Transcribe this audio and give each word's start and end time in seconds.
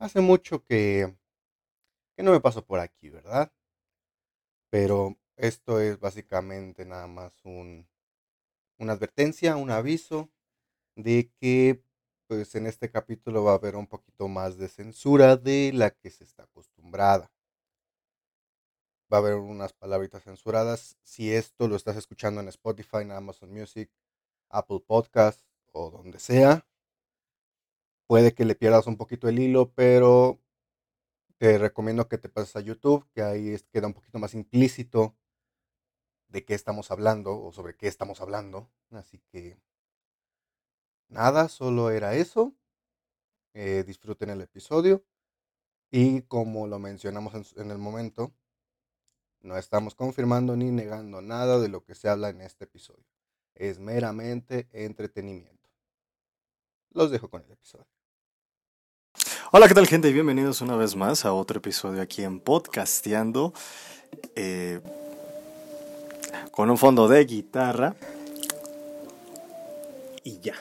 Hace 0.00 0.22
mucho 0.22 0.64
que, 0.64 1.14
no 2.16 2.32
me 2.32 2.40
paso 2.40 2.64
por 2.64 2.80
aquí, 2.80 3.10
¿verdad? 3.10 3.52
Pero 4.70 5.18
esto 5.36 5.78
es 5.78 6.00
básicamente 6.00 6.86
nada 6.86 7.06
más 7.06 7.34
un, 7.44 7.86
una 8.78 8.94
advertencia, 8.94 9.56
un 9.56 9.70
aviso 9.70 10.30
de 10.96 11.30
que 11.38 11.84
pues 12.28 12.54
en 12.54 12.66
este 12.66 12.90
capítulo 12.90 13.44
va 13.44 13.52
a 13.52 13.56
haber 13.56 13.76
un 13.76 13.86
poquito 13.86 14.26
más 14.26 14.56
de 14.56 14.68
censura 14.68 15.36
de 15.36 15.70
la 15.74 15.90
que 15.90 16.08
se 16.08 16.24
está 16.24 16.44
acostumbrada. 16.44 17.30
Va 19.12 19.18
a 19.18 19.20
haber 19.20 19.34
unas 19.34 19.74
palabritas 19.74 20.22
censuradas. 20.22 20.96
Si 21.02 21.30
esto 21.34 21.68
lo 21.68 21.76
estás 21.76 21.96
escuchando 21.96 22.40
en 22.40 22.48
Spotify, 22.48 22.98
en 23.02 23.12
Amazon 23.12 23.52
Music, 23.52 23.90
Apple 24.48 24.80
Podcast 24.86 25.44
o 25.72 25.90
donde 25.90 26.18
sea, 26.20 26.66
puede 28.10 28.34
que 28.34 28.44
le 28.44 28.56
pierdas 28.56 28.88
un 28.88 28.96
poquito 28.96 29.28
el 29.28 29.38
hilo, 29.38 29.72
pero 29.72 30.40
te 31.38 31.58
recomiendo 31.58 32.08
que 32.08 32.18
te 32.18 32.28
pases 32.28 32.56
a 32.56 32.60
YouTube, 32.60 33.08
que 33.14 33.22
ahí 33.22 33.56
queda 33.70 33.86
un 33.86 33.94
poquito 33.94 34.18
más 34.18 34.34
implícito 34.34 35.16
de 36.26 36.44
qué 36.44 36.54
estamos 36.54 36.90
hablando 36.90 37.40
o 37.40 37.52
sobre 37.52 37.76
qué 37.76 37.86
estamos 37.86 38.20
hablando. 38.20 38.68
Así 38.90 39.20
que 39.30 39.60
nada, 41.08 41.48
solo 41.48 41.92
era 41.92 42.16
eso. 42.16 42.52
Eh, 43.54 43.84
disfruten 43.86 44.30
el 44.30 44.40
episodio. 44.40 45.04
Y 45.92 46.22
como 46.22 46.66
lo 46.66 46.80
mencionamos 46.80 47.32
en, 47.36 47.62
en 47.62 47.70
el 47.70 47.78
momento, 47.78 48.34
no 49.40 49.56
estamos 49.56 49.94
confirmando 49.94 50.56
ni 50.56 50.72
negando 50.72 51.22
nada 51.22 51.60
de 51.60 51.68
lo 51.68 51.84
que 51.84 51.94
se 51.94 52.08
habla 52.08 52.30
en 52.30 52.40
este 52.40 52.64
episodio. 52.64 53.06
Es 53.54 53.78
meramente 53.78 54.68
entretenimiento. 54.72 55.70
Los 56.90 57.12
dejo 57.12 57.30
con 57.30 57.44
el 57.44 57.52
episodio. 57.52 57.86
Hola, 59.52 59.66
¿qué 59.66 59.74
tal 59.74 59.88
gente? 59.88 60.12
Bienvenidos 60.12 60.60
una 60.60 60.76
vez 60.76 60.94
más 60.94 61.24
a 61.24 61.32
otro 61.32 61.58
episodio 61.58 62.00
aquí 62.02 62.22
en 62.22 62.38
Podcasteando. 62.38 63.52
Eh, 64.36 64.80
con 66.52 66.70
un 66.70 66.78
fondo 66.78 67.08
de 67.08 67.24
guitarra. 67.24 67.96
Y 70.22 70.38
ya. 70.38 70.54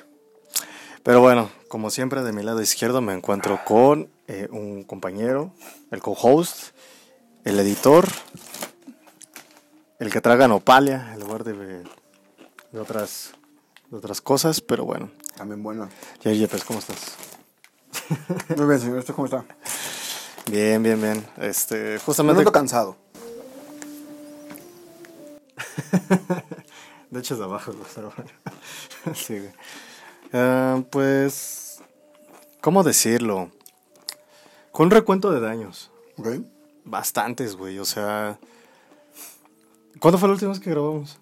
Pero 1.04 1.22
bueno, 1.22 1.52
como 1.68 1.92
siempre 1.92 2.24
de 2.24 2.34
mi 2.34 2.42
lado 2.42 2.64
izquierdo 2.64 3.00
me 3.00 3.14
encuentro 3.14 3.60
con 3.64 4.10
eh, 4.28 4.48
un 4.50 4.84
compañero, 4.86 5.54
el 5.92 6.02
co-host, 6.02 6.76
el 7.44 7.60
editor, 7.60 8.08
el 10.00 10.12
que 10.12 10.20
traga 10.20 10.48
nopalia 10.48 11.14
en 11.14 11.20
lugar 11.20 11.44
de, 11.44 11.54
de 11.54 12.80
otras, 12.80 13.34
de 13.92 13.98
otras 13.98 14.20
cosas, 14.20 14.62
pero 14.62 14.84
bueno. 14.84 15.12
También 15.38 15.62
bueno. 15.62 15.90
Ya, 16.24 16.32
Yepes, 16.32 16.64
¿cómo 16.64 16.80
estás? 16.80 17.30
Muy 18.58 18.66
bien, 18.66 18.80
señor. 18.80 18.98
¿Usted 19.00 19.14
cómo 19.14 19.26
está? 19.26 19.46
Bien, 20.50 20.82
bien, 20.82 21.02
bien. 21.02 21.28
Este, 21.38 21.94
Me 21.94 22.00
justamente. 22.00 22.44
noto 22.44 22.52
cansado. 22.52 22.96
De 27.10 27.20
hecho 27.20 27.34
es 27.34 27.40
de 27.40 27.46
abajo, 27.46 27.74
pero 27.96 28.14
bueno. 28.16 28.32
sí, 29.16 29.40
güey. 29.40 29.52
Ah, 30.34 30.82
pues. 30.92 31.82
¿Cómo 32.62 32.84
decirlo? 32.84 33.52
Con 34.72 34.86
un 34.88 34.92
recuento 34.92 35.32
de 35.32 35.40
daños. 35.40 35.92
¿Ok? 36.18 36.28
Bastantes, 36.86 37.56
güey. 37.56 37.80
O 37.80 37.86
sea. 37.86 38.40
¿Cuándo 40.00 40.18
fue 40.18 40.30
la 40.30 40.34
última 40.34 40.52
vez 40.52 40.60
que 40.60 40.70
grabamos? 40.70 41.18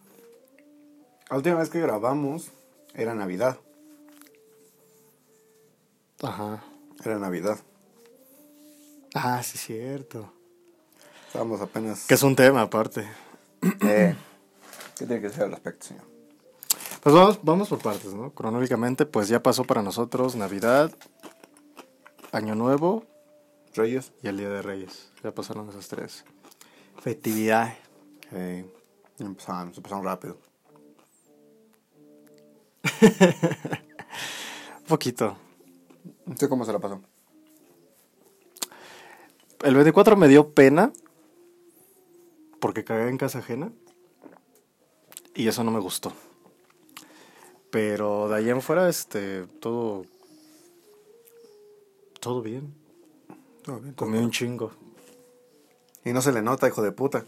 La 1.29 1.37
última 1.37 1.55
vez 1.55 1.69
que 1.69 1.79
grabamos 1.79 2.47
era 2.93 3.15
Navidad. 3.15 3.57
Ajá. 6.21 6.63
Era 7.03 7.19
Navidad. 7.19 7.59
Ah, 9.13 9.41
sí, 9.43 9.57
cierto. 9.57 10.31
Estábamos 11.27 11.61
apenas. 11.61 12.05
Que 12.05 12.13
es 12.15 12.23
un 12.23 12.35
tema 12.35 12.61
aparte. 12.63 13.07
Eh, 13.81 14.15
¿Qué 14.97 15.05
tiene 15.05 15.21
que 15.21 15.29
ser 15.29 15.43
al 15.43 15.51
respecto, 15.51 15.87
señor? 15.87 16.03
Pues 17.01 17.15
vamos, 17.15 17.39
vamos 17.41 17.69
por 17.69 17.79
partes, 17.79 18.13
¿no? 18.13 18.31
Cronológicamente, 18.31 19.05
pues 19.05 19.27
ya 19.27 19.41
pasó 19.41 19.63
para 19.63 19.81
nosotros 19.81 20.35
Navidad, 20.35 20.91
Año 22.31 22.55
Nuevo 22.55 23.05
Reyes. 23.75 24.11
y 24.21 24.27
el 24.27 24.37
Día 24.37 24.49
de 24.49 24.61
Reyes. 24.61 25.11
Ya 25.23 25.31
pasaron 25.31 25.69
esas 25.69 25.87
tres. 25.87 26.25
Festividades. 27.01 27.75
Eh, 28.31 28.65
empezaron, 29.19 29.73
se 29.73 29.81
pasaron 29.81 30.03
rápido. 30.03 30.37
Un 33.01 34.87
poquito. 34.87 35.37
¿Usted 36.27 36.49
cómo 36.49 36.65
se 36.65 36.73
la 36.73 36.79
pasó? 36.79 37.01
El 39.63 39.75
24 39.75 40.15
me 40.17 40.27
dio 40.27 40.53
pena 40.53 40.91
porque 42.59 42.83
cagué 42.83 43.09
en 43.09 43.17
casa 43.17 43.39
ajena 43.39 43.71
y 45.33 45.47
eso 45.47 45.63
no 45.63 45.71
me 45.71 45.79
gustó. 45.79 46.13
Pero 47.69 48.29
de 48.29 48.35
ahí 48.35 48.49
en 48.49 48.61
fuera, 48.61 48.89
este, 48.89 49.45
todo, 49.59 50.05
todo 52.19 52.41
bien. 52.41 52.73
Todo 53.63 53.79
bien. 53.79 53.93
Comí 53.93 54.17
un 54.17 54.31
chingo. 54.31 54.71
Y 56.03 56.13
no 56.13 56.21
se 56.21 56.31
le 56.31 56.41
nota, 56.41 56.67
hijo 56.67 56.81
de 56.81 56.91
puta. 56.91 57.25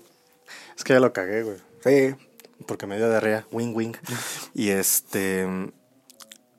Es 0.77 0.83
que 0.83 0.93
ya 0.93 0.99
lo 0.99 1.13
cagué, 1.13 1.43
güey. 1.43 1.57
Sí. 1.83 2.15
Porque 2.65 2.87
me 2.87 2.97
dio 2.97 3.09
diarrea, 3.09 3.45
wing 3.51 3.75
wing. 3.75 3.93
Y 4.53 4.69
este, 4.69 5.45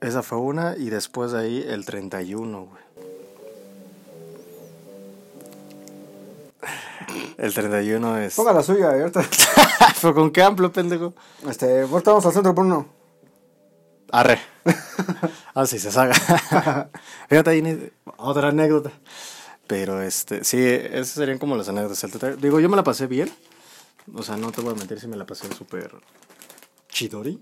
esa 0.01 0.23
fue 0.23 0.39
una 0.39 0.77
y 0.77 0.91
después 0.91 1.33
de 1.33 1.41
ahí 1.41 1.65
el 1.67 1.85
31, 1.85 2.65
güey. 2.65 2.91
El 7.37 7.55
31 7.55 8.19
es... 8.19 8.35
Ponga 8.35 8.53
la 8.53 8.63
suya, 8.63 8.95
eh, 8.97 9.01
ahorita. 9.01 9.25
¿Pero 10.01 10.15
con 10.15 10.31
qué 10.31 10.43
amplio, 10.43 10.71
pendejo? 10.71 11.15
Este, 11.49 11.83
ahorita 11.83 12.11
vamos 12.11 12.27
al 12.27 12.33
centro 12.33 12.55
por 12.55 12.67
uno. 12.67 12.87
Arre. 14.13 14.39
ah, 15.55 15.67
sí, 15.67 15.79
se 15.79 15.91
saga. 15.91 16.15
Fíjate 17.29 17.51
ahí, 17.51 17.93
otra 18.19 18.49
anécdota. 18.49 18.93
Pero 19.67 20.03
este, 20.03 20.45
sí, 20.45 20.59
esas 20.63 21.09
serían 21.09 21.39
como 21.39 21.57
las 21.57 21.69
anécdotas. 21.69 22.41
Digo, 22.41 22.61
yo 22.61 22.69
me 22.69 22.77
la 22.77 22.85
pasé 22.85 23.07
bien. 23.07 23.33
O 24.15 24.23
sea, 24.23 24.37
no 24.37 24.53
te 24.53 24.61
voy 24.61 24.73
a 24.73 24.77
mentir 24.77 25.01
si 25.01 25.07
me 25.07 25.17
la 25.17 25.25
pasé 25.25 25.53
súper 25.55 25.93
chidori. 26.89 27.41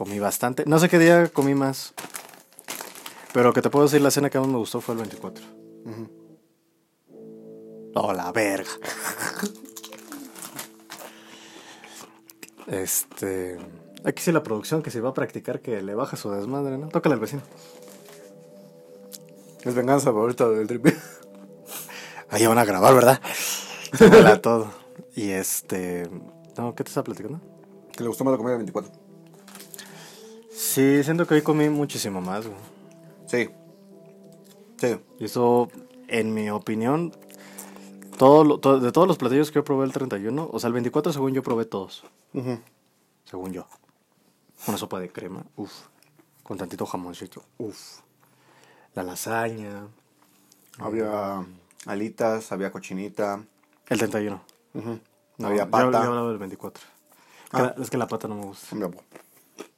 Comí 0.00 0.18
bastante. 0.18 0.64
No 0.64 0.78
sé 0.78 0.88
qué 0.88 0.98
día 0.98 1.28
comí 1.28 1.54
más. 1.54 1.92
Pero 3.34 3.52
que 3.52 3.60
te 3.60 3.68
puedo 3.68 3.84
decir, 3.84 4.00
la 4.00 4.10
cena 4.10 4.30
que 4.30 4.38
más 4.38 4.48
me 4.48 4.56
gustó 4.56 4.80
fue 4.80 4.94
el 4.94 5.00
24. 5.02 5.44
Oh, 7.92 8.14
la 8.14 8.32
verga. 8.32 8.70
este. 12.66 13.58
Aquí 14.02 14.22
sí 14.22 14.32
la 14.32 14.42
producción 14.42 14.82
que 14.82 14.90
se 14.90 15.02
va 15.02 15.10
a 15.10 15.12
practicar 15.12 15.60
que 15.60 15.82
le 15.82 15.94
baja 15.94 16.16
su 16.16 16.30
desmadre, 16.30 16.78
¿no? 16.78 16.88
Tócale 16.88 17.16
al 17.16 17.20
vecino. 17.20 17.42
Es 19.64 19.74
venganza 19.74 20.06
favorita 20.06 20.48
del 20.48 20.66
tripi. 20.66 20.94
Ahí 22.30 22.46
van 22.46 22.56
a 22.56 22.64
grabar, 22.64 22.94
¿verdad? 22.94 23.20
Se 23.92 24.38
todo. 24.38 24.72
Y 25.14 25.32
este. 25.32 26.08
No, 26.56 26.74
¿qué 26.74 26.84
te 26.84 26.88
está 26.88 27.04
platicando? 27.04 27.38
Que 27.92 28.02
le 28.02 28.08
gustó 28.08 28.24
más 28.24 28.32
la 28.32 28.38
comida 28.38 28.52
del 28.52 28.64
24. 28.64 29.09
Sí, 30.70 31.02
siento 31.02 31.26
que 31.26 31.34
hoy 31.34 31.42
comí 31.42 31.68
muchísimo 31.68 32.20
más, 32.20 32.46
güey. 32.46 32.58
Sí. 33.26 33.50
Sí. 34.78 35.00
Y 35.18 35.24
eso, 35.24 35.68
en 36.06 36.32
mi 36.32 36.48
opinión, 36.50 37.12
todo, 38.18 38.44
lo- 38.44 38.58
to- 38.60 38.78
de 38.78 38.92
todos 38.92 39.08
los 39.08 39.18
platillos 39.18 39.50
que 39.50 39.56
yo 39.56 39.64
probé 39.64 39.84
el 39.86 39.92
31, 39.92 40.48
o 40.52 40.58
sea, 40.60 40.68
el 40.68 40.74
24 40.74 41.12
según 41.12 41.32
yo 41.34 41.42
probé 41.42 41.64
todos. 41.64 42.04
Según 43.24 43.52
yo. 43.52 43.66
Una 44.68 44.76
sopa 44.78 45.00
de 45.00 45.10
crema, 45.10 45.44
uff. 45.56 45.72
Con 46.44 46.56
tantito 46.56 46.86
jamoncito, 46.86 47.42
uff. 47.58 47.98
La 48.94 49.02
lasaña, 49.02 49.88
Había 50.78 51.44
alitas, 51.86 52.52
había 52.52 52.70
cochinita. 52.70 53.42
el 53.88 53.98
31. 53.98 54.40
Ujú. 54.74 55.00
No, 55.38 55.48
había 55.48 55.64
yo- 55.64 55.70
pata. 55.70 55.90
Yo, 56.04 56.10
hablaba 56.10 56.28
del 56.28 56.38
24. 56.38 56.84
Que 57.50 57.56
Ah. 57.60 57.74
es 57.80 57.90
que 57.90 57.96
la 57.98 58.06
pata 58.06 58.28
no 58.28 58.36
me 58.36 58.44
gusta. 58.44 58.76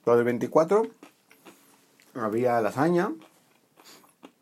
Lo 0.04 0.16
del 0.16 0.24
24 0.24 0.82
había 2.14 2.60
lasaña. 2.60 3.12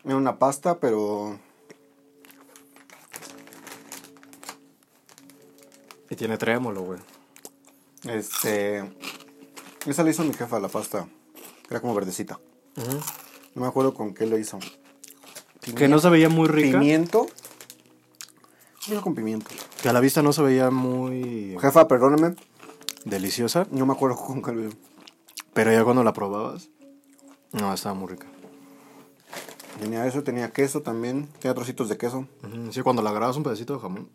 Era 0.03 0.15
una 0.15 0.39
pasta, 0.39 0.79
pero 0.79 1.37
Y 6.09 6.15
tiene 6.15 6.37
trémolo, 6.37 6.81
güey. 6.81 6.99
este. 8.05 8.79
Esa 9.85 10.03
la 10.03 10.09
hizo 10.09 10.23
mi 10.23 10.33
jefa, 10.33 10.59
la 10.59 10.67
pasta. 10.67 11.07
Era 11.69 11.79
como 11.79 11.95
verdecita. 11.95 12.39
No 13.55 13.61
me 13.61 13.67
acuerdo 13.67 13.93
con 13.93 14.13
qué 14.13 14.25
lo 14.25 14.37
hizo. 14.37 14.59
Que 15.75 15.87
no 15.87 15.99
se 15.99 16.09
veía 16.09 16.27
muy 16.29 16.47
rica. 16.47 16.79
Pimiento. 16.79 17.27
¿Qué 18.85 18.93
hizo 18.93 19.01
con 19.01 19.15
pimiento? 19.15 19.49
Que 19.81 19.89
a 19.89 19.93
la 19.93 19.99
vista 19.99 20.21
no 20.21 20.33
se 20.33 20.41
veía 20.41 20.69
muy 20.69 21.55
Jefa, 21.61 21.87
perdóname. 21.87 22.35
deliciosa. 23.05 23.67
No 23.71 23.85
me 23.85 23.93
acuerdo 23.93 24.17
con 24.25 24.41
qué 24.41 24.51
lo 24.51 24.67
hizo. 24.67 24.77
Pero 25.53 25.71
ya 25.71 25.83
cuando 25.83 26.03
la 26.03 26.13
probabas, 26.13 26.69
no, 27.51 27.73
estaba 27.73 27.93
muy 27.95 28.09
rica. 28.09 28.27
Tenía 29.79 30.05
eso, 30.05 30.23
tenía 30.23 30.51
queso 30.51 30.81
también. 30.81 31.27
Tenía 31.39 31.53
trocitos 31.55 31.89
de 31.89 31.97
queso. 31.97 32.27
Sí, 32.71 32.81
cuando 32.81 33.01
le 33.01 33.09
agarrabas 33.09 33.37
un 33.37 33.43
pedacito 33.43 33.73
de 33.75 33.79
jamón. 33.79 34.09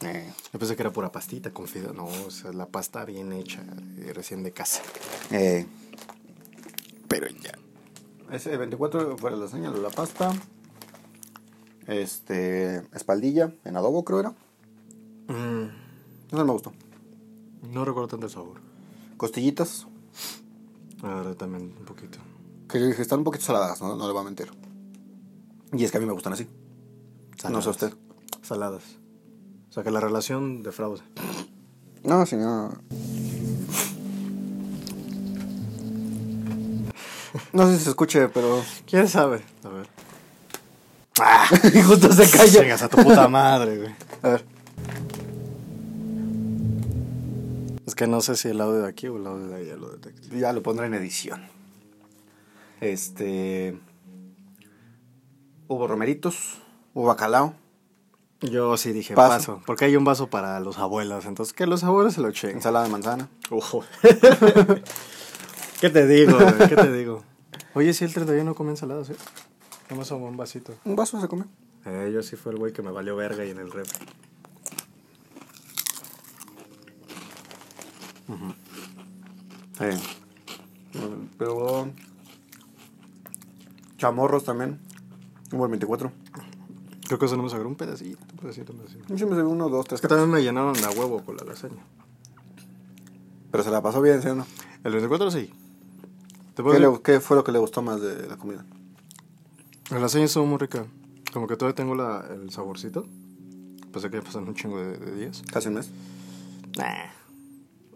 Eh, 0.00 0.32
Yo 0.52 0.58
pensé 0.58 0.76
que 0.76 0.82
era 0.82 0.92
pura 0.92 1.10
pastita 1.10 1.50
con 1.52 1.66
fideo. 1.66 1.92
No, 1.92 2.04
o 2.06 2.30
sea, 2.30 2.52
la 2.52 2.66
pasta 2.66 3.04
bien 3.04 3.32
hecha, 3.32 3.62
eh, 3.98 4.12
recién 4.14 4.42
de 4.42 4.52
casa. 4.52 4.82
eh, 5.32 5.66
Pero 7.08 7.26
ya. 7.28 7.52
ese 8.30 8.56
24 8.56 9.18
fue 9.18 9.30
la 9.32 9.36
lasaña, 9.38 9.70
la 9.70 9.90
pasta. 9.90 10.32
Este, 11.86 12.76
espaldilla 12.94 13.52
en 13.64 13.76
adobo 13.76 14.04
creo 14.04 14.20
era. 14.20 14.30
Mm, 15.28 15.68
No 16.32 16.44
me 16.44 16.52
gustó. 16.52 16.72
no 17.72 17.84
recuerdo 17.84 18.08
tanto 18.08 18.26
el 18.26 18.32
sabor. 18.32 18.60
Costillitas, 19.18 19.86
Ahora 21.02 21.34
también 21.34 21.74
un 21.78 21.84
poquito. 21.84 22.18
que 22.68 22.80
yo 22.80 22.86
dije, 22.86 23.02
están 23.02 23.18
un 23.18 23.24
poquito 23.24 23.44
saladas, 23.44 23.80
¿no? 23.82 23.94
No 23.96 24.06
le 24.06 24.12
voy 24.12 24.22
a 24.22 24.24
mentir. 24.24 24.50
Y 25.72 25.84
es 25.84 25.90
que 25.90 25.98
a 25.98 26.00
mí 26.00 26.06
me 26.06 26.12
gustan 26.12 26.32
así. 26.32 26.48
No 27.50 27.60
sé 27.60 27.68
usted. 27.68 27.92
Saladas. 28.42 28.84
O 29.68 29.72
sea 29.72 29.82
que 29.82 29.90
la 29.90 30.00
relación 30.00 30.62
de 30.62 30.72
fraude. 30.72 31.02
No, 32.04 32.24
señor. 32.26 32.80
No 37.52 37.66
sé 37.66 37.78
si 37.78 37.84
se 37.84 37.90
escuche, 37.90 38.28
pero. 38.28 38.62
¿Quién 38.86 39.08
sabe? 39.08 39.42
A 39.64 39.68
ver. 39.68 39.88
y 41.74 41.82
justo 41.82 42.12
se 42.12 42.30
calla. 42.30 42.62
Llegas 42.62 42.82
a 42.82 42.88
tu 42.88 42.96
puta 42.98 43.28
madre, 43.28 43.78
güey. 43.78 43.94
A 44.22 44.28
ver. 44.30 44.44
Es 47.88 47.94
que 47.94 48.06
no 48.06 48.20
sé 48.20 48.36
si 48.36 48.48
el 48.48 48.60
audio 48.60 48.82
de 48.82 48.86
aquí 48.88 49.08
o 49.08 49.16
el 49.16 49.26
audio 49.26 49.46
de 49.46 49.56
allá 49.56 49.76
lo 49.76 49.88
detecta. 49.88 50.28
Ya 50.36 50.52
lo 50.52 50.62
pondré 50.62 50.88
en 50.88 50.92
edición. 50.92 51.40
Este. 52.82 53.78
Hubo 55.68 55.86
romeritos, 55.86 56.58
hubo 56.92 57.06
bacalao. 57.06 57.54
Yo 58.42 58.76
sí 58.76 58.92
dije 58.92 59.14
Paso. 59.14 59.54
paso. 59.54 59.62
porque 59.64 59.86
hay 59.86 59.96
un 59.96 60.04
vaso 60.04 60.28
para 60.28 60.60
los 60.60 60.76
abuelos. 60.76 61.24
Entonces, 61.24 61.54
que 61.54 61.66
los 61.66 61.82
abuelos 61.82 62.12
se 62.12 62.20
lo 62.20 62.28
echen. 62.28 62.50
Ensalada 62.50 62.84
de 62.84 62.90
manzana. 62.90 63.30
Ojo. 63.48 63.82
¿Qué 65.80 65.88
te 65.88 66.06
digo, 66.06 66.36
güey? 66.38 66.68
¿Qué 66.68 66.76
te 66.76 66.92
digo? 66.92 67.24
Oye, 67.72 67.94
si 67.94 68.04
el 68.04 68.12
31 68.12 68.44
no 68.44 68.54
come 68.54 68.72
ensaladas, 68.72 69.08
¿eh? 69.08 69.16
Vamos 69.88 70.12
a 70.12 70.14
un 70.16 70.36
vasito. 70.36 70.74
Un 70.84 70.94
vaso 70.94 71.18
se 71.22 71.26
comió. 71.26 71.46
Eh, 71.86 72.10
yo 72.12 72.22
sí 72.22 72.36
fue 72.36 72.52
el 72.52 72.58
güey 72.58 72.74
que 72.74 72.82
me 72.82 72.90
valió 72.90 73.16
verga 73.16 73.46
y 73.46 73.50
en 73.50 73.58
el 73.58 73.70
ref. 78.28 78.56
Eh. 79.80 79.98
Pero. 81.38 81.90
Chamorros 83.96 84.44
también. 84.44 84.78
Hubo 85.52 85.64
el 85.64 85.70
24. 85.70 86.12
Creo 87.06 87.18
que 87.18 87.24
eso 87.26 87.36
no 87.36 87.42
me 87.42 87.48
sacaron 87.48 87.68
un 87.72 87.76
pedacito, 87.76 88.18
un 88.32 88.38
pedacito, 88.38 88.72
un 88.72 88.78
pedacito. 88.80 89.14
Yo 89.14 89.26
me 89.26 89.42
uno, 89.42 89.68
dos, 89.70 89.86
tres. 89.86 89.98
Es 89.98 90.02
que 90.02 90.08
también 90.08 90.30
me 90.30 90.42
llenaron 90.42 90.76
a 90.84 90.90
huevo 90.90 91.24
con 91.24 91.36
la 91.36 91.44
lasaña. 91.44 91.82
Pero 93.50 93.64
se 93.64 93.70
la 93.70 93.80
pasó 93.82 94.02
bien, 94.02 94.20
¿sí 94.20 94.28
o 94.28 94.34
no? 94.34 94.46
El 94.84 94.92
24 94.92 95.30
sí. 95.30 95.50
¿Te 96.54 96.62
puedo 96.62 96.74
¿Qué, 96.76 96.80
le- 96.80 97.02
qué 97.02 97.20
fue 97.20 97.36
lo 97.36 97.44
que 97.44 97.52
le 97.52 97.58
gustó 97.58 97.80
más 97.80 98.00
de 98.02 98.26
la 98.28 98.36
comida? 98.36 98.66
La 99.90 100.00
lasaña 100.00 100.26
estuvo 100.26 100.44
muy 100.44 100.58
rica. 100.58 100.84
Como 101.32 101.46
que 101.46 101.56
todavía 101.56 101.74
tengo 101.74 101.94
la, 101.94 102.26
el 102.30 102.50
saborcito. 102.50 103.06
Pensé 103.90 104.10
que 104.10 104.18
ya 104.18 104.22
pasan 104.22 104.46
un 104.46 104.54
chingo 104.54 104.78
de, 104.78 104.98
de 104.98 105.14
días. 105.16 105.42
Casi 105.50 105.68
un 105.68 105.74
mes. 105.74 105.90
Nah. 106.76 107.06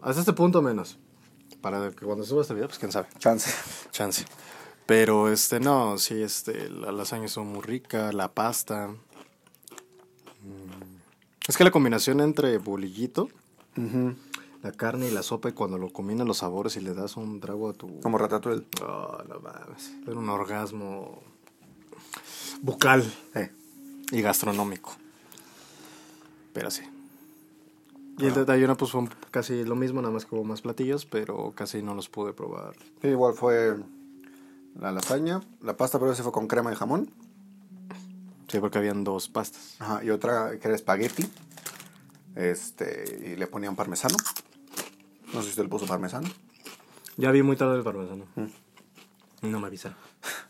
Hasta 0.03 0.19
este 0.19 0.33
punto 0.33 0.61
menos. 0.61 0.97
Para 1.61 1.89
que 1.91 2.05
cuando 2.05 2.23
suba 2.25 2.41
este 2.41 2.53
video, 2.53 2.67
pues 2.67 2.77
quién 2.79 2.91
sabe. 2.91 3.07
Chance. 3.19 3.51
Chance. 3.91 4.25
Pero 4.85 5.31
este, 5.31 5.59
no, 5.61 5.97
sí, 5.97 6.21
este, 6.21 6.69
la 6.69 6.91
lasaña 6.91 7.25
estuvo 7.25 7.45
muy 7.45 7.61
rica, 7.61 8.11
la 8.11 8.33
pasta. 8.33 8.89
Mm. 10.41 10.97
Es 11.47 11.55
que 11.55 11.63
la 11.63 11.71
combinación 11.71 12.19
entre 12.19 12.57
bolillito, 12.57 13.29
la 14.61 14.71
carne 14.73 15.07
y 15.07 15.11
la 15.11 15.23
sopa, 15.23 15.49
y 15.49 15.53
cuando 15.53 15.77
lo 15.77 15.91
combinan 15.91 16.27
los 16.27 16.37
sabores 16.39 16.75
y 16.75 16.81
le 16.81 16.93
das 16.93 17.15
un 17.15 17.39
trago 17.39 17.69
a 17.69 17.73
tu. 17.73 17.99
Como 18.01 18.17
ratatouille. 18.17 18.65
Oh, 18.81 19.17
no 19.27 19.39
mames. 19.39 19.93
Era 20.05 20.17
un 20.17 20.29
orgasmo 20.29 21.23
bucal 22.61 23.03
Eh. 23.35 23.51
y 24.11 24.21
gastronómico. 24.21 24.93
Pero 26.53 26.69
sí. 26.71 26.83
Y 28.17 28.27
el 28.27 28.33
desayuno 28.33 28.77
pues 28.77 28.91
fue 28.91 29.07
casi 29.31 29.63
lo 29.63 29.75
mismo, 29.75 30.01
nada 30.01 30.13
más 30.13 30.25
que 30.25 30.35
hubo 30.35 30.43
más 30.43 30.61
platillos, 30.61 31.05
pero 31.05 31.53
casi 31.55 31.81
no 31.81 31.95
los 31.95 32.09
pude 32.09 32.33
probar. 32.33 32.75
Sí, 33.01 33.07
igual 33.07 33.33
fue 33.33 33.75
la 34.79 34.91
lasaña, 34.91 35.41
la 35.61 35.77
pasta, 35.77 35.99
pero 35.99 36.11
ese 36.11 36.23
fue 36.23 36.31
con 36.31 36.47
crema 36.47 36.71
y 36.71 36.75
jamón. 36.75 37.11
Sí, 38.47 38.59
porque 38.59 38.77
habían 38.77 39.03
dos 39.03 39.29
pastas. 39.29 39.77
Ajá, 39.79 40.03
y 40.03 40.11
otra 40.11 40.59
que 40.59 40.67
era 40.67 40.75
espagueti. 40.75 41.27
Este, 42.35 43.31
y 43.31 43.35
le 43.35 43.47
ponían 43.47 43.75
parmesano. 43.75 44.15
No 45.33 45.39
sé 45.39 45.45
si 45.45 45.49
usted 45.49 45.63
le 45.63 45.69
puso 45.69 45.87
parmesano. 45.87 46.27
Ya 47.17 47.31
vi 47.31 47.41
muy 47.41 47.55
tarde 47.55 47.77
el 47.77 47.83
parmesano. 47.83 48.25
No 49.41 49.59
me 49.59 49.67
avisaron. 49.67 49.97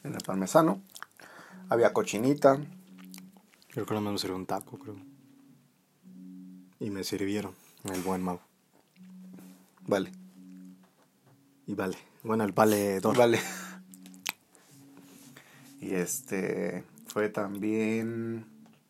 En 0.03 0.13
el 0.13 0.21
parmesano. 0.21 0.81
Había 1.69 1.93
cochinita. 1.93 2.59
Creo 3.69 3.85
que 3.85 3.93
nada 3.93 4.01
más 4.01 4.13
me 4.13 4.19
sirvió 4.19 4.35
un 4.35 4.45
taco, 4.45 4.77
creo. 4.77 5.12
Y 6.83 6.89
me 6.89 7.03
sirvieron 7.05 7.53
el 7.85 8.01
buen 8.01 8.21
Mau. 8.21 8.39
Vale. 9.87 10.11
Y 11.65 11.75
vale. 11.75 11.95
Bueno, 12.23 12.43
el 12.43 12.51
vale 12.51 12.99
dos. 12.99 13.17
Vale. 13.17 13.39
Y 15.79 15.93
este 15.95 16.83
fue 17.07 17.29
también 17.29 18.45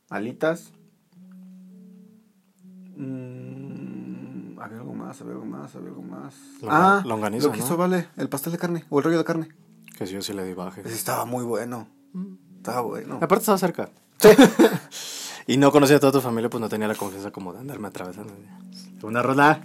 alitas. 0.10 0.72
Mm, 2.95 4.60
había 4.60 4.78
algo 4.80 4.94
más, 4.94 5.19
había 5.22 5.34
algo 5.34 5.46
más, 5.46 5.75
había 5.75 5.89
algo 5.89 6.01
más. 6.01 6.34
Longa- 6.62 7.00
ah, 7.00 7.04
longaniza, 7.06 7.46
lo 7.48 7.51
que 7.54 7.60
¿no? 7.60 7.66
hizo 7.66 7.78
Vale, 7.78 8.07
el 8.18 8.30
pastel 8.30 8.54
de 8.54 8.60
carne 8.60 8.86
o 8.89 9.00
el 9.00 9.06
rollo 9.06 9.18
de 9.19 9.24
carne. 9.25 9.50
Que 9.98 10.07
sí, 10.07 10.13
yo 10.13 10.22
sí 10.22 10.34
le 10.34 10.44
di 10.46 10.54
baje. 10.54 10.81
Estaba 10.81 11.25
muy 11.25 11.44
bueno. 11.46 11.88
Estaba 12.57 12.81
bueno. 12.81 13.16
Aparte 13.22 13.42
estaba 13.42 13.57
cerca. 13.60 13.89
y 15.48 15.57
no 15.57 15.72
conocía 15.72 15.98
a 15.98 16.00
toda 16.00 16.12
tu 16.13 16.22
familia, 16.22 16.50
pues 16.50 16.62
no 16.62 16.69
tenía 16.69 16.88
la 16.88 16.95
confianza 16.95 17.31
como 17.31 17.54
de 17.54 17.60
andarme 17.60 17.88
atravesando. 17.88 18.34
Una 19.04 19.22
rola. 19.22 19.62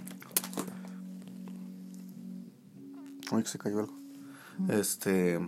Uy, 3.31 3.43
que 3.43 3.49
se 3.49 3.57
cayó 3.59 3.79
algo. 3.79 3.93
Este, 4.69 5.39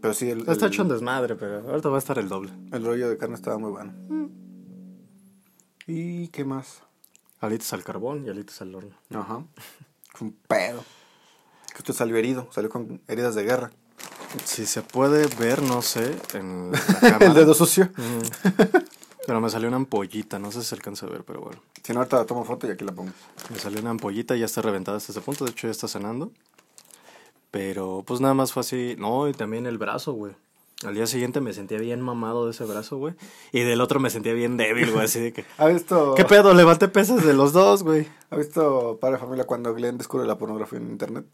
pero 0.00 0.14
sí, 0.14 0.30
el, 0.30 0.40
Está 0.48 0.66
el- 0.66 0.72
hecho 0.72 0.82
un 0.82 0.88
desmadre, 0.88 1.34
pero 1.36 1.68
ahorita 1.68 1.88
va 1.88 1.96
a 1.96 1.98
estar 1.98 2.18
el 2.18 2.28
doble. 2.28 2.52
el 2.72 2.84
rollo 2.84 3.08
de 3.08 3.16
carne 3.16 3.34
estaba 3.34 3.58
muy 3.58 3.70
bueno. 3.70 3.92
Mm. 4.08 4.26
¿Y 5.86 6.28
qué 6.28 6.44
más? 6.44 6.82
Alitas 7.40 7.72
al 7.72 7.82
carbón 7.82 8.24
y 8.26 8.28
alitas 8.28 8.60
al 8.62 8.74
horno. 8.74 8.94
Ajá. 9.12 9.42
Un 10.20 10.32
pedo. 10.46 10.84
Que 11.72 11.78
usted 11.78 11.94
salió 11.94 12.16
herido, 12.16 12.48
salió 12.52 12.68
con 12.68 13.00
heridas 13.08 13.34
de 13.34 13.42
guerra. 13.44 13.70
Si 14.44 14.66
se 14.66 14.82
puede 14.82 15.26
ver, 15.38 15.62
no 15.62 15.82
sé, 15.82 16.14
en 16.34 16.70
la 16.72 16.78
cámara. 17.00 17.26
El 17.26 17.34
dedo 17.34 17.54
sucio. 17.54 17.88
Mm. 17.96 18.76
Pero 19.26 19.40
me 19.40 19.50
salió 19.50 19.68
una 19.68 19.76
ampollita, 19.76 20.38
no 20.38 20.50
sé 20.50 20.62
si 20.62 20.68
se 20.68 20.74
alcanza 20.74 21.06
a 21.06 21.10
ver, 21.10 21.24
pero 21.24 21.40
bueno. 21.40 21.60
Si 21.82 21.92
no, 21.92 22.00
ahorita 22.00 22.18
la 22.18 22.26
tomo 22.26 22.44
foto 22.44 22.66
y 22.66 22.70
aquí 22.70 22.84
la 22.84 22.92
pongo. 22.92 23.12
Me 23.50 23.58
salió 23.58 23.80
una 23.80 23.90
ampollita, 23.90 24.34
ya 24.36 24.46
está 24.46 24.62
reventada 24.62 24.96
hasta 24.96 25.12
ese 25.12 25.20
punto, 25.20 25.44
de 25.44 25.50
hecho 25.50 25.66
ya 25.66 25.72
está 25.72 25.88
cenando. 25.88 26.32
Pero 27.50 28.02
pues 28.06 28.20
nada 28.20 28.34
más 28.34 28.52
fue 28.52 28.60
así. 28.60 28.96
No, 28.98 29.28
y 29.28 29.32
también 29.32 29.66
el 29.66 29.78
brazo, 29.78 30.12
güey. 30.12 30.34
Al 30.84 30.94
día 30.94 31.06
siguiente 31.06 31.42
me 31.42 31.52
sentía 31.52 31.78
bien 31.78 32.00
mamado 32.00 32.46
de 32.46 32.52
ese 32.52 32.64
brazo, 32.64 32.96
güey. 32.96 33.14
Y 33.52 33.60
del 33.60 33.82
otro 33.82 34.00
me 34.00 34.08
sentía 34.08 34.32
bien 34.32 34.56
débil, 34.56 34.90
güey, 34.92 35.04
así 35.04 35.20
de 35.20 35.32
que... 35.32 35.44
¿Ha 35.58 35.66
visto, 35.66 36.14
¿Qué 36.14 36.24
pedo? 36.24 36.54
Levanté 36.54 36.88
pesas 36.88 37.24
de 37.24 37.34
los 37.34 37.52
dos, 37.52 37.82
güey. 37.82 38.08
¿Ha 38.30 38.36
visto 38.36 38.98
Padre 38.98 39.18
Familia 39.18 39.44
cuando 39.44 39.74
Glenn 39.74 39.98
descubre 39.98 40.26
la 40.26 40.38
pornografía 40.38 40.78
en 40.78 40.88
internet? 40.88 41.26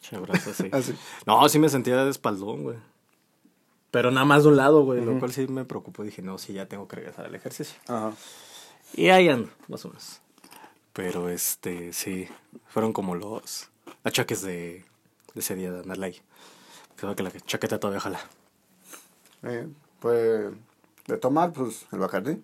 Che, 0.00 0.16
brazo, 0.16 0.54
sí. 0.54 0.68
Así. 0.72 0.94
No, 1.26 1.46
sí 1.50 1.58
me 1.58 1.68
sentía 1.68 2.02
de 2.02 2.10
espaldón, 2.10 2.62
güey. 2.62 2.76
Pero 3.90 4.10
nada 4.10 4.24
más 4.24 4.44
de 4.44 4.50
un 4.50 4.56
lado, 4.56 4.84
güey. 4.84 5.04
Lo 5.04 5.18
cual 5.18 5.32
sí 5.32 5.46
me 5.48 5.64
preocupó. 5.64 6.04
Dije, 6.04 6.22
no, 6.22 6.38
sí, 6.38 6.52
ya 6.52 6.66
tengo 6.66 6.86
que 6.86 6.96
regresar 6.96 7.26
al 7.26 7.34
ejercicio. 7.34 7.78
Ajá. 7.88 8.12
Y 8.94 9.08
ahí 9.08 9.28
ando, 9.28 9.50
más 9.68 9.84
o 9.84 9.88
menos. 9.88 10.20
Pero 10.92 11.28
este, 11.28 11.92
sí, 11.92 12.28
fueron 12.66 12.92
como 12.92 13.14
los 13.14 13.70
achaques 14.04 14.42
de, 14.42 14.84
de 15.34 15.40
ese 15.40 15.54
día 15.54 15.72
de 15.72 15.80
andarla 15.80 16.06
ahí. 16.06 16.20
Creo 16.96 17.14
que 17.16 17.22
la 17.22 17.30
chaqueta 17.30 17.78
todavía 17.78 18.00
jala. 18.00 18.20
Eh, 19.42 19.68
pues 20.00 20.52
de 21.06 21.16
tomar, 21.16 21.52
pues 21.52 21.86
el 21.92 21.98
Bacardi. 21.98 22.42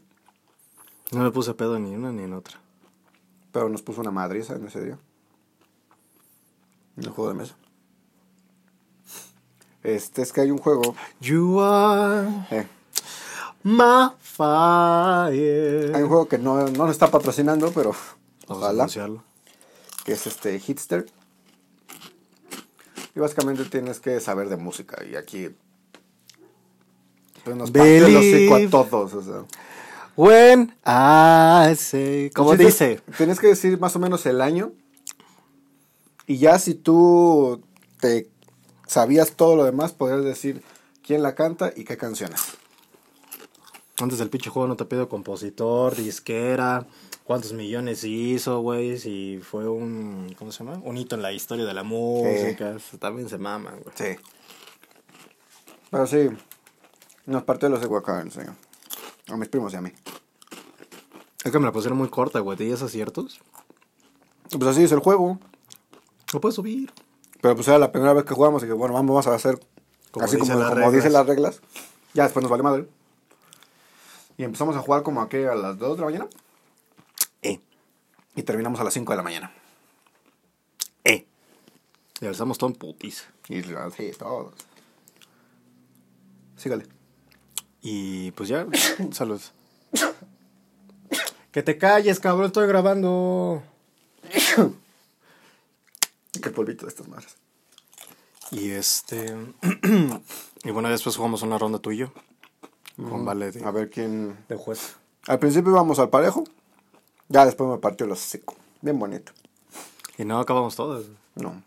No 1.12 1.22
me 1.22 1.30
puse 1.30 1.54
pedo 1.54 1.78
ni 1.78 1.92
en 1.92 2.00
una 2.00 2.12
ni 2.12 2.22
en 2.22 2.32
otra. 2.32 2.58
Pero 3.52 3.68
nos 3.68 3.82
puso 3.82 4.00
una 4.00 4.10
madriza 4.10 4.54
en 4.56 4.66
ese 4.66 4.82
día. 4.82 4.98
En 6.96 7.04
el 7.04 7.10
juego 7.10 7.30
de 7.30 7.36
mesa. 7.36 7.56
Este 9.86 10.22
es 10.22 10.32
que 10.32 10.40
hay 10.40 10.50
un 10.50 10.58
juego. 10.58 10.94
You 11.20 11.60
are 11.60 12.28
eh, 12.50 12.66
my 13.62 14.10
fire. 14.20 15.94
hay 15.94 16.02
un 16.02 16.08
juego 16.08 16.26
que 16.28 16.38
no, 16.38 16.66
no 16.68 16.86
lo 16.86 16.90
está 16.90 17.10
patrocinando, 17.10 17.70
pero 17.72 17.90
Vamos 18.48 18.62
a 18.62 18.66
ojalá. 18.66 18.82
anunciarlo. 18.84 19.22
Que 20.04 20.12
es 20.12 20.26
este 20.26 20.58
Hitster. 20.58 21.06
Y 23.14 23.20
básicamente 23.20 23.64
tienes 23.64 24.00
que 24.00 24.20
saber 24.20 24.48
de 24.48 24.56
música. 24.56 25.02
Y 25.04 25.16
aquí. 25.16 25.48
Pues 27.44 27.56
nos 27.56 27.70
parte 27.70 27.98
el 27.98 28.16
hocico 28.16 28.78
a 28.78 28.84
todos. 28.84 29.14
O 29.14 29.22
sea. 29.22 29.44
When 30.16 30.74
I 30.84 31.74
say. 31.76 32.30
¿Cómo 32.34 32.52
El 32.52 32.58
chiste 32.58 32.88
dice? 32.88 33.02
es- 33.08 33.16
Tienes 33.16 33.38
que 33.40 33.46
decir 33.48 33.78
más 33.78 33.94
o 33.96 33.98
menos 33.98 34.26
el 34.26 34.40
año. 34.40 34.72
Y 36.26 36.38
ya 36.38 36.58
si 36.58 36.74
tú 36.74 37.62
te 38.00 38.28
sabías 38.86 39.32
todo 39.32 39.56
lo 39.56 39.64
demás, 39.64 39.92
podrías 39.92 40.24
decir 40.24 40.62
quién 41.04 41.22
la 41.22 41.34
canta 41.34 41.72
y 41.74 41.84
qué 41.84 41.96
canciones. 41.96 42.42
Antes 43.98 44.18
del 44.18 44.28
pinche 44.28 44.50
juego 44.50 44.68
no 44.68 44.76
te 44.76 44.84
pido 44.84 45.08
compositor, 45.08 45.96
disquera, 45.96 46.86
cuántos 47.24 47.52
millones 47.52 48.04
hizo, 48.04 48.60
güey, 48.60 48.98
si 48.98 49.40
fue 49.42 49.68
un, 49.68 50.34
¿cómo 50.38 50.52
se 50.52 50.64
llama? 50.64 50.80
Un 50.84 50.96
hito 50.98 51.16
en 51.16 51.22
la 51.22 51.32
historia 51.32 51.64
de 51.64 51.74
la 51.74 51.82
música. 51.82 52.76
También 52.98 53.28
se 53.28 53.38
maman, 53.38 53.80
güey. 53.82 53.94
Sí. 53.96 54.22
Pero 55.90 56.06
sí, 56.06 56.28
nos 57.26 57.42
partió 57.44 57.68
los 57.68 57.82
Ecuacán, 57.82 58.30
señor. 58.30 58.54
A 59.28 59.36
mis 59.36 59.48
primos 59.48 59.72
y 59.72 59.76
a 59.76 59.80
mí. 59.80 59.90
Es 61.42 61.50
que 61.50 61.58
me 61.58 61.64
la 61.64 61.72
pusieron 61.72 61.98
muy 61.98 62.08
corta, 62.08 62.40
güey. 62.40 62.56
¿Tenías 62.56 62.82
aciertos? 62.82 63.40
Pues 64.50 64.64
así 64.64 64.82
es 64.82 64.92
el 64.92 65.00
juego. 65.00 65.38
Lo 66.32 66.40
puedes 66.40 66.56
subir. 66.56 66.92
Pero 67.46 67.54
pues 67.54 67.68
era 67.68 67.78
la 67.78 67.92
primera 67.92 68.12
vez 68.12 68.24
que 68.24 68.34
jugamos 68.34 68.64
y 68.64 68.66
que 68.66 68.72
bueno, 68.72 68.92
vamos 68.92 69.24
a 69.28 69.32
hacer 69.32 69.60
Como 70.10 70.24
así 70.24 70.34
dicen 70.34 70.54
como, 70.54 70.64
las 70.64 70.74
como 70.74 70.90
dicen 70.90 71.12
las 71.12 71.24
reglas. 71.28 71.60
Ya 72.12 72.24
después 72.24 72.42
nos 72.42 72.50
vale 72.50 72.64
madre. 72.64 72.88
Y 74.36 74.42
empezamos 74.42 74.74
a 74.74 74.80
jugar 74.80 75.04
como 75.04 75.22
aquí 75.22 75.36
a 75.44 75.54
las 75.54 75.78
2 75.78 75.96
de 75.96 76.00
la 76.00 76.06
mañana 76.06 76.26
Eh, 77.42 77.60
y 78.34 78.42
terminamos 78.42 78.80
a 78.80 78.84
las 78.84 78.94
5 78.94 79.12
de 79.12 79.16
la 79.16 79.22
mañana. 79.22 79.52
eh. 81.04 81.24
Y 82.20 82.26
alzamos 82.26 82.58
todo 82.58 82.70
en 82.70 82.74
putis. 82.74 83.28
Y 83.48 83.60
así, 83.74 84.10
todos. 84.18 84.52
Sígale. 86.56 86.84
Y 87.80 88.32
pues 88.32 88.48
ya, 88.48 88.66
salud. 89.12 89.40
Que 91.52 91.62
te 91.62 91.78
calles, 91.78 92.18
cabrón, 92.18 92.46
estoy 92.46 92.66
grabando. 92.66 93.62
Qué 96.40 96.50
polvito 96.50 96.86
de 96.86 96.90
estas 96.90 97.08
madres. 97.08 97.36
Y 98.50 98.70
este. 98.70 99.36
y 100.64 100.70
bueno, 100.70 100.88
después 100.88 101.16
jugamos 101.16 101.42
una 101.42 101.58
ronda 101.58 101.78
tú 101.78 101.90
y 101.92 101.98
yo. 101.98 102.12
Con 102.96 103.24
Vale 103.24 103.50
de, 103.52 103.64
A 103.64 103.70
ver 103.70 103.90
quién. 103.90 104.36
de 104.48 104.56
juez. 104.56 104.96
Al 105.26 105.38
principio 105.38 105.72
íbamos 105.72 105.98
al 105.98 106.08
parejo. 106.10 106.44
Ya 107.28 107.44
después 107.44 107.68
me 107.68 107.78
partió 107.78 108.06
los 108.06 108.20
hocico. 108.24 108.54
Bien 108.80 108.98
bonito. 108.98 109.32
Y 110.16 110.24
no 110.24 110.38
acabamos 110.38 110.76
todas. 110.76 111.04
No. 111.34 111.62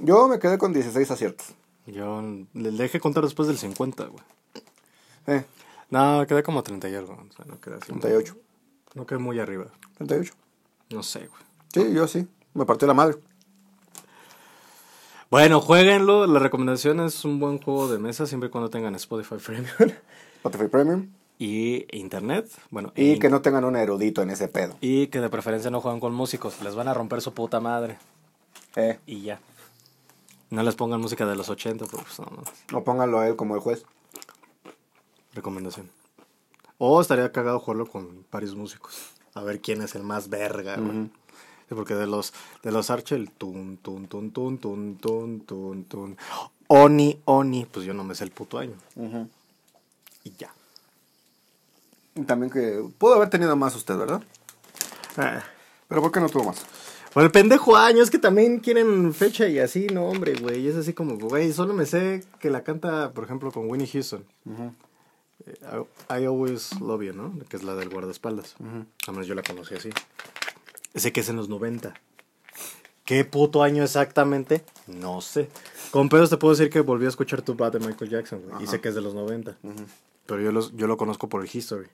Yo 0.00 0.28
me 0.28 0.38
quedé 0.38 0.58
con 0.58 0.72
16 0.72 1.10
aciertos. 1.10 1.46
Yo 1.86 2.22
le 2.52 2.70
dejé 2.70 3.00
contar 3.00 3.24
después 3.24 3.48
del 3.48 3.58
50, 3.58 4.04
güey. 4.04 4.22
Eh, 5.26 5.44
No, 5.90 6.24
quedé 6.28 6.42
como 6.42 6.62
30 6.62 6.88
y 6.90 6.94
algo. 6.94 7.14
O 7.14 7.32
sea, 7.34 7.44
no 7.46 7.58
quedé 7.60 7.76
así. 7.76 7.90
muy- 7.90 8.00
38. 8.02 8.36
No 8.94 9.06
quedé 9.06 9.18
muy 9.18 9.40
arriba. 9.40 9.66
38. 9.96 10.34
No 10.90 11.02
sé, 11.02 11.20
güey. 11.26 11.42
Sí, 11.72 11.92
yo 11.94 12.06
sí. 12.06 12.28
Me 12.54 12.66
partió 12.66 12.86
la 12.86 12.94
madre. 12.94 13.16
Bueno, 15.30 15.60
jueguenlo. 15.60 16.26
La 16.26 16.38
recomendación 16.38 17.00
es 17.00 17.24
un 17.24 17.38
buen 17.38 17.58
juego 17.60 17.88
de 17.88 17.98
mesa 17.98 18.26
siempre 18.26 18.48
y 18.48 18.50
cuando 18.50 18.70
tengan 18.70 18.94
Spotify 18.94 19.36
Premium 19.44 19.66
Spotify 20.36 20.68
Premium. 20.68 21.08
y 21.38 21.84
Internet. 21.96 22.50
Bueno, 22.70 22.92
Y 22.96 23.12
in- 23.12 23.18
que 23.20 23.28
no 23.28 23.42
tengan 23.42 23.64
un 23.64 23.76
erudito 23.76 24.22
en 24.22 24.30
ese 24.30 24.48
pedo. 24.48 24.76
y 24.80 25.08
que 25.08 25.20
de 25.20 25.28
preferencia 25.28 25.70
no 25.70 25.80
jueguen 25.80 26.00
con 26.00 26.14
músicos. 26.14 26.60
Les 26.62 26.74
van 26.74 26.88
a 26.88 26.94
romper 26.94 27.20
su 27.20 27.32
puta 27.34 27.60
madre. 27.60 27.98
Eh. 28.76 28.98
Y 29.06 29.22
ya. 29.22 29.40
No 30.50 30.62
les 30.62 30.76
pongan 30.76 31.00
música 31.00 31.26
de 31.26 31.36
los 31.36 31.50
80, 31.50 31.84
porque 31.84 32.06
pues 32.06 32.18
no, 32.20 32.26
no. 32.72 32.78
O 32.78 32.84
pónganlo 32.84 33.18
a 33.20 33.28
él 33.28 33.36
como 33.36 33.54
el 33.54 33.60
juez. 33.60 33.84
Recomendación. 35.34 35.90
O 36.78 37.00
estaría 37.02 37.30
cagado 37.32 37.58
jugarlo 37.60 37.86
con 37.86 38.24
varios 38.30 38.54
músicos. 38.54 39.10
A 39.34 39.42
ver 39.42 39.60
quién 39.60 39.82
es 39.82 39.94
el 39.94 40.04
más 40.04 40.30
verga, 40.30 40.76
güey. 40.76 41.10
Porque 41.74 41.94
de 41.94 42.06
los 42.06 42.32
de 42.62 42.72
los 42.72 42.90
Archer, 42.90 43.18
el 43.18 43.30
tun, 43.30 43.78
tun, 43.78 44.08
tun, 44.08 44.30
tun, 44.30 44.58
tun, 44.58 44.96
tun, 44.96 45.40
tun, 45.40 45.84
tun. 45.84 46.16
Oni, 46.68 47.18
Oni, 47.24 47.64
pues 47.64 47.86
yo 47.86 47.94
no 47.94 48.04
me 48.04 48.14
sé 48.14 48.24
el 48.24 48.30
puto 48.30 48.58
año. 48.58 48.74
Y 50.24 50.32
ya. 50.38 50.52
También 52.26 52.50
que 52.50 52.84
pudo 52.98 53.14
haber 53.14 53.30
tenido 53.30 53.56
más 53.56 53.74
usted, 53.74 53.96
¿verdad? 53.96 54.22
Ah. 55.16 55.42
Pero 55.88 56.02
¿por 56.02 56.12
qué 56.12 56.20
no 56.20 56.28
tuvo 56.28 56.44
más? 56.44 56.64
Por 57.12 57.24
el 57.24 57.30
pendejo 57.30 57.76
año, 57.76 58.02
es 58.02 58.10
que 58.10 58.18
también 58.18 58.60
quieren 58.60 59.14
fecha 59.14 59.48
y 59.48 59.58
así, 59.58 59.86
no, 59.86 60.06
hombre, 60.06 60.34
güey. 60.34 60.68
Es 60.68 60.76
así 60.76 60.92
como, 60.92 61.16
güey, 61.16 61.52
solo 61.52 61.72
me 61.72 61.86
sé 61.86 62.24
que 62.38 62.50
la 62.50 62.62
canta, 62.62 63.12
por 63.12 63.24
ejemplo, 63.24 63.50
con 63.50 63.68
Winnie 63.70 63.88
Houston. 63.88 64.24
Eh, 65.46 65.58
I, 66.10 66.22
I 66.22 66.26
Always 66.26 66.78
Love 66.80 67.02
You, 67.02 67.12
¿no? 67.14 67.32
Que 67.48 67.56
es 67.56 67.62
la 67.62 67.74
del 67.74 67.88
guardaespaldas. 67.88 68.56
A 69.06 69.12
menos 69.12 69.26
yo 69.26 69.34
la 69.34 69.42
conocí 69.42 69.74
así. 69.74 69.90
Sé 70.94 71.12
que 71.12 71.20
es 71.20 71.28
en 71.28 71.36
los 71.36 71.48
90. 71.48 71.94
¿Qué 73.04 73.24
puto 73.24 73.62
año 73.62 73.82
exactamente? 73.84 74.64
No 74.86 75.20
sé. 75.20 75.48
Con 75.90 76.08
pedos 76.08 76.28
te 76.28 76.36
puedo 76.36 76.54
decir 76.54 76.70
que 76.70 76.80
volví 76.80 77.06
a 77.06 77.08
escuchar 77.08 77.40
Tu 77.40 77.54
Bad 77.54 77.72
de 77.72 77.78
Michael 77.80 78.10
Jackson, 78.10 78.42
güey. 78.42 78.64
Y 78.64 78.66
sé 78.66 78.80
que 78.80 78.90
es 78.90 78.94
de 78.94 79.00
los 79.00 79.14
90. 79.14 79.56
Pero 80.26 80.42
yo, 80.42 80.52
los, 80.52 80.76
yo 80.76 80.86
lo 80.86 80.98
conozco 80.98 81.28
por 81.28 81.42
el 81.42 81.50
History. 81.50 81.88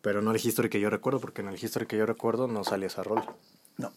Pero 0.00 0.22
no 0.22 0.30
el 0.30 0.40
History 0.42 0.70
que 0.70 0.80
yo 0.80 0.88
recuerdo, 0.88 1.20
porque 1.20 1.42
en 1.42 1.48
el 1.48 1.62
History 1.62 1.86
que 1.86 1.98
yo 1.98 2.06
recuerdo 2.06 2.48
no 2.48 2.64
sale 2.64 2.86
esa 2.86 3.02
rola. 3.02 3.26
No. 3.76 3.92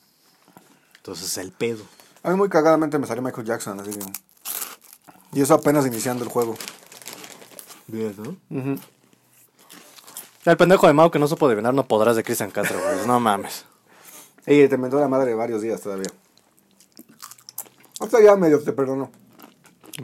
Entonces 0.98 1.38
el 1.38 1.52
pedo. 1.52 1.84
A 2.24 2.32
mí 2.32 2.36
muy 2.36 2.50
cagadamente 2.50 3.00
me 3.00 3.08
salió 3.08 3.22
Michael 3.22 3.48
Jackson, 3.48 3.80
así 3.80 3.92
que... 3.92 4.06
Y 5.32 5.42
eso 5.42 5.54
apenas 5.54 5.86
iniciando 5.86 6.26
el 6.26 6.30
juego. 6.30 6.58
Bien, 7.88 8.14
¿no? 8.18 8.36
El 10.46 10.56
pendejo 10.56 10.88
de 10.88 10.94
Mao 10.94 11.12
que 11.12 11.20
no 11.20 11.28
supo 11.28 11.48
adivinar 11.48 11.74
no 11.74 11.86
podrás 11.86 12.16
de 12.16 12.24
Cristian 12.24 12.52
Castro, 12.52 12.80
güey. 12.80 13.06
No 13.06 13.20
mames. 13.20 13.66
Y 14.48 14.68
te 14.68 14.78
mentó 14.78 15.00
la 15.00 15.08
madre 15.08 15.34
varios 15.34 15.62
días 15.62 15.82
todavía. 15.82 16.10
Hasta 18.00 18.22
ya 18.22 18.36
medio 18.38 18.62
te 18.64 18.72
perdonó. 18.72 19.12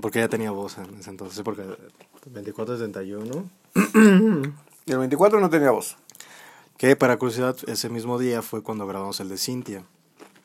Porque 0.02 0.20
ya 0.20 0.28
tenía 0.28 0.52
voz 0.52 0.78
en 0.78 1.00
ese 1.00 1.10
entonces. 1.10 1.42
Porque 1.42 1.64
24-71. 2.34 3.50
Y 4.86 4.92
el 4.92 4.98
24 4.98 5.40
no 5.40 5.50
tenía 5.50 5.72
voz. 5.72 5.96
Que 6.78 6.98
para 6.98 7.18
curiosidad, 7.18 7.56
ese 7.68 7.88
mismo 7.90 8.20
día 8.20 8.42
fue 8.42 8.62
cuando 8.62 8.86
grabamos 8.86 9.22
el 9.22 9.30
de 9.30 9.38
Cintia. 9.38 9.86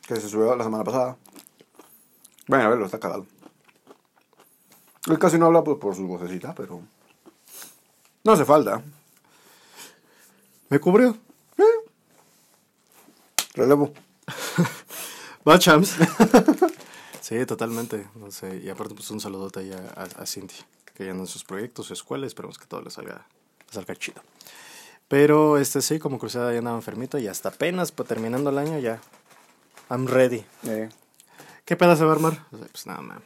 Que 0.06 0.16
se 0.16 0.28
subió 0.28 0.54
la 0.54 0.62
semana 0.62 0.84
pasada. 0.84 1.16
Bueno, 2.46 2.64
a 2.64 2.68
verlo, 2.68 2.86
está 2.86 3.00
cagado. 3.00 3.26
Él 5.08 5.18
casi 5.18 5.38
no 5.38 5.46
habla 5.46 5.64
pues, 5.64 5.78
por 5.78 5.96
su 5.96 6.06
vocecita, 6.06 6.54
pero... 6.54 6.80
No 8.22 8.32
hace 8.32 8.44
falta. 8.44 8.82
¿Me 10.70 10.78
cubrió? 10.78 11.18
Relevo. 13.54 13.92
Va, 15.48 15.58
champs. 15.58 15.96
sí, 17.20 17.44
totalmente. 17.44 18.06
No 18.14 18.30
sé. 18.30 18.58
Y 18.58 18.70
aparte, 18.70 18.94
pues 18.94 19.10
un 19.10 19.20
saludote 19.20 19.60
ahí 19.60 19.72
a, 19.72 20.00
a, 20.00 20.22
a 20.22 20.26
Cintia. 20.26 20.64
Que 20.94 21.06
ya 21.06 21.10
en 21.10 21.26
sus 21.26 21.42
proyectos, 21.42 21.86
su 21.86 21.92
escuela. 21.92 22.24
Esperemos 22.24 22.56
que 22.56 22.66
todo 22.66 22.82
le 22.82 22.90
salga, 22.90 23.26
le 23.66 23.72
salga 23.72 23.96
chido. 23.96 24.22
Pero 25.08 25.58
este 25.58 25.82
sí, 25.82 25.98
como 25.98 26.20
cruzada 26.20 26.52
ya 26.52 26.58
andaba 26.58 26.76
enfermito. 26.76 27.18
Y 27.18 27.26
hasta 27.26 27.48
apenas 27.48 27.90
pues, 27.90 28.08
terminando 28.08 28.50
el 28.50 28.58
año 28.58 28.78
ya. 28.78 29.00
I'm 29.90 30.06
ready. 30.06 30.44
Eh, 30.62 30.88
¿Qué 31.64 31.74
pedo 31.74 31.96
se 31.96 32.04
va 32.04 32.12
a 32.12 32.14
armar? 32.14 32.46
O 32.52 32.58
sea, 32.58 32.68
pues 32.68 32.86
nada 32.86 33.00
mames. 33.00 33.24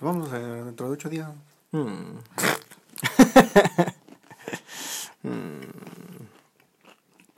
vamos 0.00 0.32
eh, 0.32 0.38
dentro 0.38 0.86
de 0.86 0.92
ocho 0.92 1.08
días. 1.08 1.30
Hmm. 1.72 2.18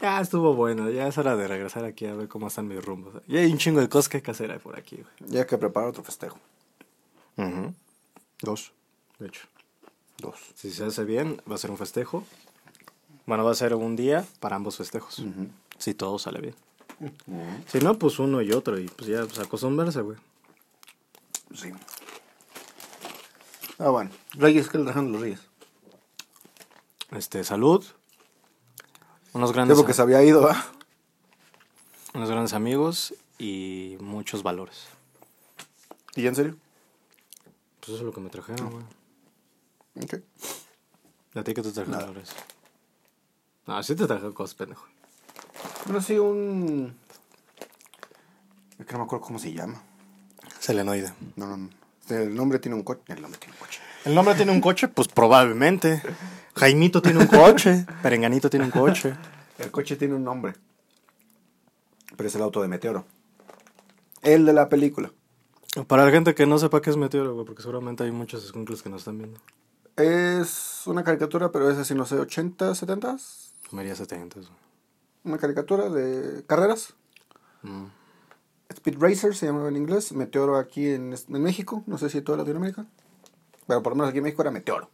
Ya 0.00 0.20
estuvo 0.20 0.54
bueno, 0.54 0.90
ya 0.90 1.08
es 1.08 1.18
hora 1.18 1.36
de 1.36 1.48
regresar 1.48 1.84
aquí 1.84 2.06
a 2.06 2.14
ver 2.14 2.28
cómo 2.28 2.46
están 2.46 2.68
mis 2.68 2.84
rumbos. 2.84 3.20
Ya 3.26 3.40
hay 3.40 3.50
un 3.50 3.58
chingo 3.58 3.80
de 3.80 3.88
cosas 3.88 4.08
que 4.08 4.18
hay 4.18 4.22
que 4.22 4.30
hacer 4.30 4.50
ahí 4.50 4.58
por 4.58 4.78
aquí, 4.78 4.96
güey. 4.96 5.30
Ya 5.30 5.40
hay 5.40 5.46
que 5.46 5.58
preparar 5.58 5.88
otro 5.88 6.04
festejo. 6.04 6.38
Dos, 8.40 8.72
de 9.18 9.26
hecho. 9.26 9.46
Dos. 10.18 10.38
Si 10.54 10.70
se 10.70 10.84
hace 10.84 11.04
bien, 11.04 11.40
va 11.50 11.56
a 11.56 11.58
ser 11.58 11.70
un 11.70 11.78
festejo. 11.78 12.24
Bueno, 13.26 13.44
va 13.44 13.50
a 13.52 13.54
ser 13.54 13.74
un 13.74 13.96
día 13.96 14.24
para 14.40 14.56
ambos 14.56 14.76
festejos. 14.76 15.22
Si 15.78 15.94
todo 15.94 16.18
sale 16.18 16.40
bien. 16.40 16.54
Si 17.66 17.78
no, 17.78 17.98
pues 17.98 18.18
uno 18.18 18.40
y 18.42 18.52
otro. 18.52 18.78
Y 18.78 18.88
pues 18.88 19.08
ya, 19.08 19.24
pues 19.24 19.38
acostumbrarse, 19.38 20.00
güey. 20.00 20.18
Sí. 21.54 21.72
Ah, 23.78 23.90
bueno. 23.90 24.10
Reyes, 24.32 24.68
¿qué 24.68 24.78
le 24.78 24.84
trajeron 24.84 25.12
los 25.12 25.20
Reyes? 25.20 25.47
Este, 27.10 27.44
salud. 27.44 27.84
Unos 29.32 29.52
grandes, 29.52 29.76
porque 29.76 29.94
se 29.94 30.02
había 30.02 30.22
ido, 30.22 30.48
¿ah? 30.48 30.72
unos 32.14 32.30
grandes 32.30 32.52
amigos 32.54 33.14
y 33.38 33.96
muchos 34.00 34.42
valores. 34.42 34.88
¿Y 36.16 36.22
ya 36.22 36.30
en 36.30 36.34
serio? 36.34 36.56
Pues 37.80 37.90
eso 37.90 37.96
es 37.98 38.02
lo 38.02 38.12
que 38.12 38.20
me 38.20 38.30
trajeron, 38.30 38.70
güey. 38.70 38.84
Ok. 40.02 40.14
¿A 41.34 41.42
ti 41.44 41.54
qué 41.54 41.62
te 41.62 41.72
trajeron 41.72 42.00
valores? 42.00 42.30
No, 43.66 43.82
sí 43.82 43.94
te 43.94 44.06
trajeron 44.06 44.32
cosas, 44.32 44.54
pendejo. 44.54 44.86
Bueno, 45.84 46.00
sí, 46.00 46.18
un... 46.18 46.96
Es 48.78 48.86
que 48.86 48.92
no 48.92 49.00
me 49.00 49.04
acuerdo 49.04 49.24
cómo 49.24 49.38
se 49.38 49.52
llama. 49.52 49.82
Selenoide. 50.58 51.12
No, 51.36 51.46
no, 51.46 51.56
no. 51.56 51.70
El 52.08 52.34
nombre 52.34 52.58
tiene 52.58 52.76
un 52.76 52.82
coche. 52.82 53.02
El 53.08 53.20
nombre 53.20 53.38
tiene 53.38 53.54
un 53.54 53.60
coche. 53.60 53.80
¿El 54.04 54.14
nombre 54.14 54.34
tiene 54.34 54.52
un 54.52 54.60
coche? 54.60 54.88
Pues 54.88 55.08
probablemente. 55.08 56.02
Jaimito 56.54 57.02
tiene 57.02 57.20
un 57.20 57.26
coche. 57.26 57.86
Perenganito 58.02 58.48
tiene 58.50 58.64
un 58.64 58.70
coche. 58.70 59.14
El 59.58 59.70
coche 59.70 59.96
tiene 59.96 60.14
un 60.14 60.24
nombre. 60.24 60.54
Pero 62.16 62.28
es 62.28 62.34
el 62.34 62.42
auto 62.42 62.62
de 62.62 62.68
Meteoro. 62.68 63.04
El 64.22 64.46
de 64.46 64.52
la 64.52 64.68
película. 64.68 65.12
Para 65.86 66.04
la 66.04 66.10
gente 66.10 66.34
que 66.34 66.46
no 66.46 66.58
sepa 66.58 66.80
qué 66.80 66.90
es 66.90 66.96
meteoro, 66.96 67.34
güey, 67.34 67.46
porque 67.46 67.62
seguramente 67.62 68.02
hay 68.02 68.10
muchos 68.10 68.44
escuincles 68.44 68.82
que 68.82 68.88
no 68.88 68.96
están 68.96 69.18
viendo. 69.18 69.38
Es 69.96 70.82
una 70.86 71.04
caricatura, 71.04 71.52
pero 71.52 71.70
es 71.70 71.78
así, 71.78 71.94
no 71.94 72.06
sé, 72.06 72.16
80, 72.16 72.74
70. 72.74 73.16
María 73.70 73.94
70. 73.94 74.40
güey. 74.40 74.48
Una 75.24 75.38
caricatura 75.38 75.88
de 75.90 76.44
carreras. 76.46 76.94
Mm. 77.62 77.84
Speed 78.70 78.96
Racer 78.98 79.34
se 79.34 79.46
llamaba 79.46 79.68
en 79.68 79.76
inglés. 79.76 80.12
Meteoro 80.12 80.56
aquí 80.56 80.88
en, 80.88 81.14
en 81.14 81.42
México. 81.42 81.84
No 81.86 81.98
sé 81.98 82.08
si 82.10 82.18
en 82.18 82.24
toda 82.24 82.38
Latinoamérica. 82.38 82.86
Pero 83.68 83.82
por 83.82 83.92
lo 83.92 83.96
menos 83.96 84.08
aquí 84.08 84.18
en 84.18 84.24
México 84.24 84.42
era 84.42 84.50
Meteoro. 84.50 84.90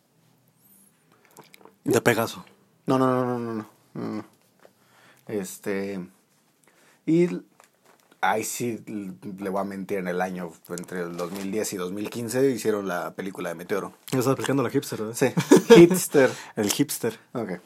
De 1.85 2.00
Pegaso. 2.00 2.45
No, 2.87 2.99
no, 2.99 3.07
no, 3.07 3.38
no, 3.38 3.66
no, 3.95 4.02
no. 4.02 4.25
Este. 5.26 6.07
Y. 7.07 7.28
Ahí 8.21 8.43
sí 8.43 8.83
le 8.87 9.50
voy 9.50 9.61
a 9.61 9.64
mentir 9.64 9.99
en 9.99 10.09
el 10.09 10.21
año. 10.21 10.50
Entre 10.71 11.02
el 11.02 11.16
2010 11.16 11.75
y 11.75 11.76
2015 11.76 12.50
hicieron 12.50 12.88
la 12.88 13.14
película 13.14 13.50
de 13.50 13.54
Meteoro. 13.54 13.93
Estás 14.07 14.26
aplicando 14.26 14.62
la 14.62 14.71
hipster, 14.71 14.99
¿verdad? 14.99 15.14
Sí. 15.14 15.28
Hipster. 15.75 16.31
El 16.57 16.71
hipster. 16.71 17.19
Ok. 17.35 17.61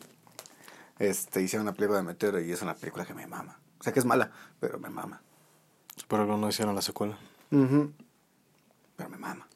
Este, 0.98 1.42
hicieron 1.42 1.66
una 1.66 1.74
película 1.74 1.98
de 1.98 2.04
Meteoro 2.04 2.40
y 2.40 2.50
es 2.50 2.60
una 2.60 2.74
película 2.74 3.06
que 3.06 3.14
me 3.14 3.26
mama. 3.28 3.60
O 3.78 3.84
sea 3.84 3.92
que 3.92 4.00
es 4.00 4.04
mala, 4.04 4.32
pero 4.58 4.80
me 4.80 4.90
mama. 4.90 5.22
Por 6.08 6.20
algo 6.20 6.36
no 6.36 6.48
hicieron 6.48 6.74
la 6.74 6.82
secuela. 6.82 7.16
Ujú. 7.52 7.92
Pero 8.96 9.08
me 9.10 9.16
mama. 9.16 9.47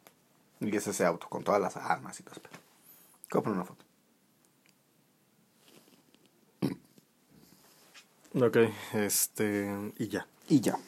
Y 0.62 0.76
es 0.76 0.87
ese 0.87 1.04
auto 1.04 1.28
con 1.28 1.42
todas 1.42 1.61
las 1.61 1.76
armas 1.76 2.19
y 2.21 2.23
todo 2.23 2.35
eso. 2.35 2.42
Voy 3.31 3.40
a 3.40 3.42
poner 3.42 3.59
una 3.59 3.64
foto. 3.64 3.85
Ok, 8.35 8.57
este. 8.95 9.92
Y 9.99 10.09
ya. 10.09 10.26
Y 10.49 10.61
ya. 10.61 10.78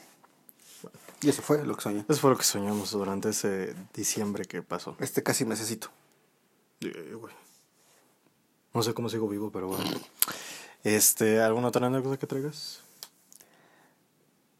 Y 1.21 1.29
eso 1.29 1.43
fue 1.43 1.65
lo 1.65 1.75
que 1.75 1.83
soñé. 1.83 2.05
Eso 2.09 2.21
fue 2.21 2.31
lo 2.31 2.37
que 2.37 2.45
soñamos 2.45 2.91
durante 2.91 3.31
ese 3.31 3.75
diciembre 3.93 4.45
que 4.45 4.63
pasó. 4.63 4.97
Este 4.99 5.23
casi 5.23 5.45
necesito. 5.45 5.89
Eh. 6.81 7.17
No 8.73 8.83
sé 8.83 8.93
cómo 8.93 9.09
sigo 9.09 9.29
vivo, 9.29 9.51
pero 9.51 9.69
bueno. 9.69 9.85
Este, 10.83 11.41
¿alguna 11.41 11.69
otra 11.69 11.87
anécdota 11.87 12.19
que 12.19 12.27
traigas? 12.27 12.81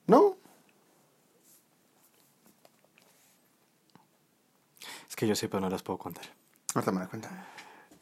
No. 0.07 0.37
Es 5.15 5.17
que 5.17 5.29
yo 5.29 5.37
sí, 5.37 5.47
pero 5.47 5.61
no 5.61 5.71
las 5.71 5.85
puedo 5.85 5.97
contar. 5.97 6.25
Ahorita 6.75 6.91
me 6.91 6.99
da 6.99 7.07
cuenta. 7.07 7.47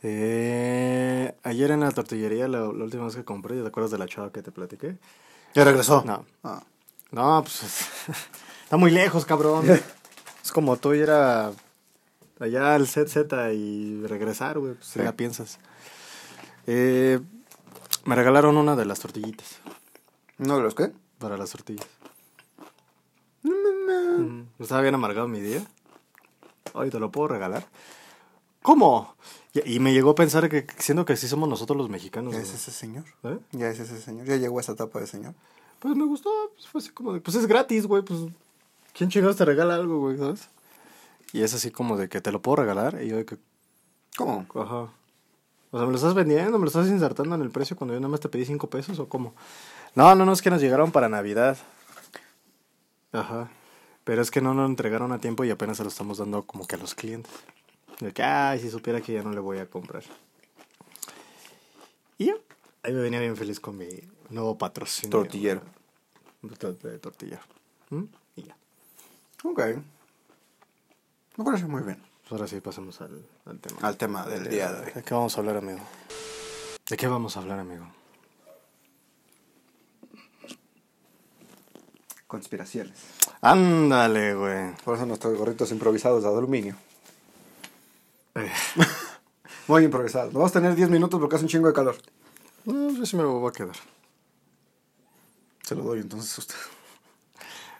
Eh, 0.02 1.36
ayer 1.42 1.70
en 1.72 1.80
la 1.80 1.90
tortillería, 1.90 2.48
la, 2.48 2.60
la 2.60 2.84
última 2.84 3.04
vez 3.04 3.14
que 3.16 3.22
compré, 3.22 3.60
¿te 3.60 3.68
acuerdas 3.68 3.90
de 3.90 3.98
la 3.98 4.06
chava 4.08 4.32
que 4.32 4.40
te 4.42 4.50
platiqué? 4.50 4.96
¿Ya 5.54 5.62
regresó? 5.64 6.02
No. 6.06 6.24
Ah. 6.42 6.62
No, 7.10 7.42
pues 7.42 7.62
está 8.64 8.78
muy 8.78 8.90
lejos, 8.90 9.26
cabrón. 9.26 9.66
es 10.42 10.52
como 10.52 10.78
tú 10.78 10.94
ir 10.94 11.10
a 11.10 11.52
allá 12.40 12.74
al 12.74 12.88
set 12.88 13.08
Z 13.08 13.52
y 13.52 14.06
regresar, 14.06 14.58
güey, 14.58 14.72
pues 14.72 14.86
si 14.86 15.00
la 15.00 15.12
piensas. 15.12 15.58
Eh, 16.66 17.20
me 18.06 18.14
regalaron 18.14 18.56
una 18.56 18.74
de 18.74 18.86
las 18.86 19.00
tortillitas 19.00 19.58
¿No 20.38 20.56
de 20.56 20.62
los 20.62 20.74
qué? 20.74 20.92
para 21.18 21.36
las 21.36 21.50
tortillas. 21.50 21.86
Mm, 23.42 24.44
Estaba 24.58 24.80
bien 24.80 24.94
amargado 24.94 25.28
mi 25.28 25.40
día. 25.42 25.62
Te 26.90 26.98
lo 26.98 27.10
puedo 27.10 27.28
regalar. 27.28 27.66
¿Cómo? 28.62 29.14
Y, 29.52 29.74
y 29.74 29.80
me 29.80 29.92
llegó 29.92 30.10
a 30.10 30.14
pensar 30.14 30.48
que 30.48 30.66
siendo 30.78 31.04
que 31.04 31.16
sí 31.16 31.28
somos 31.28 31.48
nosotros 31.48 31.76
los 31.76 31.88
mexicanos. 31.88 32.34
¿Ya 32.34 32.40
es 32.40 32.54
ese 32.54 32.70
señor? 32.70 33.04
¿Eh? 33.24 33.38
¿Ya 33.52 33.68
es 33.68 33.80
ese 33.80 34.00
señor? 34.00 34.26
¿Ya 34.26 34.36
llegó 34.36 34.58
a 34.58 34.60
esa 34.60 34.72
etapa 34.72 35.00
de 35.00 35.06
señor? 35.06 35.34
Pues 35.80 35.96
me 35.96 36.04
gustó, 36.04 36.30
pues 36.54 36.68
fue 36.68 36.80
así 36.80 36.90
como 36.90 37.12
de, 37.12 37.20
pues 37.20 37.36
es 37.36 37.46
gratis, 37.46 37.86
güey, 37.86 38.02
pues 38.02 38.20
¿quién 38.94 39.10
chingados 39.10 39.36
te 39.36 39.44
regala 39.44 39.74
algo, 39.74 39.98
güey, 39.98 40.16
sabes? 40.16 40.48
Y 41.32 41.42
es 41.42 41.52
así 41.54 41.72
como 41.72 41.96
de 41.96 42.08
que 42.08 42.20
te 42.20 42.30
lo 42.30 42.40
puedo 42.40 42.56
regalar 42.56 43.02
y 43.02 43.08
yo 43.08 43.16
de 43.16 43.24
que, 43.24 43.36
¿Cómo? 44.16 44.46
ajá. 44.54 44.92
O 45.72 45.78
sea, 45.78 45.86
¿me 45.86 45.90
lo 45.90 45.96
estás 45.96 46.14
vendiendo? 46.14 46.58
¿Me 46.58 46.64
lo 46.64 46.68
estás 46.68 46.86
insertando 46.86 47.34
en 47.34 47.40
el 47.42 47.50
precio 47.50 47.76
cuando 47.76 47.94
yo 47.94 48.00
nada 48.00 48.10
más 48.10 48.20
te 48.20 48.28
pedí 48.28 48.44
cinco 48.44 48.68
pesos 48.68 48.98
o 49.00 49.08
cómo? 49.08 49.34
No, 49.94 50.14
no, 50.14 50.24
no, 50.24 50.32
es 50.32 50.42
que 50.42 50.50
nos 50.50 50.60
llegaron 50.60 50.92
para 50.92 51.08
Navidad. 51.08 51.56
Ajá. 53.10 53.50
Pero 54.04 54.20
es 54.22 54.30
que 54.30 54.40
no 54.40 54.54
nos 54.54 54.68
entregaron 54.68 55.12
a 55.12 55.18
tiempo 55.18 55.44
y 55.44 55.50
apenas 55.50 55.76
se 55.76 55.84
lo 55.84 55.88
estamos 55.88 56.18
dando 56.18 56.42
como 56.42 56.66
que 56.66 56.74
a 56.74 56.78
los 56.78 56.94
clientes. 56.94 57.32
De 58.00 58.12
que, 58.12 58.22
ay, 58.22 58.60
si 58.60 58.70
supiera 58.70 59.00
que 59.00 59.12
ya 59.12 59.22
no 59.22 59.30
le 59.30 59.40
voy 59.40 59.58
a 59.58 59.66
comprar. 59.70 60.02
Y 62.18 62.26
ya. 62.26 62.34
Ahí 62.82 62.92
me 62.92 63.00
venía 63.00 63.20
bien 63.20 63.36
feliz 63.36 63.60
con 63.60 63.76
mi 63.76 63.88
nuevo 64.30 64.58
patrocinio. 64.58 65.10
Tortillero. 65.10 65.62
De, 66.42 66.72
de 66.90 66.98
tortilla. 66.98 67.40
¿Mm? 67.90 68.04
Y 68.36 68.42
ya. 68.42 68.56
Ok. 69.44 69.60
Me 71.36 71.44
parece 71.44 71.66
muy 71.66 71.82
bien. 71.82 72.02
Pues 72.22 72.32
ahora 72.32 72.48
sí 72.48 72.60
pasamos 72.60 73.00
al, 73.00 73.24
al 73.44 73.60
tema. 73.60 73.78
Al 73.82 73.96
tema 73.96 74.26
del 74.26 74.48
día 74.48 74.72
de 74.72 74.86
hoy. 74.86 74.92
¿De 74.92 75.02
qué 75.02 75.14
vamos 75.14 75.36
a 75.36 75.40
hablar, 75.40 75.58
amigo? 75.58 75.80
¿De 76.88 76.96
qué 76.96 77.06
vamos 77.06 77.36
a 77.36 77.40
hablar, 77.40 77.60
amigo? 77.60 77.86
Conspiraciones. 82.32 82.94
Ándale, 83.42 84.34
güey. 84.34 84.74
Por 84.86 84.96
eso 84.96 85.04
nuestros 85.04 85.36
gorritos 85.36 85.70
improvisados 85.70 86.22
de 86.22 86.30
aluminio. 86.30 86.74
Eh, 88.34 88.50
Muy 89.68 89.84
improvisados. 89.84 90.32
Vamos 90.32 90.50
a 90.50 90.54
tener 90.54 90.74
10 90.74 90.88
minutos 90.88 91.20
porque 91.20 91.36
hace 91.36 91.44
un 91.44 91.50
chingo 91.50 91.68
de 91.68 91.74
calor. 91.74 91.94
no, 92.64 92.90
yo 92.90 93.04
sí 93.04 93.18
me 93.18 93.24
voy 93.24 93.46
a 93.46 93.52
quedar. 93.52 93.76
Se 95.62 95.74
lo 95.74 95.82
doy 95.82 96.00
entonces 96.00 96.38
a 96.38 96.40
usted. 96.40 96.54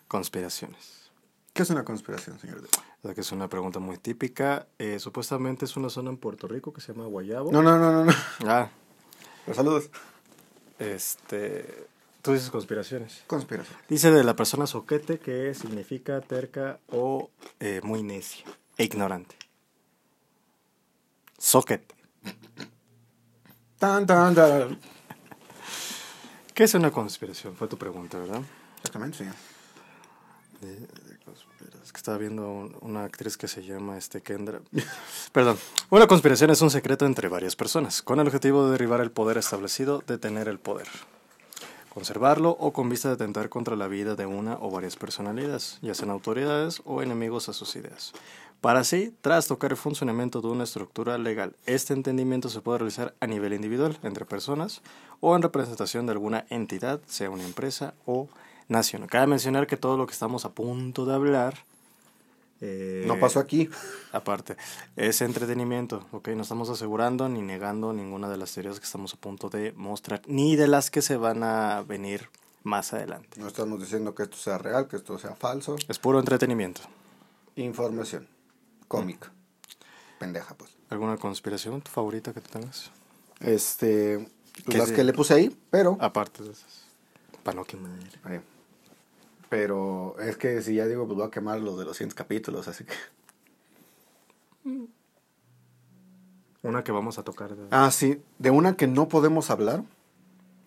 Conspiraciones. 0.07 1.09
¿Qué 1.55 1.63
es 1.63 1.71
una 1.71 1.87
conspiración, 1.87 2.39
señor? 2.39 2.61
Sea, 3.01 3.15
que 3.15 3.23
es 3.23 3.33
una 3.33 3.49
pregunta 3.49 3.79
muy 3.79 3.97
típica. 3.97 4.67
Eh, 4.79 4.99
supuestamente 4.99 5.65
es 5.65 5.79
una 5.79 5.89
zona 5.89 6.11
en 6.11 6.19
Puerto 6.19 6.47
Rico 6.47 6.75
que 6.75 6.83
se 6.83 6.93
llama 6.93 7.07
Guayabo. 7.07 7.51
No, 7.51 7.63
no, 7.63 7.79
no, 7.79 7.91
no. 7.91 8.05
no. 8.05 8.13
Ah, 8.45 8.69
Los 9.47 9.57
saludos. 9.57 9.89
este... 10.79 11.91
Tú 12.23 12.33
dices 12.33 12.51
conspiraciones. 12.51 13.25
Conspiración. 13.27 13.77
Dice 13.89 14.11
de 14.13 14.23
la 14.25 14.37
persona 14.37 14.67
soquete 14.67 15.19
que 15.19 15.53
significa 15.55 16.21
terca 16.21 16.79
o 16.89 17.31
eh, 17.59 17.81
muy 17.83 18.03
necia 18.03 18.45
e 18.79 18.85
ignorante. 18.85 19.35
Soquete. 21.39 21.95
Tan, 23.79 24.07
tan, 24.07 24.35
tan. 24.35 24.79
¿Qué 26.55 26.65
es 26.65 26.75
una 26.75 26.93
conspiración? 26.93 27.57
Fue 27.57 27.67
tu 27.67 27.77
pregunta, 27.77 28.19
¿verdad? 28.19 28.43
Exactamente, 28.77 29.19
señor. 29.19 29.35
De, 30.61 30.77
de 30.77 31.19
conspira- 31.25 31.83
Es 31.83 31.91
que 31.93 31.97
estaba 31.97 32.19
viendo 32.19 32.49
un- 32.49 32.77
una 32.83 33.03
actriz 33.05 33.37
que 33.37 33.49
se 33.49 33.65
llama 33.65 33.99
este 33.99 34.21
Kendra. 34.21 34.61
Perdón. 35.33 35.59
Una 35.91 36.07
conspiración 36.07 36.51
es 36.51 36.61
un 36.63 36.71
secreto 36.71 37.05
entre 37.07 37.27
varias 37.29 37.57
personas, 37.57 38.03
con 38.03 38.21
el 38.21 38.27
objetivo 38.29 38.67
de 38.67 38.73
derribar 38.73 39.01
el 39.01 39.11
poder 39.11 39.39
establecido, 39.39 40.05
de 40.07 40.19
tener 40.19 40.47
el 40.47 40.61
poder, 40.61 40.87
conservarlo 41.93 42.57
o 42.59 42.73
con 42.73 42.89
vista 42.89 43.09
de 43.09 43.15
atentar 43.15 43.51
contra 43.51 43.77
la 43.77 43.87
vida 43.87 44.15
de 44.15 44.25
una 44.25 44.57
o 44.61 44.71
varias 44.71 44.97
personalidades, 44.97 45.79
ya 45.83 45.93
sean 45.93 46.09
autoridades 46.09 46.81
o 46.87 47.03
enemigos 47.03 47.51
a 47.51 47.53
sus 47.53 47.77
ideas. 47.77 48.13
Para 48.63 48.81
así, 48.81 49.15
tras 49.21 49.47
tocar 49.47 49.73
el 49.73 49.77
funcionamiento 49.77 50.41
de 50.41 50.49
una 50.49 50.65
estructura 50.65 51.19
legal, 51.19 51.55
este 51.67 51.93
entendimiento 51.93 52.49
se 52.49 52.63
puede 52.63 52.79
realizar 52.79 53.15
a 53.21 53.27
nivel 53.27 53.53
individual, 53.53 53.99
entre 54.05 54.25
personas, 54.25 54.81
o 55.21 55.37
en 55.37 55.43
representación 55.43 56.07
de 56.07 56.13
alguna 56.13 56.47
entidad, 56.49 57.01
sea 57.07 57.29
una 57.29 57.45
empresa 57.45 57.93
o 58.07 58.29
nación. 58.69 59.07
Cabe 59.07 59.27
mencionar 59.27 59.67
que 59.67 59.77
todo 59.77 59.99
lo 59.99 60.07
que 60.07 60.13
estamos 60.13 60.45
a 60.45 60.53
punto 60.53 61.05
de 61.05 61.15
hablar... 61.15 61.55
eh, 62.65 63.05
No 63.07 63.19
pasó 63.19 63.39
aquí. 63.41 63.69
Aparte, 64.13 64.57
es 64.97 65.21
entretenimiento, 65.21 66.07
¿ok? 66.13 66.29
No 66.29 66.43
estamos 66.43 66.71
asegurando 66.71 67.29
ni 67.29 67.43
negando 67.43 67.93
ninguna 67.93 68.29
de 68.31 68.37
las 68.39 68.53
teorías 68.55 68.79
que 68.81 68.87
estamos 68.87 69.13
a 69.13 69.17
punto 69.19 69.51
de 69.51 69.73
mostrar, 69.73 70.23
ni 70.27 70.57
de 70.57 70.69
las 70.69 70.91
que 70.91 71.03
se 71.03 71.17
van 71.17 71.43
a 71.43 71.83
venir 71.83 72.29
más 72.63 72.93
adelante. 72.93 73.41
No 73.41 73.49
estamos 73.49 73.81
diciendo 73.81 74.15
que 74.15 74.23
esto 74.23 74.37
sea 74.37 74.57
real, 74.59 74.87
que 74.89 74.97
esto 74.97 75.19
sea 75.19 75.35
falso. 75.35 75.77
Es 75.89 75.99
puro 75.99 76.19
entretenimiento. 76.21 76.81
Información. 77.57 78.29
Cómica. 78.89 79.33
Pendeja, 80.19 80.55
pues. 80.55 80.71
¿Alguna 80.89 81.17
conspiración 81.17 81.81
tu 81.83 81.91
favorita 81.91 82.33
que 82.33 82.41
tú 82.41 82.51
tengas? 82.51 82.91
Este. 83.41 84.29
¿Qué 84.69 84.79
Las 84.79 84.91
de- 84.91 84.95
que 84.95 85.05
le 85.05 85.13
puse 85.13 85.35
ahí, 85.35 85.57
pero. 85.71 85.97
Aparte 86.01 86.43
de 86.45 86.53
esas. 86.53 86.85
Para 87.43 87.57
no 87.57 87.65
quemar. 87.65 87.91
Eh, 88.31 88.41
Pero 89.53 90.17
es 90.19 90.39
que 90.39 90.63
si 90.63 90.77
ya 90.77 90.87
digo, 90.87 91.05
pues 91.07 91.15
voy 91.19 91.27
a 91.27 91.31
quemar 91.31 91.61
los 91.61 91.79
de 91.79 91.85
los 91.85 91.95
100 91.99 92.13
capítulos, 92.13 92.69
así 92.69 92.85
que. 92.85 92.95
Una 96.63 96.83
que 96.83 96.91
vamos 96.91 97.19
a 97.19 97.23
tocar. 97.23 97.55
de- 97.55 97.67
Ah, 97.71 97.91
sí. 97.91 98.23
De 98.39 98.49
una 98.51 98.77
que 98.79 98.87
no 98.87 99.09
podemos 99.09 99.51
hablar. 99.51 99.85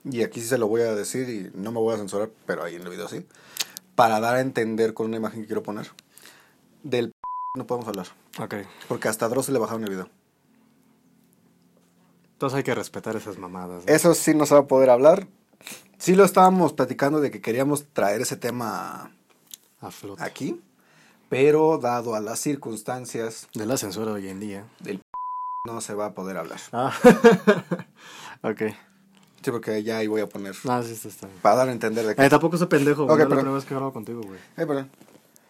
Y 0.03 0.21
aquí 0.21 0.39
sí 0.39 0.45
se 0.45 0.59
lo 0.59 0.67
voy 0.67 0.83
a 0.83 0.93
decir 0.93 1.27
y 1.29 1.51
no 1.57 1.71
me 1.71 1.79
voy 1.79 1.95
a 1.95 1.97
censurar, 1.97 2.29
pero 2.45 2.63
ahí 2.63 2.75
en 2.75 2.83
el 2.83 2.89
video 2.89 3.07
sí. 3.07 3.25
Para 3.95 4.19
dar 4.19 4.35
a 4.35 4.41
entender 4.41 4.93
con 4.93 5.07
una 5.07 5.17
imagen 5.17 5.41
que 5.41 5.47
quiero 5.47 5.63
poner. 5.63 5.87
Del 6.83 7.11
no 7.57 7.65
podemos 7.65 7.87
hablar. 7.87 8.05
Ok. 8.39 8.53
Porque 8.87 9.07
hasta 9.07 9.25
a 9.25 9.29
Dross 9.29 9.49
le 9.49 9.57
bajaron 9.57 9.83
el 9.83 9.89
video. 9.89 10.09
Entonces 12.33 12.57
hay 12.57 12.63
que 12.63 12.75
respetar 12.75 13.15
esas 13.15 13.39
mamadas. 13.39 13.83
¿no? 13.87 13.91
Eso 13.91 14.13
sí 14.13 14.35
no 14.35 14.45
se 14.45 14.53
va 14.53 14.59
a 14.59 14.67
poder 14.67 14.91
hablar. 14.91 15.25
Sí 15.97 16.15
lo 16.15 16.23
estábamos 16.23 16.73
platicando 16.73 17.19
de 17.19 17.31
que 17.31 17.41
queríamos 17.41 17.85
traer 17.93 18.21
ese 18.21 18.37
tema 18.37 19.11
A 19.81 19.91
flote. 19.91 20.23
aquí. 20.23 20.61
Pero 21.29 21.79
dado 21.79 22.13
a 22.13 22.19
las 22.19 22.39
circunstancias 22.39 23.47
De 23.55 23.65
la 23.65 23.77
censura 23.77 24.11
hoy 24.11 24.29
en 24.29 24.39
día. 24.39 24.65
del 24.79 25.01
no 25.65 25.81
se 25.81 25.95
va 25.95 26.07
a 26.07 26.13
poder 26.13 26.37
hablar. 26.37 26.59
Ah. 26.71 26.93
ok. 28.43 28.61
Sí, 29.41 29.51
porque 29.51 29.83
ya 29.83 29.97
ahí 29.97 30.07
voy 30.07 30.21
a 30.21 30.27
poner. 30.29 30.55
No, 30.63 30.83
sí, 30.83 30.91
está, 30.93 31.07
está 31.07 31.27
bien. 31.27 31.39
Para 31.41 31.55
dar 31.55 31.69
a 31.69 31.71
entender 31.71 32.05
de 32.05 32.15
que. 32.15 32.23
Eh, 32.23 32.29
tampoco 32.29 32.57
soy 32.57 32.67
pendejo, 32.67 33.05
güey. 33.05 33.13
Ok, 33.15 33.17
no 33.19 33.23
es 33.23 33.29
la 33.29 33.35
primera 33.35 33.55
vez 33.55 33.65
que 33.65 33.73
hablo 33.73 33.91
contigo, 33.91 34.21
güey. 34.21 34.39
Eh, 34.57 34.65
perdón. 34.65 34.91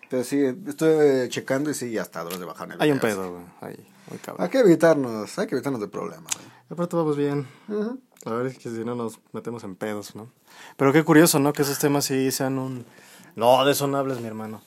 Pero 0.09 0.23
sí, 0.23 0.41
estoy 0.67 1.29
checando 1.29 1.69
y 1.69 1.73
sí, 1.73 1.97
hasta 1.97 2.23
Dross 2.23 2.39
le 2.39 2.45
bajaron 2.45 2.73
el 2.73 2.81
Hay 2.81 2.91
un 2.91 2.99
pedo, 2.99 3.31
güey. 3.31 3.43
Ahí, 3.61 3.87
muy 4.09 4.19
cabrón. 4.19 4.43
Hay 4.43 4.49
que 4.49 4.59
evitarnos, 4.59 5.37
hay 5.39 5.47
que 5.47 5.55
evitarnos 5.55 5.81
de 5.81 5.87
problemas. 5.87 6.31
Aparte 6.69 6.95
vamos 6.95 7.17
bien. 7.17 7.47
Ujú. 7.67 7.99
A 8.25 8.31
ver 8.31 8.47
es 8.47 8.57
que 8.57 8.69
si 8.69 8.83
no 8.83 8.95
nos 8.95 9.19
metemos 9.33 9.63
en 9.63 9.75
pedos, 9.75 10.15
¿no? 10.15 10.31
Pero 10.77 10.91
qué 10.91 11.03
curioso, 11.03 11.39
¿no? 11.39 11.53
Que 11.53 11.61
esos 11.61 11.77
temas 11.77 12.05
sí 12.05 12.31
sean 12.31 12.57
un... 12.57 12.85
No, 13.35 13.63
de 13.65 13.73
eso 13.73 13.87
no 13.87 13.97
hables, 13.97 14.19
mi 14.19 14.27
hermano. 14.27 14.61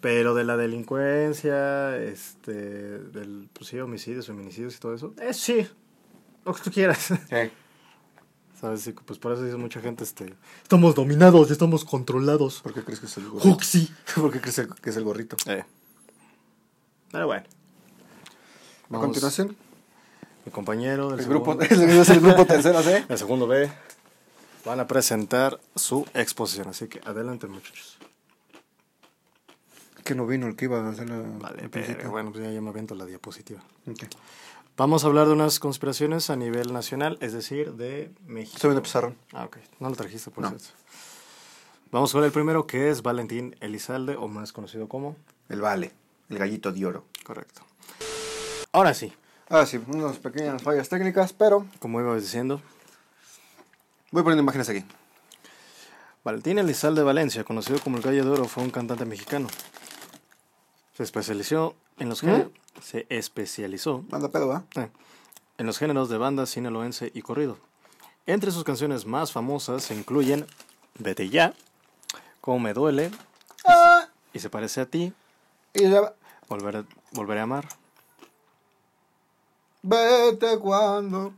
Pero 0.00 0.34
de 0.34 0.44
la 0.44 0.56
delincuencia, 0.56 1.96
este, 1.98 2.52
del, 2.52 3.48
pues 3.52 3.68
sí, 3.68 3.78
homicidios, 3.78 4.26
feminicidios 4.26 4.76
y 4.76 4.78
todo 4.78 4.94
eso. 4.94 5.12
Eh, 5.20 5.34
sí, 5.34 5.68
lo 6.44 6.54
que 6.54 6.62
tú 6.62 6.70
quieras. 6.70 6.98
Sí. 6.98 7.14
¿Sabes? 8.60 8.80
Sí, 8.80 8.92
pues 8.92 9.18
por 9.18 9.32
eso 9.32 9.42
dice 9.42 9.56
mucha 9.56 9.80
gente, 9.80 10.04
este... 10.04 10.34
Estamos 10.62 10.94
dominados, 10.94 11.50
estamos 11.50 11.84
controlados. 11.84 12.62
¿Por 12.62 12.72
qué 12.72 12.82
crees 12.82 13.00
que 13.00 13.06
es 13.06 13.16
el 13.18 13.28
gorrito? 13.28 13.50
Huxi. 13.50 13.90
¿Por 14.14 14.32
qué 14.32 14.40
crees 14.40 14.62
que 14.80 14.90
es 14.90 14.96
el 14.96 15.04
gorrito? 15.04 15.36
Eh. 15.46 15.64
Pero 17.12 17.26
bueno. 17.26 17.44
A 18.92 18.98
continuación, 18.98 19.56
Mi 20.44 20.52
compañero 20.52 21.10
del 21.10 21.20
el 21.20 21.26
grupo, 21.26 21.60
es 21.60 22.08
el 22.10 22.20
grupo 22.20 22.44
tercero 22.46 22.82
C. 22.82 23.04
El 23.08 23.18
segundo 23.18 23.46
B 23.46 23.70
van 24.64 24.80
a 24.80 24.86
presentar 24.86 25.60
su 25.74 26.06
exposición, 26.14 26.68
así 26.68 26.88
que 26.88 27.00
adelante 27.04 27.46
muchachos. 27.46 27.98
Que 30.04 30.14
no 30.14 30.26
vino 30.26 30.46
el 30.46 30.54
que 30.54 30.66
iba 30.66 30.80
a 30.86 30.90
hacer 30.90 31.10
la. 31.10 31.18
Vale, 31.18 31.68
pero 31.68 32.10
bueno, 32.10 32.30
pues 32.30 32.44
ya, 32.44 32.50
ya 32.52 32.60
me 32.60 32.70
aviento 32.70 32.94
la 32.94 33.06
diapositiva. 33.06 33.60
Ok. 33.90 34.04
Vamos 34.76 35.02
a 35.04 35.06
hablar 35.08 35.26
de 35.26 35.32
unas 35.32 35.58
conspiraciones 35.58 36.28
a 36.30 36.36
nivel 36.36 36.72
nacional, 36.72 37.16
es 37.20 37.32
decir, 37.32 37.72
de 37.72 38.10
México. 38.26 38.58
Viendo 38.62 38.82
pizarrón. 38.82 39.16
Ah, 39.32 39.46
ok. 39.46 39.56
No 39.80 39.88
lo 39.88 39.96
trajiste, 39.96 40.30
por 40.30 40.44
No. 40.44 40.50
cierto. 40.50 40.66
Vamos 41.90 42.12
con 42.12 42.22
el 42.24 42.30
primero, 42.30 42.66
que 42.66 42.90
es 42.90 43.02
Valentín 43.02 43.56
Elizalde, 43.60 44.16
o 44.16 44.28
más 44.28 44.52
conocido 44.52 44.86
como... 44.86 45.16
El 45.48 45.62
vale, 45.62 45.92
el 46.28 46.36
gallito 46.38 46.72
de 46.72 46.84
oro. 46.84 47.04
Correcto. 47.24 47.62
Ahora 48.76 48.92
sí, 48.92 49.10
Ah, 49.48 49.64
sí, 49.64 49.80
unas 49.86 50.18
pequeñas 50.18 50.62
fallas 50.62 50.90
técnicas, 50.90 51.32
pero 51.32 51.64
como 51.78 51.98
iba 51.98 52.14
diciendo, 52.14 52.60
voy 54.10 54.22
poniendo 54.22 54.42
imágenes 54.42 54.68
aquí. 54.68 54.84
Valentín 56.22 56.58
Elizalde 56.58 57.02
Valencia, 57.02 57.42
conocido 57.42 57.80
como 57.80 57.96
el 57.96 58.02
Gallo 58.02 58.22
de 58.22 58.30
Oro, 58.32 58.44
fue 58.44 58.62
un 58.62 58.70
cantante 58.70 59.06
mexicano. 59.06 59.48
Se 60.92 61.04
especializó 61.04 61.74
en 61.98 62.10
los 62.10 62.20
géneros... 62.20 62.50
Se 62.82 63.06
especializó 63.08 64.04
Manda 64.10 64.28
pedo. 64.28 64.62
Eh, 64.74 64.90
en 65.56 65.66
los 65.66 65.78
géneros 65.78 66.10
de 66.10 66.18
banda 66.18 66.44
sinaloense 66.44 67.10
y 67.14 67.22
corrido. 67.22 67.56
Entre 68.26 68.50
sus 68.50 68.62
canciones 68.64 69.06
más 69.06 69.32
famosas 69.32 69.84
se 69.84 69.94
incluyen 69.94 70.46
Vete 70.98 71.30
ya, 71.30 71.54
Cómo 72.42 72.58
me 72.58 72.74
duele 72.74 73.10
Ah, 73.64 74.08
y 74.34 74.38
se 74.38 74.50
parece 74.50 74.82
a 74.82 74.86
ti, 74.86 75.14
y 75.72 75.88
ya 75.88 76.02
va. 76.02 76.14
Volver, 76.50 76.84
Volveré 77.12 77.40
a 77.40 77.44
amar, 77.44 77.66
Vete 79.88 80.58
cuando. 80.58 81.32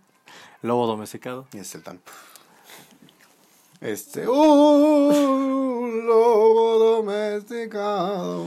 Lobo 0.63 0.87
domesticado 0.87 1.47
Y 1.53 1.59
es 1.59 1.75
el 1.75 1.83
tan. 1.83 2.01
Este. 3.81 4.27
Un 4.27 6.07
lobo 6.07 6.79
domesticado. 6.97 8.47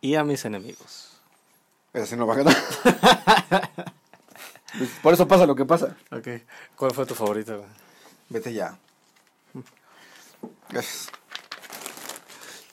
y 0.00 0.14
a 0.14 0.22
mis 0.22 0.44
enemigos. 0.44 1.18
Ese 1.92 2.16
no 2.16 2.26
va 2.28 2.34
a 2.34 2.36
quedar. 2.38 2.56
Por 5.02 5.12
eso 5.14 5.26
pasa 5.26 5.46
lo 5.46 5.56
que 5.56 5.64
pasa. 5.64 5.96
Ok, 6.12 6.28
¿cuál 6.76 6.92
fue 6.92 7.04
tu 7.04 7.14
favorito? 7.14 7.64
Vete 8.28 8.52
ya. 8.52 8.78
Gracias. 10.70 11.08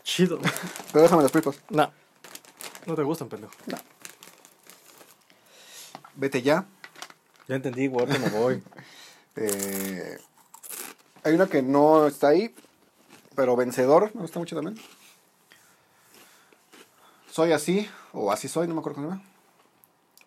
Chido. 0.04 0.40
Pero 0.92 1.04
déjame 1.04 1.24
los 1.24 1.32
pipos. 1.32 1.60
No, 1.70 1.92
no 2.86 2.96
te 2.96 3.02
gustan, 3.04 3.30
pendejo. 3.30 3.54
Vete 6.22 6.44
ya. 6.44 6.68
Ya 7.48 7.56
entendí, 7.56 7.88
ahorita 7.88 8.20
me 8.20 8.30
voy. 8.30 8.64
Eh, 9.38 10.18
hay 11.24 11.34
una 11.34 11.48
que 11.48 11.62
no 11.62 12.06
está 12.06 12.28
ahí, 12.28 12.54
pero 13.34 13.56
vencedor, 13.56 14.14
me 14.14 14.24
gusta 14.24 14.40
mucho 14.40 14.58
también. 14.58 14.78
Soy 17.32 17.54
así, 17.54 17.90
o 18.12 18.30
así 18.30 18.50
soy, 18.50 18.68
no 18.68 18.74
me 18.74 18.82
acuerdo 18.82 18.98
cómo 18.98 19.08
se 19.08 19.16
llama. 19.16 19.30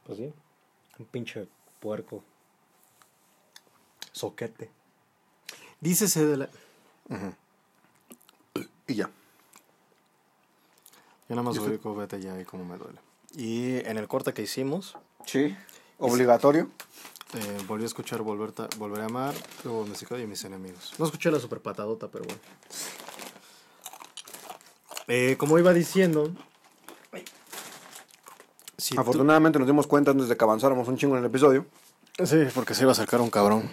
Pues 0.06 0.18
sí, 0.18 0.32
un 0.98 1.04
pinche 1.04 1.46
puerco. 1.80 2.24
Soquete. 4.12 4.70
Dícese 5.82 6.24
de 6.24 6.36
la... 6.38 6.48
Y 8.86 8.94
ya. 8.94 9.10
Yo 11.28 11.36
nada 11.36 11.42
más 11.42 11.58
ubico 11.58 11.94
Vete 11.94 12.22
ya 12.22 12.40
y 12.40 12.46
cómo 12.46 12.64
me 12.64 12.78
duele. 12.78 12.98
Y 13.36 13.86
en 13.86 13.98
el 13.98 14.08
corte 14.08 14.32
que 14.32 14.40
hicimos, 14.40 14.96
Sí. 15.26 15.56
Obligatorio. 15.98 16.68
eh, 17.34 17.58
volví 17.66 17.82
a 17.84 17.86
escuchar 17.86 18.22
Volver 18.22 18.52
Ta- 18.52 18.68
Volver 18.78 19.00
a 19.02 19.06
Amar, 19.06 19.34
Lobo 19.64 19.80
Domesticado 19.80 20.20
y 20.20 20.26
Mis 20.26 20.44
Enemigos. 20.44 20.94
No 20.98 21.04
escuché 21.06 21.30
la 21.30 21.40
super 21.40 21.60
patadota, 21.60 22.08
pero 22.08 22.24
bueno. 22.24 22.40
Eh, 25.08 25.36
como 25.38 25.58
iba 25.58 25.72
diciendo... 25.72 26.30
si 28.78 28.94
tú- 28.94 29.00
Afortunadamente 29.00 29.58
nos 29.58 29.66
dimos 29.68 29.86
cuenta 29.86 30.10
antes 30.12 30.28
de 30.28 30.36
que 30.36 30.44
avanzáramos 30.44 30.86
un 30.88 30.96
chingo 30.96 31.14
en 31.16 31.20
el 31.20 31.26
episodio. 31.26 31.66
Sí, 32.24 32.44
porque 32.54 32.74
se 32.74 32.82
iba 32.82 32.92
a 32.92 32.94
sacar 32.94 33.20
un 33.20 33.30
cabrón. 33.30 33.68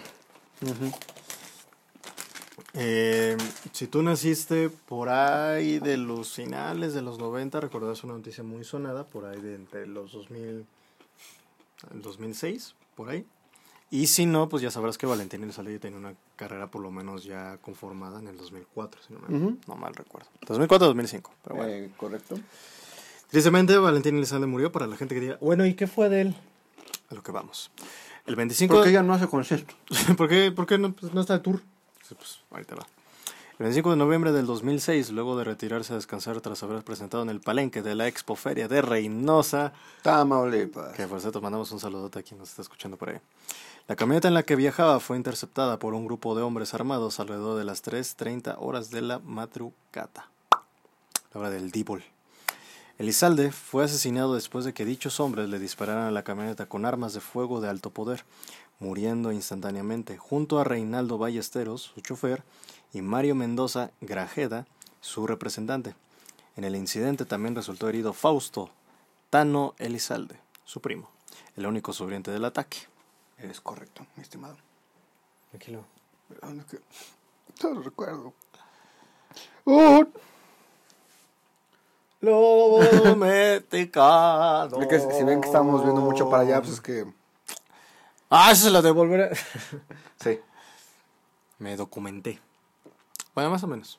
Eh, 2.74 3.36
si 3.72 3.86
tú 3.86 4.02
naciste 4.02 4.70
por 4.70 5.08
ahí 5.10 5.78
de 5.78 5.96
los 5.98 6.32
finales 6.32 6.94
de 6.94 7.02
los 7.02 7.18
90, 7.18 7.60
recordarás 7.60 8.02
una 8.04 8.14
noticia 8.14 8.42
muy 8.42 8.64
sonada, 8.64 9.04
por 9.04 9.26
ahí 9.26 9.40
de 9.40 9.54
entre 9.54 9.86
los 9.86 10.12
2000, 10.12 10.66
el 11.92 12.02
2006, 12.02 12.74
por 12.94 13.10
ahí. 13.10 13.26
Y 13.90 14.06
si 14.06 14.24
no, 14.24 14.48
pues 14.48 14.62
ya 14.62 14.70
sabrás 14.70 14.96
que 14.96 15.04
Valentín 15.04 15.42
Elizalde 15.42 15.78
tenía 15.78 15.98
una 15.98 16.14
carrera 16.36 16.70
por 16.70 16.80
lo 16.80 16.90
menos 16.90 17.24
ya 17.24 17.58
conformada 17.58 18.20
en 18.20 18.28
el 18.28 18.38
2004, 18.38 19.02
si 19.06 19.12
no, 19.12 19.20
me, 19.20 19.36
Ujú. 19.36 19.58
no 19.66 19.76
mal 19.76 19.94
recuerdo. 19.94 20.28
2004-2005, 20.46 21.30
pero 21.42 21.56
bueno. 21.56 21.70
Eh, 21.70 21.90
correcto. 21.98 22.38
Tristemente, 23.28 23.76
Valentín 23.76 24.16
Elizalde 24.16 24.46
murió 24.46 24.72
para 24.72 24.86
la 24.86 24.96
gente 24.96 25.14
que 25.14 25.20
diga, 25.20 25.38
bueno, 25.40 25.66
¿y 25.66 25.74
qué 25.74 25.86
fue 25.86 26.08
de 26.08 26.22
él? 26.22 26.36
A 27.10 27.14
lo 27.14 27.22
que 27.22 27.32
vamos. 27.32 27.70
El 28.24 28.36
25 28.36 28.74
Porque 28.74 28.90
ella 28.90 29.02
no 29.02 29.12
hace 29.14 29.26
concierto. 29.26 29.74
¿Por 30.16 30.28
qué, 30.28 30.52
por 30.52 30.66
qué 30.66 30.78
no, 30.78 30.92
pues, 30.92 31.12
no 31.12 31.20
está 31.20 31.34
el 31.34 31.42
tour? 31.42 31.60
Pues, 32.08 32.40
ahorita 32.50 32.76
va. 32.76 32.86
El 33.62 33.66
25 33.66 33.90
de 33.90 33.96
noviembre 33.96 34.32
del 34.32 34.44
2006, 34.44 35.12
luego 35.12 35.36
de 35.36 35.44
retirarse 35.44 35.92
a 35.92 35.96
descansar 35.96 36.40
tras 36.40 36.64
haber 36.64 36.82
presentado 36.82 37.22
en 37.22 37.30
el 37.30 37.40
palenque 37.40 37.80
de 37.80 37.94
la 37.94 38.08
Expo 38.08 38.34
Feria 38.34 38.66
de 38.66 38.82
Reynosa, 38.82 39.72
Tamaulipas. 40.02 40.94
que 40.96 41.06
por 41.06 41.20
cierto 41.20 41.40
mandamos 41.40 41.70
un 41.70 41.78
saludote 41.78 42.18
a 42.18 42.22
quien 42.24 42.40
nos 42.40 42.48
está 42.48 42.62
escuchando 42.62 42.96
por 42.96 43.10
ahí. 43.10 43.18
La 43.86 43.94
camioneta 43.94 44.26
en 44.26 44.34
la 44.34 44.42
que 44.42 44.56
viajaba 44.56 44.98
fue 44.98 45.16
interceptada 45.16 45.78
por 45.78 45.94
un 45.94 46.06
grupo 46.06 46.34
de 46.34 46.42
hombres 46.42 46.74
armados 46.74 47.20
alrededor 47.20 47.56
de 47.56 47.62
las 47.62 47.84
3.30 47.84 48.56
horas 48.58 48.90
de 48.90 49.02
la 49.02 49.20
madrugada, 49.20 50.28
la 50.50 51.40
hora 51.40 51.50
del 51.50 51.70
díbol. 51.70 52.02
Elizalde 52.98 53.52
fue 53.52 53.84
asesinado 53.84 54.34
después 54.34 54.64
de 54.64 54.74
que 54.74 54.84
dichos 54.84 55.20
hombres 55.20 55.48
le 55.48 55.60
dispararan 55.60 56.08
a 56.08 56.10
la 56.10 56.24
camioneta 56.24 56.66
con 56.66 56.84
armas 56.84 57.14
de 57.14 57.20
fuego 57.20 57.60
de 57.60 57.68
alto 57.68 57.90
poder, 57.90 58.24
muriendo 58.80 59.30
instantáneamente, 59.30 60.18
junto 60.18 60.58
a 60.58 60.64
Reinaldo 60.64 61.16
Ballesteros, 61.16 61.92
su 61.94 62.00
chofer, 62.00 62.42
y 62.92 63.02
Mario 63.02 63.34
Mendoza 63.34 63.90
Grajeda, 64.00 64.66
su 65.00 65.26
representante. 65.26 65.94
En 66.56 66.64
el 66.64 66.76
incidente 66.76 67.24
también 67.24 67.54
resultó 67.54 67.88
herido 67.88 68.12
Fausto 68.12 68.70
Tano 69.30 69.74
Elizalde, 69.78 70.36
su 70.64 70.80
primo, 70.80 71.08
el 71.56 71.66
único 71.66 71.92
sobreviviente 71.92 72.30
del 72.30 72.44
ataque. 72.44 72.78
Es 73.38 73.60
correcto, 73.60 74.06
mi 74.16 74.22
estimado. 74.22 74.56
Tranquilo. 75.50 75.84
Perdón, 76.28 76.60
es 76.60 76.66
que 76.66 76.80
no 77.62 77.74
lo 77.74 77.82
recuerdo. 77.82 78.32
Uh, 79.64 80.04
Lobo 82.20 82.84
domesticado. 83.04 84.80
es 84.80 84.86
que 84.86 85.00
si 85.00 85.24
ven 85.24 85.40
que 85.40 85.48
estamos 85.48 85.82
viendo 85.82 86.00
mucho 86.00 86.30
para 86.30 86.42
allá, 86.44 86.60
pues 86.60 86.74
es 86.74 86.80
que. 86.80 87.04
Ah, 88.30 88.54
se 88.54 88.70
la 88.70 88.80
devolveré. 88.80 89.30
Sí. 90.20 90.38
Me 91.58 91.76
documenté. 91.76 92.40
Bueno, 93.34 93.50
más 93.50 93.62
o 93.62 93.66
menos. 93.66 93.98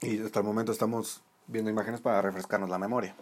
Y 0.00 0.20
hasta 0.22 0.40
el 0.40 0.44
momento 0.46 0.72
estamos 0.72 1.22
viendo 1.46 1.70
imágenes 1.70 2.00
para 2.00 2.20
refrescarnos 2.22 2.68
la 2.68 2.78
memoria. 2.78 3.14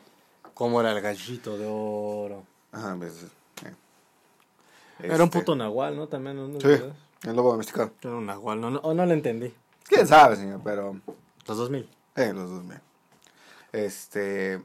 ¿Cómo 0.55 0.81
era 0.81 0.93
el 0.93 1.01
gallito 1.01 1.57
de 1.59 1.67
oro? 1.69 2.45
Ajá, 2.73 2.95
ves, 2.95 3.25
eh. 3.65 3.75
Era 5.01 5.17
un 5.17 5.23
Este, 5.25 5.39
puto 5.41 5.57
nahual, 5.57 5.97
¿no? 5.97 6.07
También, 6.07 6.37
¿no? 6.37 6.61
Sí, 6.61 6.69
el 7.25 7.37
lobo 7.37 7.51
domesticado. 7.53 7.93
Era 8.01 8.15
un 8.15 8.27
nahual, 8.27 8.61
no, 8.61 8.71
no, 8.71 8.79
o 8.81 8.95
no 8.95 9.05
lo 9.05 9.13
entendí. 9.13 9.53
¿Quién 9.85 10.07
sabe, 10.07 10.37
señor? 10.37 10.61
Pero, 10.63 11.01
Los 11.47 11.57
2000. 11.59 11.89
eh, 12.17 12.33
los 12.33 12.49
dos 12.51 12.63
mil. 12.65 12.79
Este, 13.73 14.63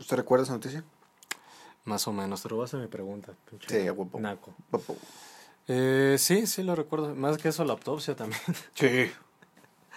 ¿usted 0.00 0.16
recuerda 0.16 0.44
esa 0.44 0.54
noticia? 0.54 0.82
Más 1.84 2.06
o 2.08 2.12
menos, 2.12 2.42
te 2.42 2.48
robaste 2.48 2.76
mi 2.76 2.88
pregunta. 2.88 3.32
pinche 3.48 3.68
Sí, 3.82 3.86
a 3.86 3.92
huevo. 3.92 4.18
Naco. 4.18 4.52
Eh, 5.68 6.16
sí, 6.18 6.46
sí 6.48 6.64
lo 6.64 6.74
recuerdo. 6.74 7.14
Más 7.14 7.38
que 7.38 7.48
eso, 7.48 7.64
la 7.64 7.74
autopsia 7.74 8.16
también. 8.16 8.40
Sí. 8.74 9.10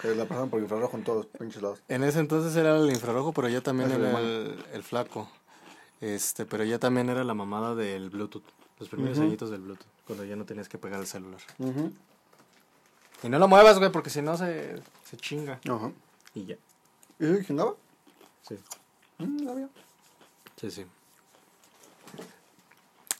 Que 0.00 0.14
la 0.14 0.24
pasaron 0.24 0.48
por 0.50 0.60
infrarrojo 0.60 0.96
en 0.96 1.04
todos 1.04 1.24
los 1.24 1.26
pinches 1.38 1.60
lados. 1.62 1.80
En 1.88 2.02
ese 2.04 2.20
entonces 2.20 2.56
era 2.56 2.76
el 2.76 2.90
infrarrojo, 2.90 3.32
pero 3.32 3.48
ya 3.48 3.60
también 3.60 3.90
era 3.90 4.18
el, 4.20 4.64
el 4.72 4.82
flaco. 4.82 5.30
Este, 6.00 6.46
pero 6.46 6.64
ya 6.64 6.78
también 6.78 7.10
era 7.10 7.22
la 7.24 7.34
mamada 7.34 7.74
del 7.74 8.08
Bluetooth. 8.10 8.44
Los 8.78 8.88
primeros 8.88 9.18
añitos 9.18 9.50
del 9.50 9.60
Bluetooth, 9.60 9.86
cuando 10.06 10.24
ya 10.24 10.36
no 10.36 10.46
tenías 10.46 10.68
que 10.70 10.78
pegar 10.78 11.00
el 11.00 11.06
celular. 11.06 11.40
Y 13.22 13.28
no 13.28 13.38
lo 13.38 13.46
muevas, 13.48 13.78
güey, 13.78 13.92
porque 13.92 14.08
si 14.08 14.22
no 14.22 14.38
se, 14.38 14.82
se 15.04 15.16
chinga. 15.18 15.60
Ajá. 15.68 15.92
Y 16.34 16.46
ya. 16.46 16.56
¿Y 17.18 17.44
chingaba? 17.44 17.74
Sí, 18.48 18.56
Mm, 19.18 19.48
había. 19.50 19.68
sí, 20.56 20.70
sí. 20.70 20.86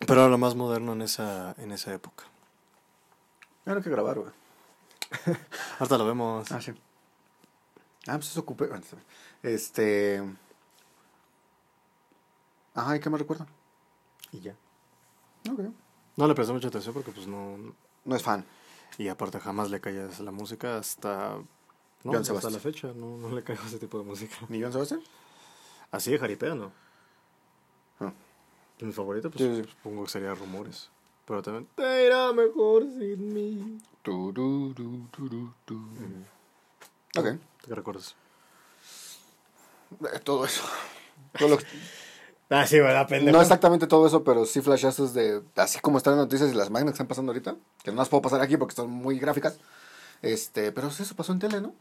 Pero 0.06 0.20
era 0.22 0.30
lo 0.30 0.38
más 0.38 0.54
moderno 0.54 0.94
en 0.94 1.02
esa, 1.02 1.54
en 1.58 1.72
esa 1.72 1.92
época. 1.92 2.24
Era 3.66 3.82
que 3.82 3.90
grabar, 3.90 4.18
güey. 4.18 4.32
Ahorita 5.78 5.98
lo 5.98 6.06
vemos. 6.06 6.50
Ah, 6.52 6.60
sí. 6.60 6.72
Ah, 8.06 8.14
pues 8.16 8.30
eso 8.30 8.40
ocupé. 8.40 8.68
Este. 9.42 10.22
Ajá, 12.74 12.96
¿y 12.96 13.00
qué 13.00 13.10
me 13.10 13.18
recuerda? 13.18 13.46
Y 14.32 14.40
ya. 14.40 14.54
Ok. 15.50 15.60
No 16.16 16.26
le 16.28 16.34
presté 16.34 16.52
mucha 16.52 16.68
atención 16.68 16.94
porque 16.94 17.10
pues 17.12 17.26
no... 17.26 17.56
No 18.04 18.16
es 18.16 18.22
fan. 18.22 18.44
Y 18.98 19.08
aparte 19.08 19.40
jamás 19.40 19.70
le 19.70 19.80
callas 19.80 20.20
la 20.20 20.30
música 20.30 20.76
hasta... 20.78 21.34
No, 22.02 22.12
Johan 22.12 22.16
hasta 22.22 22.24
Sebastián. 22.26 22.52
la 22.54 22.58
fecha, 22.60 22.86
no, 22.94 23.16
no 23.16 23.30
le 23.34 23.42
caigo 23.42 23.62
ese 23.66 23.78
tipo 23.78 23.98
de 23.98 24.04
música. 24.04 24.36
¿Ni 24.48 24.62
John 24.62 24.72
Sebastián? 24.72 25.00
Así 25.90 26.10
de 26.10 26.18
jaripea, 26.18 26.54
¿no? 26.54 26.72
Ah. 28.00 28.12
Mi 28.80 28.92
favorito, 28.92 29.30
pues 29.30 29.42
Sí, 29.44 29.62
sí. 29.64 29.70
supongo 29.70 30.04
que 30.04 30.10
sería 30.10 30.34
Rumores. 30.34 30.90
Pero 31.30 31.42
también... 31.42 31.68
Te 31.76 32.06
irá 32.06 32.32
mejor 32.32 32.82
sin 32.82 33.32
mí. 33.32 33.78
Tu, 34.02 34.32
tu, 34.32 34.74
tu, 34.74 35.06
tu, 35.12 35.28
tu, 35.28 35.52
tu. 35.64 35.76
Ok. 37.16 37.38
¿Qué 37.64 37.72
recuerdas? 37.72 38.16
Eh, 40.12 40.18
Todo 40.24 40.44
eso. 40.44 40.64
Todo 41.38 41.50
lo 41.50 41.58
que- 41.58 41.66
Ah, 42.50 42.66
sí, 42.66 42.80
¿verdad, 42.80 43.08
No 43.22 43.40
exactamente 43.40 43.86
todo 43.86 44.08
eso, 44.08 44.24
pero 44.24 44.44
sí 44.44 44.60
flashazos 44.60 45.14
de. 45.14 45.40
Así 45.54 45.78
como 45.78 45.98
están 45.98 46.16
las 46.16 46.24
noticias 46.24 46.50
y 46.50 46.54
las 46.56 46.68
máquinas 46.68 46.94
que 46.94 46.94
están 46.96 47.06
pasando 47.06 47.30
ahorita. 47.30 47.54
Que 47.84 47.92
no 47.92 47.98
las 47.98 48.08
puedo 48.08 48.22
pasar 48.22 48.40
aquí 48.40 48.56
porque 48.56 48.74
son 48.74 48.90
muy 48.90 49.20
gráficas. 49.20 49.60
Este, 50.22 50.72
pero 50.72 50.88
eso 50.88 51.14
pasó 51.14 51.30
en 51.30 51.38
tele, 51.38 51.60
¿no? 51.60 51.72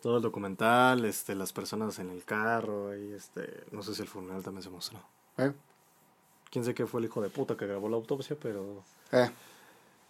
Todo 0.00 0.16
el 0.16 0.22
documental, 0.24 1.04
este, 1.04 1.36
las 1.36 1.52
personas 1.52 2.00
en 2.00 2.10
el 2.10 2.24
carro 2.24 2.96
y 2.98 3.12
este... 3.12 3.62
No 3.70 3.84
sé 3.84 3.94
si 3.94 4.02
el 4.02 4.08
funeral 4.08 4.42
también 4.42 4.64
se 4.64 4.70
mostró. 4.70 4.98
Eh. 5.38 5.52
Quién 6.52 6.64
sé 6.66 6.74
qué 6.74 6.86
fue 6.86 7.00
el 7.00 7.06
hijo 7.06 7.22
de 7.22 7.30
puta 7.30 7.56
que 7.56 7.66
grabó 7.66 7.88
la 7.88 7.96
autopsia, 7.96 8.36
pero 8.40 8.84
Eh. 9.10 9.30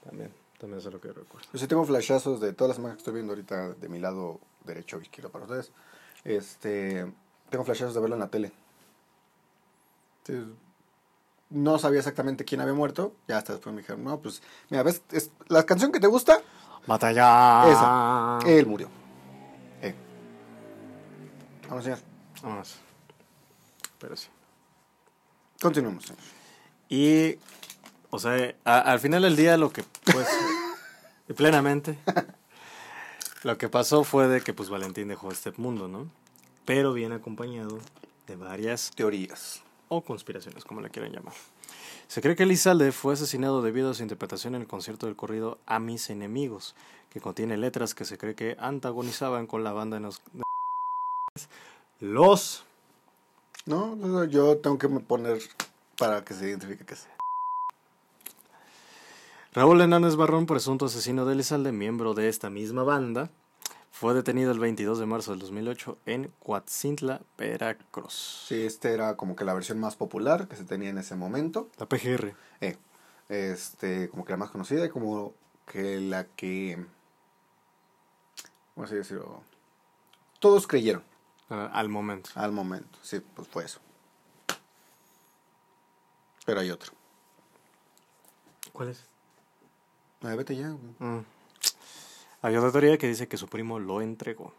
también, 0.05 0.35
también 0.59 0.78
es 0.81 0.85
lo 0.87 1.00
que 1.00 1.09
recuerdo. 1.09 1.46
Yo 1.52 1.59
sí 1.59 1.68
tengo 1.68 1.85
flashazos 1.85 2.40
de 2.40 2.52
todas 2.52 2.70
las 2.70 2.78
imágenes 2.78 2.96
que 2.96 3.00
estoy 3.02 3.14
viendo 3.14 3.33
ahorita 3.33 3.68
de 3.74 3.88
mi 3.88 4.00
lado 4.00 4.40
derecho 4.64 4.96
o 4.96 5.00
izquierdo 5.00 5.31
para 5.31 5.44
ustedes. 5.44 5.70
Este, 6.24 7.07
tengo 7.48 7.64
flashazos 7.64 7.94
de 7.94 8.00
verlo 8.00 8.16
en 8.16 8.20
la 8.20 8.28
tele. 8.28 8.52
No 11.50 11.78
sabía 11.78 12.00
exactamente 12.00 12.44
quién 12.44 12.61
había 12.61 12.74
muerto. 12.74 13.12
Ya 13.28 13.38
hasta 13.38 13.52
después 13.52 13.72
me 13.74 13.83
dijeron, 13.83 14.02
no, 14.02 14.18
pues, 14.20 14.42
mira, 14.68 14.83
¿ves? 14.83 15.02
Es, 15.12 15.31
la 15.48 15.64
canción 15.64 15.92
que 15.92 16.00
te 16.00 16.07
gusta, 16.09 16.40
Batalla. 16.88 17.70
Esa. 17.70 18.38
él 18.50 18.66
murió. 18.66 18.88
Eh. 19.81 19.94
Vamos, 21.68 21.85
señor. 21.85 21.98
Vámonos. 22.42 22.76
Pero 24.00 24.16
sí. 24.16 24.28
Continuemos, 25.62 26.05
señor. 26.05 26.22
Y, 26.88 27.38
o 28.11 28.18
sea, 28.18 28.55
a- 28.64 28.81
al 28.81 28.98
final 29.01 29.22
del 29.22 29.37
día 29.37 29.57
lo 29.57 29.72
que, 29.72 29.85
pues, 30.12 30.27
plenamente, 31.37 31.96
lo 33.44 33.57
que 33.57 33.68
pasó 33.68 34.05
fue 34.05 34.29
de 34.29 34.40
que, 34.42 34.53
pues, 34.53 34.68
Valentín 34.68 35.09
dejó 35.09 35.31
este 35.31 35.53
mundo, 35.57 35.88
¿no? 35.88 36.11
Pero 36.64 36.92
viene 36.92 37.14
acompañado 37.14 37.79
de 38.27 38.37
varias 38.37 38.90
Teorías. 38.94 39.62
o 39.88 40.03
conspiraciones, 40.03 40.64
como 40.64 40.81
le 40.81 40.90
quieran 40.90 41.12
llamar. 41.12 41.35
Se 42.09 42.20
cree 42.20 42.37
que 42.37 42.42
Elizalde 42.42 42.92
fue 42.92 43.14
asesinado 43.14 43.62
debido 43.62 43.90
a 43.90 43.94
su 43.94 44.03
interpretación 44.03 44.55
en 44.55 44.62
el 44.62 44.66
concierto 44.68 45.07
del 45.07 45.16
corrido 45.16 45.59
A 45.66 45.79
mis 45.79 46.11
enemigos, 46.11 46.75
que 47.11 47.20
contiene 47.20 47.57
letras 47.57 47.94
que 47.94 48.05
se 48.05 48.18
cree 48.18 48.35
que 48.35 48.57
antagonizaban 48.59 49.46
con 49.46 49.64
la 49.64 49.72
banda 49.72 49.96
de 49.96 50.03
los... 50.03 50.20
Los... 52.01 52.64
No, 53.64 53.94
no, 53.94 54.25
yo 54.25 54.59
tengo 54.59 54.77
que 54.77 54.88
poner 54.88 55.40
para 55.96 56.25
que 56.25 56.35
se 56.35 56.48
identifique 56.48 56.85
qué 56.85 56.94
es. 56.94 57.07
Raúl 59.53 59.81
Hernández 59.81 60.16
Barrón, 60.16 60.46
presunto 60.46 60.87
asesino 60.87 61.27
de 61.27 61.35
Elizalde, 61.35 61.70
miembro 61.70 62.14
de 62.14 62.29
esta 62.29 62.51
misma 62.51 62.83
banda, 62.83 63.31
fue 63.90 64.14
detenido 64.14 64.51
el 64.51 64.59
22 64.59 64.98
de 64.98 65.07
marzo 65.07 65.31
del 65.31 65.40
2008 65.40 65.98
en 66.07 66.33
Coatzintla, 66.40 67.20
Veracruz. 67.38 68.46
Sí, 68.48 68.62
este 68.62 68.94
era 68.94 69.16
como 69.16 69.37
que 69.37 69.44
la 69.44 69.55
versión 69.55 69.79
más 69.79 69.94
popular 69.94 70.48
que 70.48 70.57
se 70.57 70.64
tenía 70.64 70.90
en 70.90 70.98
ese 70.98 71.14
momento. 71.14 71.68
La 71.79 71.87
PGR. 71.87 72.35
Eh, 72.61 72.77
este, 73.29 74.09
como 74.09 74.25
que 74.25 74.33
la 74.33 74.38
más 74.38 74.51
conocida 74.51 74.87
y 74.87 74.88
como 74.88 75.35
que 75.70 76.01
la 76.01 76.25
que. 76.25 76.85
¿Cómo 78.75 78.87
así 78.87 78.96
decirlo? 78.96 79.42
Todos 80.40 80.66
creyeron 80.66 81.12
al 81.53 81.88
momento. 81.88 82.31
al 82.35 82.53
momento. 82.53 82.99
Sí, 83.03 83.21
pues 83.21 83.49
fue 83.49 83.65
eso. 83.65 83.81
Pero 86.45 86.61
hay 86.61 86.71
otro. 86.71 86.93
¿Cuál 88.73 88.88
es? 88.88 89.05
Ay, 90.23 90.37
vete 90.37 90.57
ya. 90.57 90.69
Mm. 90.99 91.25
Hay 92.43 92.57
otra 92.57 92.73
teoría 92.73 92.99
que 92.99 93.07
dice 93.07 93.29
que 93.29 93.37
su 93.37 93.49
primo 93.49 93.79
lo 93.79 94.01
entregó. 94.01 94.53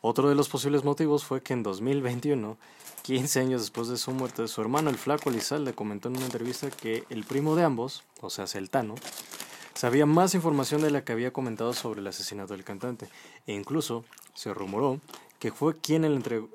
Otro 0.00 0.28
de 0.28 0.34
los 0.34 0.48
posibles 0.48 0.82
motivos 0.82 1.24
fue 1.24 1.42
que 1.42 1.52
en 1.52 1.62
2021, 1.62 2.56
15 3.02 3.40
años 3.40 3.60
después 3.60 3.88
de 3.88 3.96
su 3.96 4.10
muerte, 4.10 4.48
su 4.48 4.60
hermano 4.60 4.90
el 4.90 4.96
flaco 4.96 5.30
Elizalde 5.30 5.74
comentó 5.74 6.08
en 6.08 6.16
una 6.16 6.26
entrevista 6.26 6.70
que 6.70 7.04
el 7.08 7.24
primo 7.24 7.54
de 7.54 7.64
ambos, 7.64 8.02
o 8.20 8.28
sea, 8.28 8.46
Celtano, 8.46 8.96
sabía 9.74 10.06
más 10.06 10.34
información 10.34 10.80
de 10.82 10.90
la 10.90 11.04
que 11.04 11.12
había 11.12 11.32
comentado 11.32 11.72
sobre 11.72 12.00
el 12.00 12.06
asesinato 12.06 12.54
del 12.54 12.64
cantante. 12.64 13.08
E 13.46 13.54
incluso 13.54 14.04
se 14.34 14.52
rumoró 14.52 14.98
que 15.42 15.50
fue 15.50 15.74
quien 15.74 16.02
le 16.02 16.14
entregó... 16.14 16.48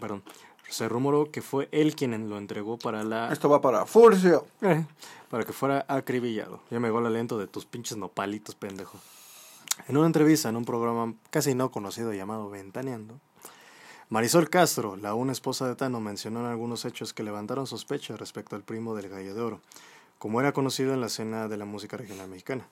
Perdón. 0.00 0.22
Se 0.70 0.88
rumoró 0.88 1.30
que 1.30 1.42
fue 1.42 1.68
él 1.70 1.94
quien 1.94 2.30
lo 2.30 2.38
entregó 2.38 2.78
para 2.78 3.04
la 3.04 3.30
Esto 3.30 3.50
va 3.50 3.60
para 3.60 3.84
Furcio. 3.84 4.46
eh, 4.62 4.86
para 5.28 5.44
que 5.44 5.52
fuera 5.52 5.84
acribillado. 5.86 6.60
Ya 6.70 6.80
me 6.80 6.88
llegó 6.88 7.00
el 7.00 7.06
aliento 7.08 7.36
de 7.38 7.46
tus 7.46 7.66
pinches 7.66 7.98
nopalitos, 7.98 8.54
pendejo. 8.54 8.98
En 9.86 9.98
una 9.98 10.06
entrevista 10.06 10.48
en 10.48 10.56
un 10.56 10.64
programa 10.64 11.12
casi 11.28 11.54
no 11.54 11.70
conocido 11.70 12.14
llamado 12.14 12.48
Ventaneando, 12.48 13.20
Marisol 14.08 14.48
Castro, 14.48 14.96
la 14.96 15.12
una 15.12 15.32
esposa 15.32 15.68
de 15.68 15.76
Tano, 15.76 16.00
mencionó 16.00 16.40
en 16.40 16.46
algunos 16.46 16.86
hechos 16.86 17.12
que 17.12 17.22
levantaron 17.22 17.66
sospechas 17.66 18.18
respecto 18.18 18.56
al 18.56 18.62
primo 18.62 18.94
del 18.94 19.10
Gallo 19.10 19.34
de 19.34 19.42
Oro, 19.42 19.60
como 20.22 20.38
era 20.38 20.52
conocido 20.52 20.94
en 20.94 21.00
la 21.00 21.08
escena 21.08 21.48
de 21.48 21.56
la 21.56 21.64
música 21.64 21.96
regional 21.96 22.28
mexicana. 22.28 22.68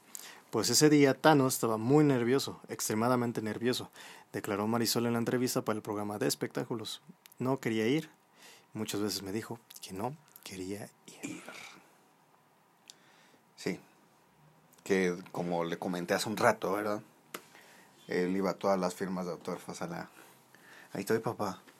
Pues 0.53 0.71
ese 0.71 0.89
día 0.89 1.15
Tano 1.15 1.49
estaba 1.49 1.79
muy 1.79 2.05
nervioso, 2.05 2.61
extremadamente 2.69 3.43
nervioso, 3.43 3.91
declaró 4.33 4.69
Marisol 4.69 5.07
en 5.07 5.15
la 5.15 5.19
entrevista 5.19 5.63
para 5.63 5.77
el 5.77 5.83
programa 5.83 6.17
de 6.19 6.29
espectáculos. 6.29 7.03
No 7.41 7.59
quería 7.59 7.89
ir. 7.89 8.09
Muchas 8.73 9.01
veces 9.01 9.25
me 9.25 9.33
dijo 9.33 9.59
que 9.83 9.93
no 9.93 10.17
quería 10.45 10.89
ir. 11.25 11.43
Sí. 13.57 13.81
Que 14.85 15.17
como 15.33 15.65
le 15.65 15.77
comenté 15.77 16.15
hace 16.15 16.29
un 16.29 16.37
rato, 16.37 16.71
¿verdad? 16.71 17.03
Él 18.07 18.37
iba 18.37 18.51
a 18.51 18.55
todas 18.55 18.79
las 18.79 18.95
firmas 18.95 19.27
de 19.27 19.33
autógrafos 19.33 19.83
a 19.83 19.89
la. 19.89 20.09
Ahí 20.93 21.01
estoy, 21.01 21.19
papá. 21.19 21.61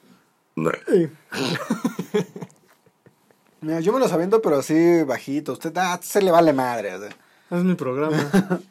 Mira, 3.61 3.79
yo 3.79 3.93
me 3.93 3.99
los 3.99 4.11
aviento, 4.11 4.41
pero 4.41 4.57
así 4.59 5.03
bajito. 5.03 5.53
Usted, 5.53 5.75
ah, 5.77 5.99
se 6.01 6.21
le 6.21 6.31
vale 6.31 6.53
madre. 6.53 6.95
o 6.95 6.99
sea. 6.99 7.09
Es 7.51 7.63
mi 7.63 7.75
programa. 7.75 8.17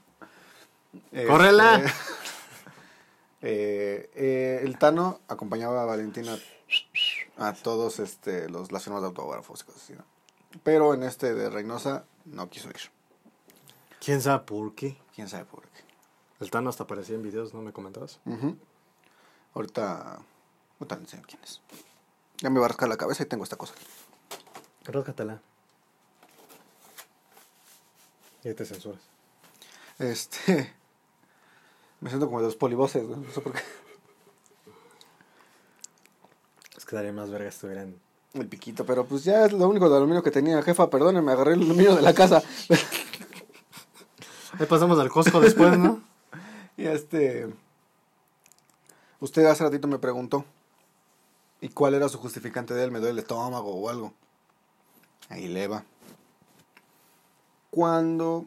Este, 1.12 1.26
¡Córrela! 1.26 1.80
eh, 3.42 4.10
eh, 4.14 4.60
el 4.64 4.76
Tano 4.76 5.20
acompañaba 5.28 5.82
a 5.82 5.84
Valentina 5.84 6.36
a 7.36 7.52
todos 7.52 8.00
este, 8.00 8.48
los, 8.48 8.72
las 8.72 8.82
firmas 8.82 9.02
de 9.02 9.08
autógrafos 9.08 9.60
y 9.60 9.64
cosas 9.66 9.82
así. 9.82 9.92
¿no? 9.92 10.04
Pero 10.64 10.94
en 10.94 11.04
este 11.04 11.32
de 11.32 11.48
Reynosa 11.48 12.04
no 12.24 12.50
quiso 12.50 12.70
ir. 12.70 12.76
¿Quién 14.04 14.20
sabe 14.20 14.44
por 14.44 14.74
qué? 14.74 14.96
¿Quién 15.14 15.28
sabe 15.28 15.44
por 15.44 15.62
qué? 15.62 15.82
El 16.40 16.50
Tano 16.50 16.70
hasta 16.70 16.84
aparecía 16.84 17.14
en 17.14 17.22
videos, 17.22 17.54
¿no 17.54 17.62
me 17.62 17.72
comentabas? 17.72 18.18
Ujú. 18.24 18.56
Ahorita 19.54 20.20
Ahorita 20.80 20.96
le 20.96 21.02
enseño 21.02 21.22
quién 21.26 21.42
es. 21.44 21.60
Ya 22.38 22.48
me 22.48 22.58
va 22.58 22.64
a 22.64 22.68
rascar 22.68 22.88
la 22.88 22.96
cabeza 22.96 23.22
y 23.22 23.26
tengo 23.26 23.44
esta 23.44 23.56
cosa. 23.56 23.74
Rózcatela. 24.90 25.40
Y 28.44 28.54
te 28.54 28.64
censuras. 28.64 29.00
Este. 29.98 30.74
Me 32.00 32.08
siento 32.08 32.26
como 32.26 32.40
de 32.40 32.46
los 32.46 32.56
polivoces, 32.56 33.06
güey. 33.06 33.20
No 33.20 33.30
sé 33.30 33.40
por 33.40 33.52
qué. 33.52 33.60
Es 36.76 36.84
que 36.84 36.96
daría 36.96 37.12
más 37.12 37.30
verga 37.30 37.50
si 37.50 37.56
estuvieran. 37.56 38.00
El 38.32 38.46
piquito, 38.46 38.86
pero 38.86 39.04
pues 39.04 39.24
ya 39.24 39.44
es 39.44 39.52
lo 39.52 39.68
único 39.68 39.90
de 39.90 39.96
aluminio 39.96 40.22
que 40.22 40.30
tenía. 40.30 40.62
Jefa, 40.62 40.88
perdóneme, 40.88 41.26
me 41.26 41.32
agarré 41.32 41.54
el 41.54 41.62
aluminio 41.62 41.96
de 41.96 42.02
la 42.02 42.14
casa. 42.14 42.42
Ahí 44.58 44.66
pasamos 44.66 44.98
al 44.98 45.10
Costco 45.10 45.40
después, 45.40 45.76
¿no? 45.78 46.02
y 46.76 46.86
este. 46.86 47.52
Usted 49.18 49.44
hace 49.46 49.64
ratito 49.64 49.88
me 49.88 49.98
preguntó. 49.98 50.44
¿Y 51.60 51.68
cuál 51.68 51.94
era 51.94 52.08
su 52.08 52.18
justificante 52.18 52.72
de 52.72 52.84
él? 52.84 52.90
¿Me 52.90 53.00
duele 53.00 53.12
el 53.12 53.18
estómago 53.18 53.74
o 53.74 53.88
algo? 53.90 54.14
Ahí 55.28 55.46
le 55.48 55.68
va. 55.68 55.84
Cuando. 57.70 58.46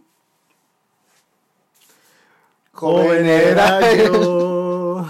Joven 2.74 3.26
era 3.28 3.94
yo. 3.96 5.08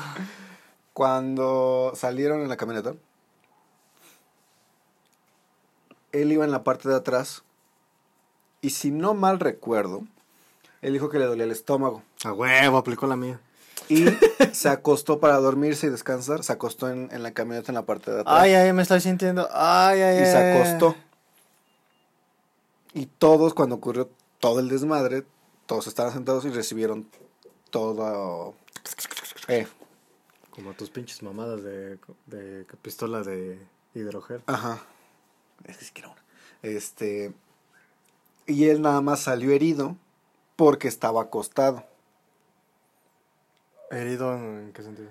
Cuando 0.94 1.94
salieron 1.96 2.42
en 2.42 2.50
la 2.50 2.58
camioneta, 2.58 2.94
él 6.12 6.32
iba 6.32 6.46
en 6.46 6.52
la 6.52 6.64
parte 6.64 6.88
de 6.90 6.96
atrás 6.96 7.42
y 8.62 8.70
si 8.72 8.92
no 8.92 9.14
mal 9.16 9.40
recuerdo, 9.40 10.04
él 10.84 10.94
dijo 10.94 11.10
que 11.10 11.18
le 11.18 11.26
dolía 11.26 11.46
el 11.46 11.52
estómago 11.52 12.04
A 12.24 12.32
huevo, 12.34 12.78
aplicó 12.78 13.08
la 13.08 13.16
mía. 13.16 13.40
y 13.90 14.06
se 14.52 14.70
acostó 14.70 15.20
para 15.20 15.38
dormirse 15.38 15.88
y 15.88 15.90
descansar, 15.90 16.44
se 16.44 16.54
acostó 16.54 16.90
en, 16.90 17.10
en 17.12 17.24
la 17.24 17.32
camioneta 17.32 17.72
en 17.72 17.76
la 17.76 17.86
parte 17.88 18.12
de 18.12 18.22
atrás 18.22 18.36
Ay, 18.38 18.54
ay, 18.54 18.72
me 18.74 18.84
estoy 18.84 19.02
sintiendo. 19.02 19.50
Ay, 19.52 20.00
ay, 20.02 20.18
y 20.18 20.20
ay. 20.20 20.26
se 20.32 20.38
acostó. 20.54 20.96
Y 22.94 23.06
todos, 23.08 23.54
cuando 23.54 23.76
ocurrió 23.76 24.10
todo 24.40 24.60
el 24.60 24.70
desmadre, 24.70 25.26
todos 25.66 25.88
estaban 25.88 26.14
sentados 26.14 26.46
y 26.46 26.50
recibieron 26.50 27.08
todo... 27.70 28.54
Eh, 29.48 29.68
Como 30.52 30.74
tus 30.74 30.90
pinches 30.90 31.24
mamadas 31.24 31.64
de, 31.64 31.98
de 32.28 32.66
pistola 32.82 33.22
de 33.24 33.60
hidrogel. 33.96 34.42
Ajá. 34.46 34.84
Es 35.66 35.78
que 35.78 35.86
siquiera 35.86 36.10
una. 36.10 36.22
Este. 36.62 37.34
Y 38.46 38.66
él 38.66 38.82
nada 38.82 39.02
más 39.02 39.22
salió 39.22 39.52
herido 39.52 39.96
porque 40.56 40.88
estaba 40.88 41.22
acostado. 41.24 41.84
¿Herido 43.92 44.34
en 44.36 44.72
qué 44.74 44.84
sentido? 44.84 45.10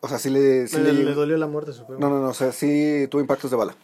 O 0.00 0.08
sea, 0.08 0.18
sí 0.18 0.30
le. 0.30 0.66
sí 0.68 0.78
le, 0.78 0.92
le- 0.92 1.04
le 1.04 1.14
dolió 1.14 1.36
la 1.36 1.46
muerte, 1.46 1.72
supongo. 1.72 1.98
no, 2.00 2.08
no, 2.10 2.20
no. 2.20 2.28
O 2.28 2.34
sea, 2.34 2.52
sí 2.52 3.06
tuvo 3.10 3.20
impactos 3.20 3.50
de 3.50 3.56
bala. 3.56 3.74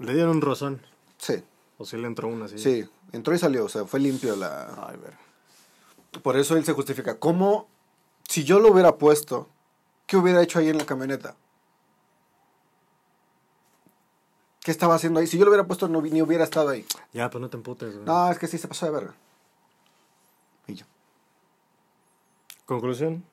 Le 0.00 0.12
dieron 0.14 0.36
un 0.36 0.40
rozón. 0.40 0.80
Sí, 1.18 1.42
O 1.80 1.86
si 1.86 1.96
le 1.96 2.06
entró 2.06 2.28
una 2.28 2.44
así. 2.44 2.58
sí. 2.58 2.86
Entró 3.10 3.34
y 3.34 3.38
salió. 3.38 3.64
O 3.64 3.68
sea, 3.70 3.86
fue 3.86 4.00
limpio 4.00 4.36
la. 4.36 4.86
Ay, 4.86 4.98
ver. 4.98 5.14
Por 6.22 6.36
eso 6.36 6.56
él 6.58 6.64
se 6.64 6.74
justifica. 6.74 7.18
¿Cómo? 7.18 7.68
Si 8.28 8.44
yo 8.44 8.60
lo 8.60 8.70
hubiera 8.70 8.98
puesto, 8.98 9.48
¿qué 10.06 10.18
hubiera 10.18 10.42
hecho 10.42 10.58
ahí 10.58 10.68
en 10.68 10.76
la 10.76 10.84
camioneta? 10.84 11.36
¿Qué 14.60 14.70
estaba 14.70 14.94
haciendo 14.94 15.20
ahí? 15.20 15.26
Si 15.26 15.38
yo 15.38 15.44
lo 15.46 15.50
hubiera 15.50 15.66
puesto, 15.66 15.88
no, 15.88 16.02
ni 16.02 16.20
hubiera 16.20 16.44
estado 16.44 16.68
ahí. 16.68 16.84
Ya, 17.14 17.30
pues 17.30 17.40
no 17.40 17.48
te 17.48 17.56
emputes. 17.56 17.94
güey. 17.94 18.04
No, 18.04 18.30
es 18.30 18.38
que 18.38 18.46
sí 18.46 18.58
se 18.58 18.68
pasó 18.68 18.84
de 18.84 18.92
verga. 18.92 19.14
Y 20.66 20.74
yo. 20.74 20.84
Conclusión. 22.66 23.24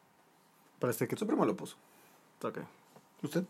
Para 0.79 0.91
este 0.91 1.05
que 1.05 1.17
Su 1.17 1.27
primo 1.27 1.45
lo 1.45 1.53
puso. 1.57 1.75
Ok. 2.41 2.59
¿Usted? 3.23 3.43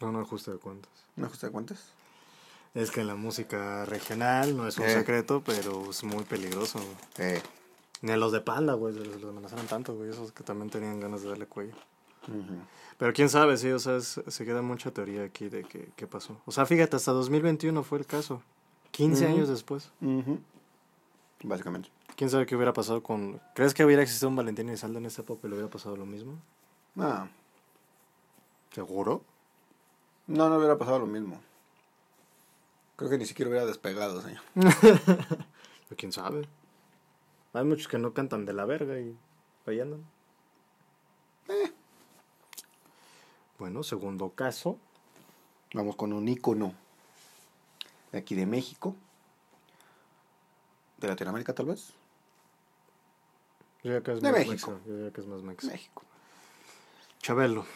No, 0.00 0.12
no 0.12 0.20
ajuste 0.20 0.52
de 0.52 0.58
cuentas. 0.58 0.92
¿Un 1.16 1.24
ajuste 1.24 1.46
de 1.46 1.52
cuentas? 1.52 1.78
Es 2.74 2.90
que 2.90 3.04
la 3.04 3.14
música 3.14 3.84
regional 3.84 4.56
no 4.56 4.66
es 4.66 4.78
un 4.78 4.84
Eh. 4.86 4.90
secreto, 4.94 5.42
pero 5.44 5.90
es 5.90 6.02
muy 6.02 6.24
peligroso. 6.24 6.80
Eh. 7.18 7.40
Ni 8.02 8.10
a 8.12 8.16
los 8.16 8.32
de 8.32 8.40
panda, 8.40 8.74
güey, 8.74 8.94
los, 8.94 9.06
los 9.20 9.24
amenazaron 9.30 9.66
tanto, 9.66 9.94
güey, 9.94 10.10
esos 10.10 10.32
que 10.32 10.42
también 10.42 10.70
tenían 10.70 10.98
ganas 11.00 11.22
de 11.22 11.28
darle 11.28 11.46
cuello. 11.46 11.74
Pero 12.98 13.12
quién 13.12 13.28
sabe, 13.28 13.56
sí, 13.58 13.70
o 13.70 13.78
sea, 13.78 13.96
es- 13.96 14.20
se 14.26 14.44
queda 14.44 14.60
mucha 14.62 14.90
teoría 14.90 15.24
aquí 15.24 15.48
de 15.48 15.62
que, 15.64 15.90
qué 15.94 16.06
pasó. 16.06 16.36
O 16.46 16.52
sea, 16.52 16.66
fíjate, 16.66 16.96
hasta 16.96 17.12
2021 17.12 17.82
fue 17.82 17.98
el 17.98 18.06
caso. 18.06 18.42
15 18.90 19.24
Ujú. 19.26 19.34
años 19.34 19.48
después. 19.48 19.90
Básicamente. 21.42 21.90
¿Quién 22.16 22.30
sabe 22.30 22.46
qué 22.46 22.54
hubiera 22.56 22.72
pasado 22.72 23.02
con... 23.02 23.40
¿Crees 23.54 23.74
que 23.74 23.84
hubiera 23.84 24.02
existido 24.02 24.28
un 24.30 24.36
Valentín 24.36 24.68
Elizalde 24.68 24.98
en 24.98 25.06
esta 25.06 25.22
época 25.22 25.46
y 25.46 25.50
le 25.50 25.54
hubiera 25.56 25.70
pasado 25.70 25.96
lo 25.96 26.06
mismo? 26.06 26.38
No, 26.94 27.28
¿Seguro? 28.72 29.22
no, 30.26 30.48
no 30.48 30.56
hubiera 30.58 30.78
pasado 30.78 30.98
lo 31.00 31.06
mismo. 31.06 31.40
Creo 32.96 33.10
que 33.10 33.18
ni 33.18 33.26
siquiera 33.26 33.48
hubiera 33.50 33.66
despegado, 33.66 34.22
señor. 34.22 34.42
Pero 34.54 35.96
quién 35.96 36.12
sabe. 36.12 36.48
Hay 37.52 37.64
muchos 37.64 37.88
que 37.88 37.98
no 37.98 38.12
cantan 38.14 38.44
de 38.46 38.52
la 38.52 38.64
verga 38.64 38.98
y 39.00 39.16
ahí 39.66 39.80
andan. 39.80 40.04
Eh. 41.48 41.72
Bueno, 43.58 43.82
segundo 43.82 44.30
caso. 44.30 44.78
Vamos 45.72 45.96
con 45.96 46.12
un 46.12 46.28
ícono 46.28 46.72
de 48.12 48.18
aquí 48.18 48.34
de 48.34 48.46
México. 48.46 48.94
De 50.98 51.08
Latinoamérica, 51.08 51.52
tal 51.52 51.66
vez. 51.66 51.90
Yo 53.82 53.90
diría 53.90 54.02
que 54.02 54.12
es 54.12 54.20
De 54.22 54.30
más 54.30 54.38
México. 54.46 54.70
mexa, 54.70 54.86
Yo 54.86 54.94
diría 54.96 55.12
que 55.12 55.20
es 55.20 55.26
más. 55.26 55.42
México. 55.42 56.02
Chabelo. 57.20 57.66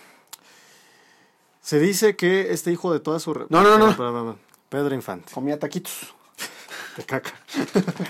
Se 1.61 1.79
dice 1.81 2.17
que 2.17 2.53
este 2.53 2.71
hijo 2.73 2.93
de 2.93 3.01
toda 3.01 3.19
su... 3.21 3.35
re- 3.35 3.47
No, 3.51 3.63
no, 3.63 3.71
no, 3.71 3.79
no. 3.79 3.91
Espera, 3.91 4.09
espera. 4.09 4.37
Pedro 4.69 4.95
Infante. 4.95 5.33
Comía 5.33 5.59
taquitos. 5.59 6.15
De 6.97 7.05
caca. 7.05 7.33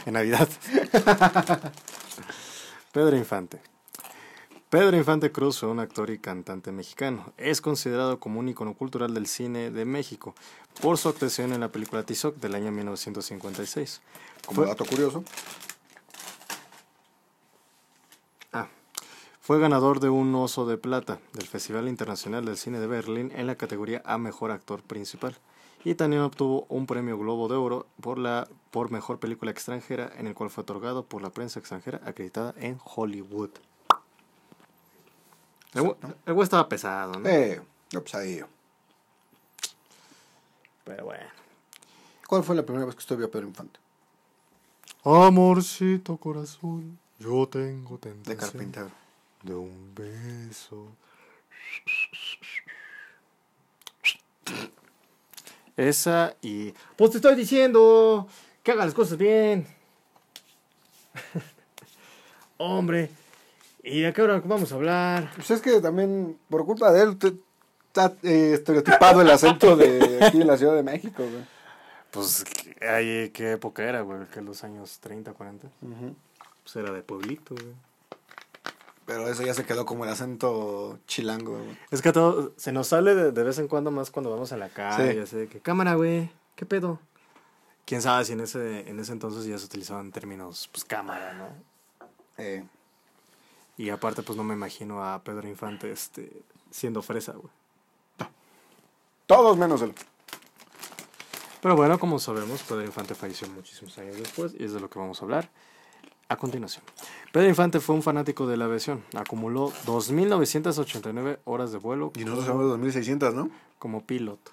en 0.07 0.15
Navidad. 0.15 0.49
Pedro 2.93 3.17
Infante. 3.17 3.61
Pedro 4.71 4.97
Infante 4.97 5.33
Cruz 5.33 5.61
fue 5.61 5.69
un 5.71 5.81
actor 5.81 6.11
y 6.11 6.19
cantante 6.19 6.73
mexicano. 6.73 7.33
Es 7.39 7.61
considerado 7.61 8.19
como 8.21 8.41
un 8.41 8.49
icono 8.49 8.75
cultural 8.75 9.15
del 9.15 9.27
cine 9.27 9.71
de 9.71 9.85
México 9.85 10.35
por 10.83 10.99
su 10.99 11.09
actuación 11.09 11.53
en 11.53 11.61
la 11.61 11.69
película 11.71 12.03
Tizoc 12.03 12.37
del 12.37 12.55
año 12.55 12.71
1956. 12.73 14.01
Como 14.47 14.57
Fue- 14.57 14.67
dato 14.67 14.85
curioso. 14.85 15.25
Ah, 18.53 18.69
fue 19.41 19.59
ganador 19.59 20.01
de 20.01 20.11
un 20.11 20.35
Oso 20.35 20.67
de 20.67 20.77
Plata 20.77 21.19
del 21.33 21.47
Festival 21.47 21.89
Internacional 21.89 22.45
del 22.45 22.57
Cine 22.59 22.79
de 22.79 22.87
Berlín 22.87 23.33
en 23.35 23.47
la 23.47 23.55
categoría 23.57 24.03
a 24.05 24.19
Mejor 24.19 24.51
Actor 24.51 24.83
Principal. 24.83 25.37
Y 25.89 25.95
también 25.95 26.21
obtuvo 26.21 26.67
un 26.69 26.87
premio 26.87 27.17
Globo 27.17 27.49
de 27.49 27.55
Oro 27.55 27.87
por 28.03 28.19
la 28.19 28.47
por 28.71 28.91
Mejor 28.91 29.19
Película 29.19 29.51
Extranjera, 29.51 30.13
en 30.19 30.27
el 30.27 30.35
cual 30.35 30.51
fue 30.51 30.61
otorgado 30.61 31.07
por 31.07 31.23
la 31.23 31.31
prensa 31.31 31.61
extranjera 31.61 32.03
acreditada 32.05 32.55
en 32.59 32.79
Hollywood. 32.85 33.49
El 35.73 36.35
güey 36.35 36.43
estaba 36.45 36.69
pesado, 36.69 37.19
¿no? 37.19 37.27
Eh, 37.27 37.63
ahí. 38.13 38.45
Pero 40.85 41.07
bueno. 41.07 41.25
¿Cuál 42.27 42.45
fue 42.45 42.55
la 42.55 42.67
primera 42.67 42.85
vez 42.85 42.95
que 42.95 43.01
usted 43.01 43.17
vio 43.17 43.25
a 43.25 43.31
Pedro 43.31 43.47
Infante? 43.47 43.81
Amorcito 45.05 46.19
corazón, 46.19 46.99
yo 47.19 47.49
tengo 47.49 47.97
De 47.97 48.11
tentación 48.11 48.37
carpintero. 48.37 48.91
de 49.43 49.55
un 49.55 49.95
beso. 49.95 50.89
Esa 55.79 56.35
y... 56.43 56.75
Pues 56.97 57.13
te 57.13 57.19
estoy 57.19 57.37
diciendo 57.37 58.27
que 58.65 58.73
haga 58.73 58.85
las 58.85 58.95
cosas 58.95 59.17
bien. 59.17 59.65
Hombre, 62.59 63.11
¿y 63.85 64.05
a 64.05 64.13
qué 64.13 64.21
hora 64.21 64.43
vamos 64.45 64.73
a 64.73 64.75
hablar? 64.75 65.31
Pues 65.37 65.53
es 65.53 65.61
que 65.61 65.81
también, 65.81 66.37
por 66.51 66.67
culpa 66.67 66.91
de 66.91 67.03
él, 67.03 67.11
usted 67.11 67.35
está 67.87 68.13
eh, 68.25 68.55
estereotipado 68.55 69.23
el 69.23 69.31
acento 69.31 69.77
de 69.77 70.19
aquí 70.21 70.39
de 70.39 70.45
la 70.45 70.57
Ciudad 70.57 70.75
de 70.75 70.83
México, 70.83 71.23
güey. 71.23 71.45
Pues, 72.11 72.45
¿qué, 72.45 73.31
¿qué 73.33 73.53
época 73.53 73.85
era, 73.85 74.01
güey? 74.01 74.27
Que 74.35 74.41
los 74.41 74.65
años 74.65 74.99
30, 74.99 75.33
40. 75.33 75.69
Pues 76.65 76.75
era 76.75 76.93
de 76.93 77.03
pueblito, 77.03 77.55
güey. 77.55 77.88
Pero 79.09 79.27
eso 79.27 79.43
ya 79.43 79.55
se 79.55 79.65
quedó 79.65 79.87
como 79.87 80.05
el 80.05 80.11
acento 80.11 80.99
chilango, 81.07 81.53
güey. 81.59 81.79
Es 81.91 82.03
que 82.03 82.13
todo 82.13 82.53
se 82.59 82.73
nos 82.73 82.89
sale 82.89 83.15
de, 83.15 83.33
de 83.33 83.43
vez 83.43 83.59
en 83.59 83.67
cuando 83.67 83.91
más 83.91 84.11
cuando 84.11 84.29
vamos 84.31 84.53
a 84.53 84.59
la 84.59 84.69
calle, 84.69 85.15
Sí. 85.15 85.19
así 85.21 85.37
de 85.37 85.49
que 85.49 85.61
cámara, 85.61 85.95
güey, 85.95 86.31
¿qué 86.57 86.67
pedo? 86.67 87.01
Quién 87.87 88.03
sabe 88.03 88.27
si 88.27 88.35
en 88.35 88.41
ese 88.41 88.87
en 88.87 89.01
ese 89.01 89.13
entonces 89.13 89.47
ya 89.47 89.57
se 89.57 89.65
utilizaban 89.65 90.13
términos 90.13 90.69
pues 90.71 90.85
cámara, 90.85 91.33
¿no? 91.33 91.49
Eh, 92.37 92.65
Y 93.79 93.89
aparte 93.89 94.23
pues 94.23 94.37
no 94.37 94.45
me 94.45 94.53
imagino 94.53 95.03
a 95.03 95.23
Pedro 95.25 95.49
Infante 95.49 95.91
este 95.91 96.31
siendo 96.71 97.01
fresa, 97.01 97.33
güey. 97.33 97.49
todos 99.27 99.57
menos 99.57 99.81
él. 99.81 99.95
Pero 101.63 101.77
bueno, 101.77 101.99
como 101.99 102.19
sabemos, 102.19 102.63
Pedro 102.63 102.85
Infante 102.85 103.15
falleció 103.15 103.49
muchísimos 103.49 103.97
años 103.99 104.17
después 104.19 104.55
y 104.59 104.65
es 104.65 104.73
de 104.75 104.81
lo 104.81 104.91
que 104.91 104.99
vamos 104.99 105.21
a 105.21 105.25
hablar. 105.25 105.49
A 106.29 106.37
continuación. 106.37 106.85
Pedro 107.33 107.49
Infante 107.49 107.81
fue 107.81 107.95
un 107.95 108.03
fanático 108.03 108.47
de 108.47 108.57
la 108.57 108.67
aviación. 108.67 109.03
Acumuló 109.17 109.73
2.989 109.87 111.39
horas 111.45 111.73
de 111.73 111.79
vuelo 111.79 112.13
Y 112.17 112.25
nosotros 112.25 112.47
somos 112.47 112.69
2600, 112.69 113.35
¿no? 113.35 113.51
como 113.79 114.05
piloto. 114.05 114.53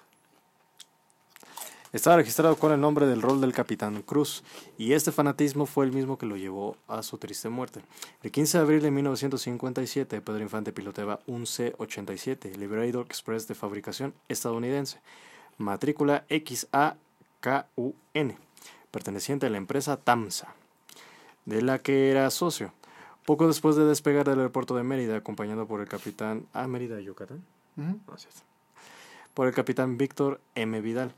Estaba 1.92 2.16
registrado 2.16 2.56
con 2.56 2.72
el 2.72 2.80
nombre 2.80 3.06
del 3.06 3.22
rol 3.22 3.40
del 3.40 3.52
Capitán 3.52 4.02
Cruz, 4.02 4.42
y 4.76 4.92
este 4.92 5.12
fanatismo 5.12 5.66
fue 5.66 5.86
el 5.86 5.92
mismo 5.92 6.18
que 6.18 6.26
lo 6.26 6.36
llevó 6.36 6.76
a 6.88 7.02
su 7.02 7.16
triste 7.16 7.48
muerte. 7.48 7.80
El 8.22 8.32
15 8.32 8.58
de 8.58 8.64
abril 8.64 8.82
de 8.82 8.90
1957, 8.90 10.20
Pedro 10.20 10.42
Infante 10.42 10.72
piloteaba 10.72 11.20
un 11.26 11.46
C-87 11.46 12.56
Liberator 12.56 13.06
Express 13.06 13.48
de 13.48 13.54
fabricación 13.54 14.14
estadounidense, 14.28 15.00
matrícula 15.58 16.26
XAKUN, 16.28 16.96
perteneciente 18.90 19.46
a 19.46 19.50
la 19.50 19.56
empresa 19.56 19.96
TAMSA, 19.96 20.54
de 21.46 21.62
la 21.62 21.78
que 21.78 22.10
era 22.10 22.30
socio. 22.30 22.72
Poco 23.24 23.46
después 23.46 23.74
de 23.76 23.84
despegar 23.84 24.28
del 24.28 24.38
aeropuerto 24.38 24.76
de 24.76 24.82
Mérida, 24.82 25.16
acompañado 25.16 25.66
por 25.66 25.80
el 25.80 25.88
capitán... 25.88 26.46
Ah, 26.52 26.68
Mérida, 26.68 27.00
Yucatán. 27.00 27.42
Ujú. 27.76 27.98
No, 28.06 28.18
sí, 28.18 28.28
sí. 28.32 28.42
Por 29.34 29.48
el 29.48 29.54
capitán 29.54 29.96
Víctor 29.98 30.40
M. 30.54 30.80
Vidal. 30.80 31.12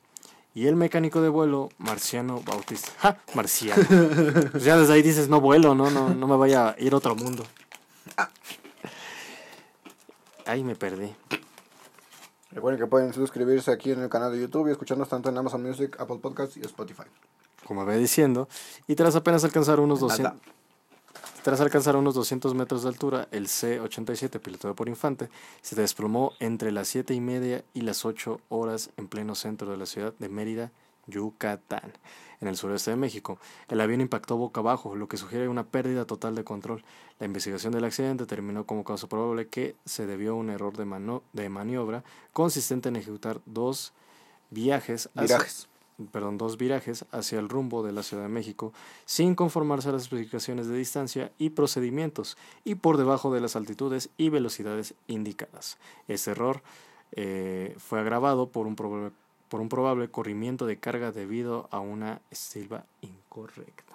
Y 0.55 0.67
el 0.67 0.77
mecánico 0.77 1.21
de 1.21 1.29
vuelo, 1.29 1.69
Marciano 1.79 2.41
Bautista. 2.41 2.91
¡Ja! 2.99 3.19
Marciano. 3.35 3.83
Pues 4.53 4.65
ya 4.65 4.77
desde 4.77 4.95
ahí 4.95 5.03
dices, 5.03 5.29
no 5.29 5.41
vuelo, 5.41 5.75
no, 5.75 5.91
no, 5.91 6.09
no 6.15 6.27
me 6.27 6.37
vaya 6.37 6.71
a 6.71 6.77
ir 6.79 6.95
a 6.95 6.97
otro 6.97 7.15
mundo. 7.15 7.45
Ay, 10.47 10.65
me 10.65 10.75
perdí. 10.75 11.15
Recuerden 12.51 12.81
que 12.81 12.87
pueden 12.87 13.13
suscribirse 13.13 13.71
aquí 13.71 13.93
en 13.93 14.03
el 14.03 14.09
canal 14.09 14.33
de 14.33 14.41
YouTube 14.41 14.69
y 14.69 14.71
escucharnos 14.71 15.09
tanto 15.09 15.29
en 15.29 15.37
Amazon 15.37 15.63
Music, 15.63 15.95
Apple 16.01 16.19
Podcasts 16.21 16.57
y 16.57 16.61
Spotify. 16.63 17.05
Como 17.69 17.85
ve 17.85 17.99
diciendo. 17.99 18.49
Y 18.87 18.95
tras 18.97 19.15
apenas 19.15 19.45
alcanzar 19.45 19.79
unos 19.79 20.01
200, 20.01 20.33
Nada. 20.35 20.53
tras 21.43 21.61
alcanzar 21.61 21.97
unos 21.97 22.15
200 22.15 22.55
metros 22.55 22.83
de 22.83 22.89
altura, 22.89 23.29
el 23.31 23.47
C-87, 23.47 24.41
pilotado 24.41 24.75
por 24.75 24.89
Infante, 24.89 25.29
se 25.61 25.77
desplomó 25.77 26.33
entre 26.41 26.73
las 26.73 26.89
7 26.89 27.13
y 27.13 27.21
media 27.21 27.63
y 27.75 27.83
las 27.83 28.07
8 28.07 28.41
horas 28.49 28.89
en 28.97 29.07
pleno 29.07 29.35
centro 29.35 29.71
de 29.71 29.77
la 29.77 29.85
ciudad 29.85 30.15
de 30.19 30.31
Mérida, 30.31 30.73
Yucatán, 31.09 31.93
en 32.41 32.49
el 32.49 32.57
sureste 32.57 32.91
de 32.91 32.97
México. 32.97 33.39
El 33.69 33.81
avión 33.83 34.01
impactó 34.01 34.37
boca 34.39 34.61
abajo, 34.61 34.97
lo 34.97 35.07
que 35.09 35.17
sugiere 35.19 35.49
una 35.49 35.65
pérdida 35.67 36.07
total 36.07 36.35
de 36.35 36.45
control. 36.45 36.83
La 37.19 37.27
investigación 37.27 37.73
del 37.75 37.85
accidente 37.85 38.25
terminó 38.27 38.65
como 38.65 38.83
causa 38.85 39.09
probable 39.09 39.49
que 39.49 39.77
se 39.85 40.07
debió 40.07 40.33
a 40.33 40.35
un 40.37 40.49
error 40.51 40.75
de, 40.77 40.87
mano- 40.87 41.23
de 41.35 41.49
maniobra 41.51 42.03
consistente 42.33 42.89
en 42.89 42.97
ejecutar 42.97 43.41
dos 43.47 43.93
viajes 44.51 45.11
hacia- 45.15 45.37
Virajes. 45.37 45.68
Perdón, 46.07 46.39
dos 46.39 46.57
virajes 46.57 47.05
hacia 47.11 47.39
el 47.39 47.49
rumbo 47.49 47.83
de 47.83 47.93
la 47.93 48.03
Ciudad 48.03 48.23
de 48.25 48.29
México 48.29 48.73
sin 49.05 49.35
conformarse 49.35 49.89
a 49.89 49.93
las 49.93 50.03
especificaciones 50.03 50.69
de 50.69 50.77
distancia 50.77 51.33
y 51.39 51.51
procedimientos 51.51 52.37
y 52.65 52.77
por 52.77 52.97
debajo 52.97 53.33
de 53.33 53.41
las 53.41 53.57
altitudes 53.57 54.11
y 54.17 54.29
velocidades 54.29 54.95
indicadas. 55.07 55.79
Este 56.07 56.31
error 56.31 56.63
eh, 57.13 57.75
fue 57.79 58.01
agravado 58.01 58.49
por 58.49 58.67
un, 58.67 58.77
probable, 58.77 59.11
por 59.49 59.61
un 59.61 59.69
probable 59.69 60.09
corrimiento 60.09 60.67
de 60.67 60.79
carga 60.79 61.13
debido 61.13 61.69
a 61.71 61.81
una 61.81 62.21
estilva 62.31 62.85
incorrecta. 63.01 63.95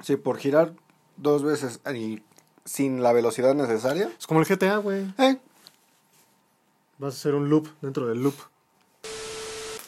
Sí, 0.00 0.16
por 0.16 0.38
girar 0.38 0.74
dos 1.16 1.42
veces 1.42 1.80
y 1.94 2.22
sin 2.64 3.02
la 3.02 3.12
velocidad 3.12 3.54
necesaria. 3.54 4.10
Es 4.18 4.26
como 4.26 4.40
el 4.40 4.46
GTA, 4.46 4.78
güey. 4.78 5.06
Eh, 5.18 5.38
Vas 6.98 7.14
a 7.14 7.16
hacer 7.16 7.34
un 7.34 7.48
loop 7.48 7.68
dentro 7.80 8.06
del 8.08 8.22
loop. 8.22 8.34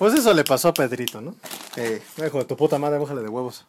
Pues 0.00 0.14
eso 0.14 0.32
le 0.32 0.44
pasó 0.44 0.68
a 0.68 0.72
Pedrito, 0.72 1.20
¿no? 1.20 1.34
eh, 1.76 2.02
Hijo 2.26 2.38
de 2.38 2.46
tu 2.46 2.56
puta 2.56 2.78
madre, 2.78 2.98
bájale 2.98 3.20
de 3.20 3.28
huevos. 3.28 3.66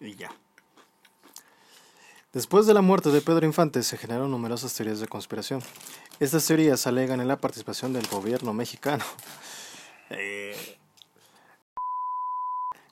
Y 0.00 0.14
ya. 0.14 0.30
Después 2.32 2.64
de 2.64 2.72
la 2.72 2.80
muerte 2.80 3.10
de 3.10 3.20
Pedro 3.20 3.44
Infante 3.44 3.82
se 3.82 3.98
generaron 3.98 4.30
numerosas 4.30 4.72
teorías 4.72 4.98
de 4.98 5.08
conspiración. 5.08 5.60
Estas 6.20 6.46
teorías 6.46 6.86
alegan 6.86 7.20
en 7.20 7.28
la 7.28 7.36
participación 7.36 7.92
del 7.92 8.06
gobierno 8.06 8.54
mexicano. 8.54 9.04
Eh, 10.14 10.78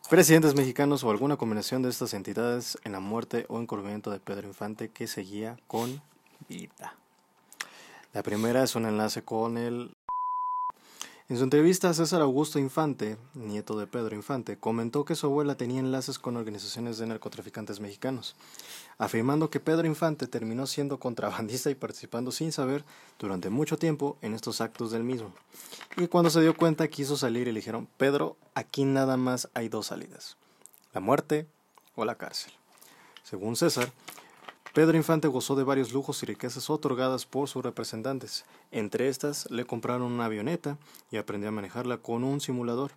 presidentes 0.08 0.54
mexicanos 0.54 1.04
o 1.04 1.10
alguna 1.10 1.36
combinación 1.36 1.82
de 1.82 1.90
estas 1.90 2.14
entidades 2.14 2.78
en 2.84 2.92
la 2.92 3.00
muerte 3.00 3.44
o 3.50 3.60
encubrimiento 3.60 4.10
de 4.10 4.20
Pedro 4.20 4.48
Infante 4.48 4.88
que 4.88 5.06
seguía 5.06 5.58
con 5.66 6.00
vida. 6.48 6.96
La 8.12 8.24
primera 8.24 8.64
es 8.64 8.74
un 8.74 8.86
enlace 8.86 9.22
con 9.22 9.56
el 9.56 9.94
en 11.30 11.36
su 11.36 11.44
entrevista, 11.44 11.94
César 11.94 12.22
Augusto 12.22 12.58
Infante, 12.58 13.16
nieto 13.34 13.78
de 13.78 13.86
Pedro 13.86 14.16
Infante, 14.16 14.58
comentó 14.58 15.04
que 15.04 15.14
su 15.14 15.26
abuela 15.26 15.54
tenía 15.54 15.78
enlaces 15.78 16.18
con 16.18 16.36
organizaciones 16.36 16.98
de 16.98 17.06
narcotraficantes 17.06 17.78
mexicanos, 17.78 18.34
afirmando 18.98 19.48
que 19.48 19.60
Pedro 19.60 19.86
Infante 19.86 20.26
terminó 20.26 20.66
siendo 20.66 20.98
contrabandista 20.98 21.70
y 21.70 21.76
participando 21.76 22.32
sin 22.32 22.50
saber 22.50 22.84
durante 23.16 23.48
mucho 23.48 23.78
tiempo 23.78 24.18
en 24.22 24.34
estos 24.34 24.60
actos 24.60 24.90
del 24.90 25.04
mismo. 25.04 25.32
Y 25.96 26.08
cuando 26.08 26.30
se 26.30 26.40
dio 26.40 26.56
cuenta 26.56 26.88
quiso 26.88 27.16
salir 27.16 27.46
y 27.46 27.52
le 27.52 27.60
dijeron, 27.60 27.86
Pedro, 27.96 28.36
aquí 28.56 28.84
nada 28.84 29.16
más 29.16 29.48
hay 29.54 29.68
dos 29.68 29.86
salidas, 29.86 30.36
la 30.92 31.00
muerte 31.00 31.46
o 31.94 32.04
la 32.04 32.16
cárcel. 32.16 32.52
Según 33.22 33.54
César, 33.54 33.92
Pedro 34.72 34.96
Infante 34.96 35.26
gozó 35.26 35.56
de 35.56 35.64
varios 35.64 35.92
lujos 35.92 36.22
y 36.22 36.26
riquezas 36.26 36.70
otorgadas 36.70 37.26
por 37.26 37.48
sus 37.48 37.64
representantes. 37.64 38.44
Entre 38.70 39.08
estas, 39.08 39.50
le 39.50 39.64
compraron 39.64 40.02
una 40.02 40.26
avioneta 40.26 40.78
y 41.10 41.16
aprendió 41.16 41.48
a 41.48 41.52
manejarla 41.52 41.98
con 41.98 42.22
un 42.22 42.40
simulador. 42.40 42.92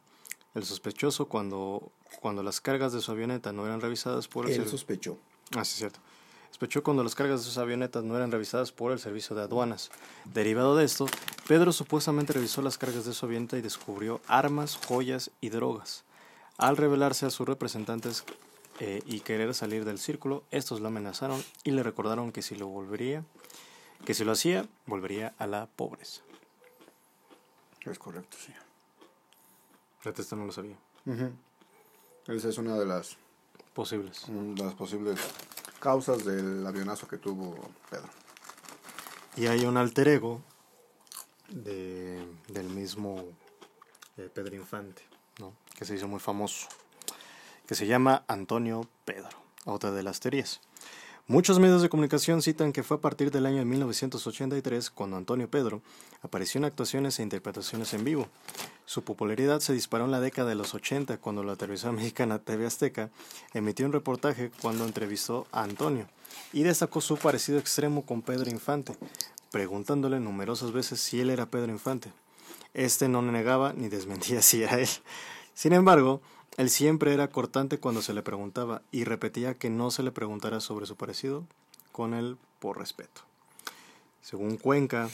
El 0.53 0.65
sospechoso, 0.65 1.27
cuando, 1.27 1.91
cuando 2.21 2.43
las 2.43 2.61
cargas 2.61 2.93
de 2.93 3.01
su 3.01 3.11
avioneta 3.11 3.51
no 3.53 3.65
eran 3.65 3.81
revisadas 3.81 4.27
por 4.27 4.47
el 4.47 4.53
él 4.53 4.67
sospechó. 4.67 5.17
Ah, 5.55 5.65
sí, 5.65 5.77
cierto. 5.77 5.99
Sospechó 6.51 6.83
cuando 6.83 7.03
las 7.03 7.15
cargas 7.15 7.39
de 7.39 7.45
sus 7.45 7.57
avionetas 7.57 8.03
no 8.03 8.15
eran 8.15 8.31
revisadas 8.31 8.71
por 8.71 8.91
el 8.91 8.99
servicio 8.99 9.35
de 9.35 9.41
aduanas. 9.41 9.89
Derivado 10.25 10.75
de 10.75 10.85
esto, 10.85 11.07
Pedro 11.47 11.73
supuestamente 11.73 12.33
revisó 12.33 12.61
las 12.61 12.77
cargas 12.77 13.05
de 13.05 13.13
su 13.13 13.25
avioneta 13.25 13.57
y 13.57 13.61
descubrió 13.61 14.21
armas, 14.27 14.77
joyas 14.87 15.31
y 15.41 15.49
drogas. 15.49 16.03
Al 16.59 16.77
revelarse 16.77 17.25
a 17.25 17.31
sus 17.31 17.47
representantes 17.47 18.23
eh, 18.85 19.01
y 19.05 19.21
querer 19.21 19.53
salir 19.53 19.85
del 19.85 19.97
círculo, 19.97 20.43
estos 20.51 20.81
lo 20.81 20.89
amenazaron 20.89 21.41
y 21.63 21.71
le 21.71 21.83
recordaron 21.83 22.33
que 22.33 22.41
si 22.41 22.53
lo 22.53 22.67
volvería, 22.67 23.23
que 24.03 24.13
si 24.13 24.25
lo 24.25 24.33
hacía, 24.33 24.67
volvería 24.87 25.33
a 25.37 25.47
la 25.47 25.67
pobreza. 25.67 26.21
Es 27.85 27.97
correcto, 27.97 28.35
sí. 28.37 28.51
Fíjate, 29.99 30.21
esto 30.21 30.35
no 30.35 30.45
lo 30.45 30.51
sabía. 30.51 30.75
Esa 32.27 32.49
es 32.49 32.57
una 32.57 32.77
de 32.77 32.85
las, 32.85 33.15
Posibles. 33.73 34.25
de 34.27 34.61
las 34.61 34.73
posibles 34.73 35.17
causas 35.79 36.25
del 36.25 36.67
avionazo 36.67 37.07
que 37.07 37.17
tuvo 37.17 37.55
Pedro. 37.89 38.09
Y 39.37 39.47
hay 39.47 39.63
un 39.63 39.77
alter 39.77 40.09
ego 40.09 40.41
de, 41.47 42.21
del 42.49 42.67
mismo 42.67 43.23
eh, 44.17 44.29
Pedro 44.33 44.57
Infante, 44.57 45.03
¿no? 45.39 45.53
que 45.73 45.85
se 45.85 45.95
hizo 45.95 46.09
muy 46.09 46.19
famoso, 46.19 46.67
que 47.67 47.75
se 47.75 47.87
llama 47.87 48.23
Antonio 48.27 48.87
Pedro, 49.05 49.29
otra 49.65 49.91
de 49.91 50.03
las 50.03 50.19
teorías. 50.19 50.61
Muchos 51.27 51.57
medios 51.57 51.81
de 51.81 51.87
comunicación 51.87 52.41
citan 52.41 52.73
que 52.73 52.83
fue 52.83 52.97
a 52.97 52.99
partir 52.99 53.31
del 53.31 53.45
año 53.45 53.63
1983 53.63 54.89
cuando 54.89 55.15
Antonio 55.15 55.49
Pedro 55.49 55.81
apareció 56.21 56.59
en 56.59 56.65
actuaciones 56.65 57.17
e 57.17 57.23
interpretaciones 57.23 57.93
en 57.93 58.03
vivo. 58.03 58.27
Su 58.85 59.05
popularidad 59.05 59.61
se 59.61 59.71
disparó 59.71 60.03
en 60.03 60.11
la 60.11 60.19
década 60.19 60.49
de 60.49 60.55
los 60.55 60.73
80 60.73 61.19
cuando 61.19 61.45
la 61.45 61.55
televisión 61.55 61.95
mexicana 61.95 62.39
TV 62.39 62.65
Azteca 62.65 63.09
emitió 63.53 63.85
un 63.85 63.93
reportaje 63.93 64.51
cuando 64.61 64.83
entrevistó 64.83 65.47
a 65.53 65.63
Antonio 65.63 66.09
y 66.51 66.63
destacó 66.63 66.99
su 66.99 67.15
parecido 67.15 67.57
extremo 67.57 68.05
con 68.05 68.21
Pedro 68.21 68.49
Infante, 68.51 68.97
preguntándole 69.49 70.19
numerosas 70.19 70.73
veces 70.73 70.99
si 70.99 71.21
él 71.21 71.29
era 71.29 71.45
Pedro 71.45 71.71
Infante. 71.71 72.11
Este 72.73 73.07
no 73.07 73.21
negaba 73.21 73.71
ni 73.71 73.87
desmentía 73.87 74.41
si 74.43 74.63
era 74.63 74.77
él. 74.77 74.89
Sin 75.53 75.71
embargo, 75.71 76.21
él 76.57 76.69
siempre 76.69 77.13
era 77.13 77.29
cortante 77.29 77.79
cuando 77.79 78.01
se 78.01 78.13
le 78.13 78.21
preguntaba 78.23 78.81
y 78.91 79.03
repetía 79.05 79.55
que 79.55 79.69
no 79.69 79.91
se 79.91 80.03
le 80.03 80.11
preguntara 80.11 80.59
sobre 80.59 80.85
su 80.85 80.95
parecido 80.95 81.45
con 81.91 82.13
él 82.13 82.37
por 82.59 82.77
respeto. 82.77 83.21
Según 84.21 84.57
Cuenca, 84.57 85.09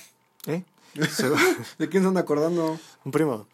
¿eh? 0.45 0.63
Según- 1.11 1.39
¿De 1.77 1.89
quién 1.89 2.03
se 2.03 2.07
anda 2.09 2.21
acordando? 2.21 2.79
un 3.05 3.11
primo. 3.11 3.47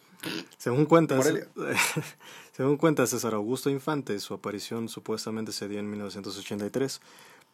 Según 0.58 0.86
cuenta, 0.86 1.16
Morelia. 1.16 1.48
según 2.58 2.78
cuenta 2.78 3.06
César 3.06 3.34
Augusto 3.36 3.70
Infante, 3.70 4.20
su 4.20 4.34
aparición 4.34 4.90
supuestamente 4.90 5.52
se 5.52 5.68
dio 5.68 5.80
en 5.80 5.90
1983, 5.90 7.00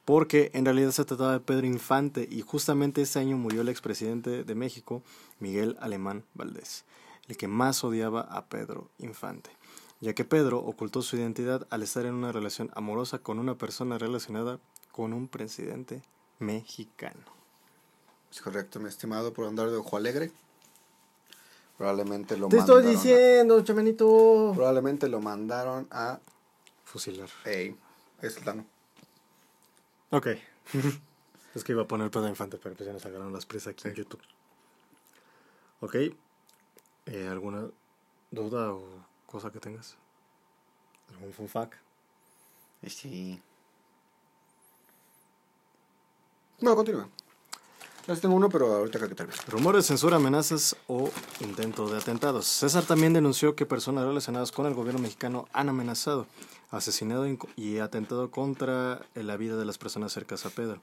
porque 0.05 0.51
en 0.53 0.63
realidad 0.65 0.91
se 0.91 1.03
trataba 1.05 1.33
de 1.33 1.39
Pedro 1.41 1.67
Infante 1.67 2.27
y 2.31 2.41
justamente 2.41 3.01
ese 3.01 3.19
año 3.19 3.37
murió 3.37 3.61
el 3.61 3.69
expresidente 3.69 4.43
de 4.45 4.55
México, 4.55 5.03
Miguel 5.39 5.77
Alemán 5.81 6.23
Valdés, 6.33 6.85
el 7.27 7.35
que 7.37 7.47
más 7.49 7.83
odiaba 7.83 8.21
a 8.21 8.45
Pedro 8.45 8.89
Infante, 8.99 9.49
ya 10.01 10.13
que 10.13 10.25
Pedro 10.25 10.59
ocultó 10.59 11.01
su 11.01 11.15
identidad 11.15 11.65
al 11.69 11.83
estar 11.83 12.05
en 12.05 12.13
una 12.15 12.31
relación 12.31 12.69
amorosa 12.75 13.19
con 13.19 13.39
una 13.39 13.55
persona 13.55 13.97
relacionada 13.97 14.59
con 14.91 15.13
un 15.13 15.27
presidente 15.27 16.01
mexicano. 16.39 17.21
Es 18.31 18.41
correcto, 18.41 18.79
mi 18.79 18.89
estimado, 18.89 19.31
por 19.33 19.45
andar 19.45 19.69
de 19.69 19.77
ojo 19.77 19.95
alegre. 19.97 20.31
Probablemente 21.77 22.37
lo 22.37 22.47
Te 22.47 22.57
estoy 22.57 22.83
mandaron 22.83 22.87
a- 22.97 23.01
diciendo, 23.01 23.63
chamanito. 23.63 24.51
probablemente 24.55 25.07
lo 25.09 25.19
mandaron 25.19 25.87
a 25.91 26.19
fusilar. 26.83 27.29
Ey, 27.45 27.75
es 28.21 28.37
el 28.37 28.43
Tano. 28.43 28.65
Ok. 30.11 30.27
es 31.55 31.63
que 31.63 31.71
iba 31.71 31.83
a 31.83 31.87
poner 31.87 32.11
Pedro 32.11 32.27
Infante, 32.27 32.57
pero 32.57 32.75
pues 32.75 32.85
ya 32.87 32.93
nos 32.93 33.01
sacaron 33.01 33.33
las 33.33 33.45
presas 33.45 33.73
aquí 33.73 33.87
en 33.87 33.95
YouTube. 33.95 34.21
Ok. 35.79 35.95
Eh, 37.07 37.27
¿Alguna 37.29 37.65
duda 38.29 38.73
o 38.73 38.85
cosa 39.31 39.51
que 39.51 39.59
tengas? 39.59 39.95
¿Algún 41.13 41.33
fun 41.33 41.47
fact? 41.47 41.73
Sí. 42.87 43.39
No, 46.59 46.75
continúa. 46.75 47.07
Ya 48.07 48.15
tengo 48.15 48.35
uno, 48.35 48.49
pero 48.49 48.73
ahorita 48.73 48.97
creo 48.97 49.09
que 49.09 49.15
tal 49.15 49.27
vez. 49.27 49.45
Rumores, 49.47 49.85
censura, 49.85 50.17
amenazas 50.17 50.75
o 50.87 51.09
intento 51.39 51.87
de 51.87 51.97
atentados. 51.97 52.47
César 52.47 52.83
también 52.83 53.13
denunció 53.13 53.55
que 53.55 53.65
personas 53.67 54.05
relacionadas 54.05 54.51
con 54.51 54.65
el 54.65 54.73
gobierno 54.73 54.99
mexicano 55.01 55.47
han 55.53 55.69
amenazado, 55.69 56.25
asesinado 56.71 57.27
y- 57.27 57.37
y 57.55 57.77
atentado 57.77 58.31
contra 58.31 59.05
la 59.13 59.37
vida 59.37 59.55
de 59.55 59.65
las 59.65 59.77
personas 59.77 60.11
cercanas 60.13 60.45
a 60.47 60.49
Pedro, 60.49 60.81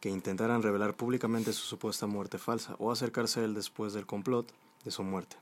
que 0.00 0.10
intentaran 0.10 0.62
revelar 0.62 0.94
públicamente 0.94 1.52
su 1.52 1.62
supuesta 1.66 2.06
muerte 2.06 2.38
falsa 2.38 2.76
o 2.78 2.92
acercarse 2.92 3.40
a 3.40 3.44
él 3.44 3.54
después 3.54 3.92
del 3.92 4.06
complot 4.06 4.52
de 4.84 4.90
su 4.92 5.02
muerte. 5.02 5.36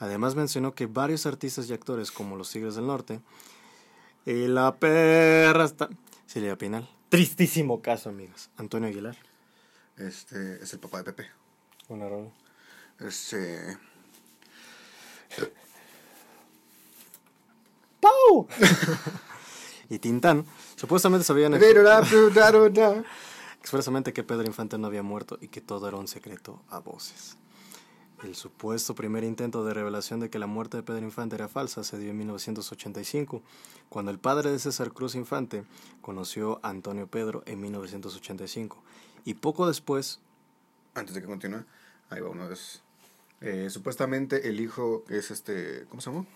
Además 0.00 0.34
mencionó 0.34 0.74
que 0.74 0.86
varios 0.86 1.26
artistas 1.26 1.68
y 1.68 1.74
actores 1.74 2.10
como 2.10 2.34
los 2.34 2.50
Tigres 2.50 2.74
del 2.74 2.86
Norte 2.86 3.20
y 4.26 4.48
la 4.48 4.76
perra 4.76 5.64
está... 5.64 5.88
Silvia 6.26 6.56
Pinal. 6.56 6.88
Tristísimo 7.10 7.82
caso, 7.82 8.08
amigos. 8.08 8.50
Antonio 8.56 8.88
Aguilar. 8.88 9.16
Este 9.96 10.62
es 10.62 10.72
el 10.72 10.78
papá 10.78 10.98
de 10.98 11.04
Pepe. 11.04 11.26
Una 11.88 12.08
rola. 12.08 12.30
Este. 13.00 13.76
¡Pau! 18.00 18.46
y 19.90 19.98
Tintán 19.98 20.46
supuestamente 20.76 21.24
sabían 21.24 21.54
expresamente 23.60 24.12
que 24.12 24.22
Pedro 24.22 24.46
Infante 24.46 24.78
no 24.78 24.86
había 24.86 25.02
muerto 25.02 25.36
y 25.40 25.48
que 25.48 25.60
todo 25.60 25.88
era 25.88 25.96
un 25.96 26.08
secreto 26.08 26.62
a 26.70 26.78
voces. 26.78 27.36
El 28.22 28.36
supuesto 28.36 28.94
primer 28.94 29.24
intento 29.24 29.64
de 29.64 29.72
revelación 29.72 30.20
de 30.20 30.28
que 30.28 30.38
la 30.38 30.46
muerte 30.46 30.76
de 30.76 30.82
Pedro 30.82 31.04
Infante 31.04 31.36
era 31.36 31.48
falsa 31.48 31.84
se 31.84 31.98
dio 31.98 32.10
en 32.10 32.18
1985, 32.18 33.42
cuando 33.88 34.10
el 34.10 34.18
padre 34.18 34.50
de 34.50 34.58
César 34.58 34.92
Cruz 34.92 35.14
Infante 35.14 35.64
conoció 36.02 36.60
a 36.62 36.68
Antonio 36.68 37.06
Pedro 37.06 37.42
en 37.46 37.60
1985. 37.60 38.82
Y 39.24 39.34
poco 39.34 39.66
después, 39.66 40.20
Antes 40.94 41.14
de 41.14 41.20
que 41.22 41.26
continúe, 41.26 41.64
ahí 42.10 42.20
va 42.20 42.28
uno 42.28 42.48
de 42.48 42.54
esos. 42.54 42.82
Eh, 43.40 43.70
supuestamente 43.70 44.48
el 44.48 44.60
hijo 44.60 45.04
es 45.08 45.30
este. 45.30 45.86
¿Cómo 45.88 46.02
se 46.02 46.10
llama? 46.10 46.26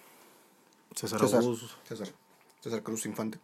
César, 0.94 1.20
César. 1.20 1.40
Augusto, 1.40 1.66
César. 1.86 2.08
César 2.60 2.82
Cruz 2.82 3.04
Infante. 3.04 3.38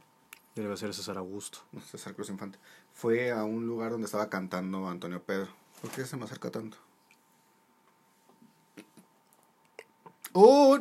debe 0.55 0.77
ser 0.79 0.95
César 0.95 1.19
Augusto. 1.19 1.59
César 1.91 2.15
Cruz 2.15 2.31
Infante. 2.31 2.59
Fue 2.95 3.33
a 3.33 3.45
un 3.45 3.67
lugar 3.67 3.91
donde 3.91 4.07
estaba 4.07 4.31
cantando 4.31 4.89
Antonio 4.89 5.23
Pedro. 5.23 5.49
¿Por 5.83 5.91
qué 5.91 6.07
se 6.07 6.17
me 6.17 6.25
acerca 6.25 6.51
tanto? 6.51 6.79
¡Oh! 10.33 10.79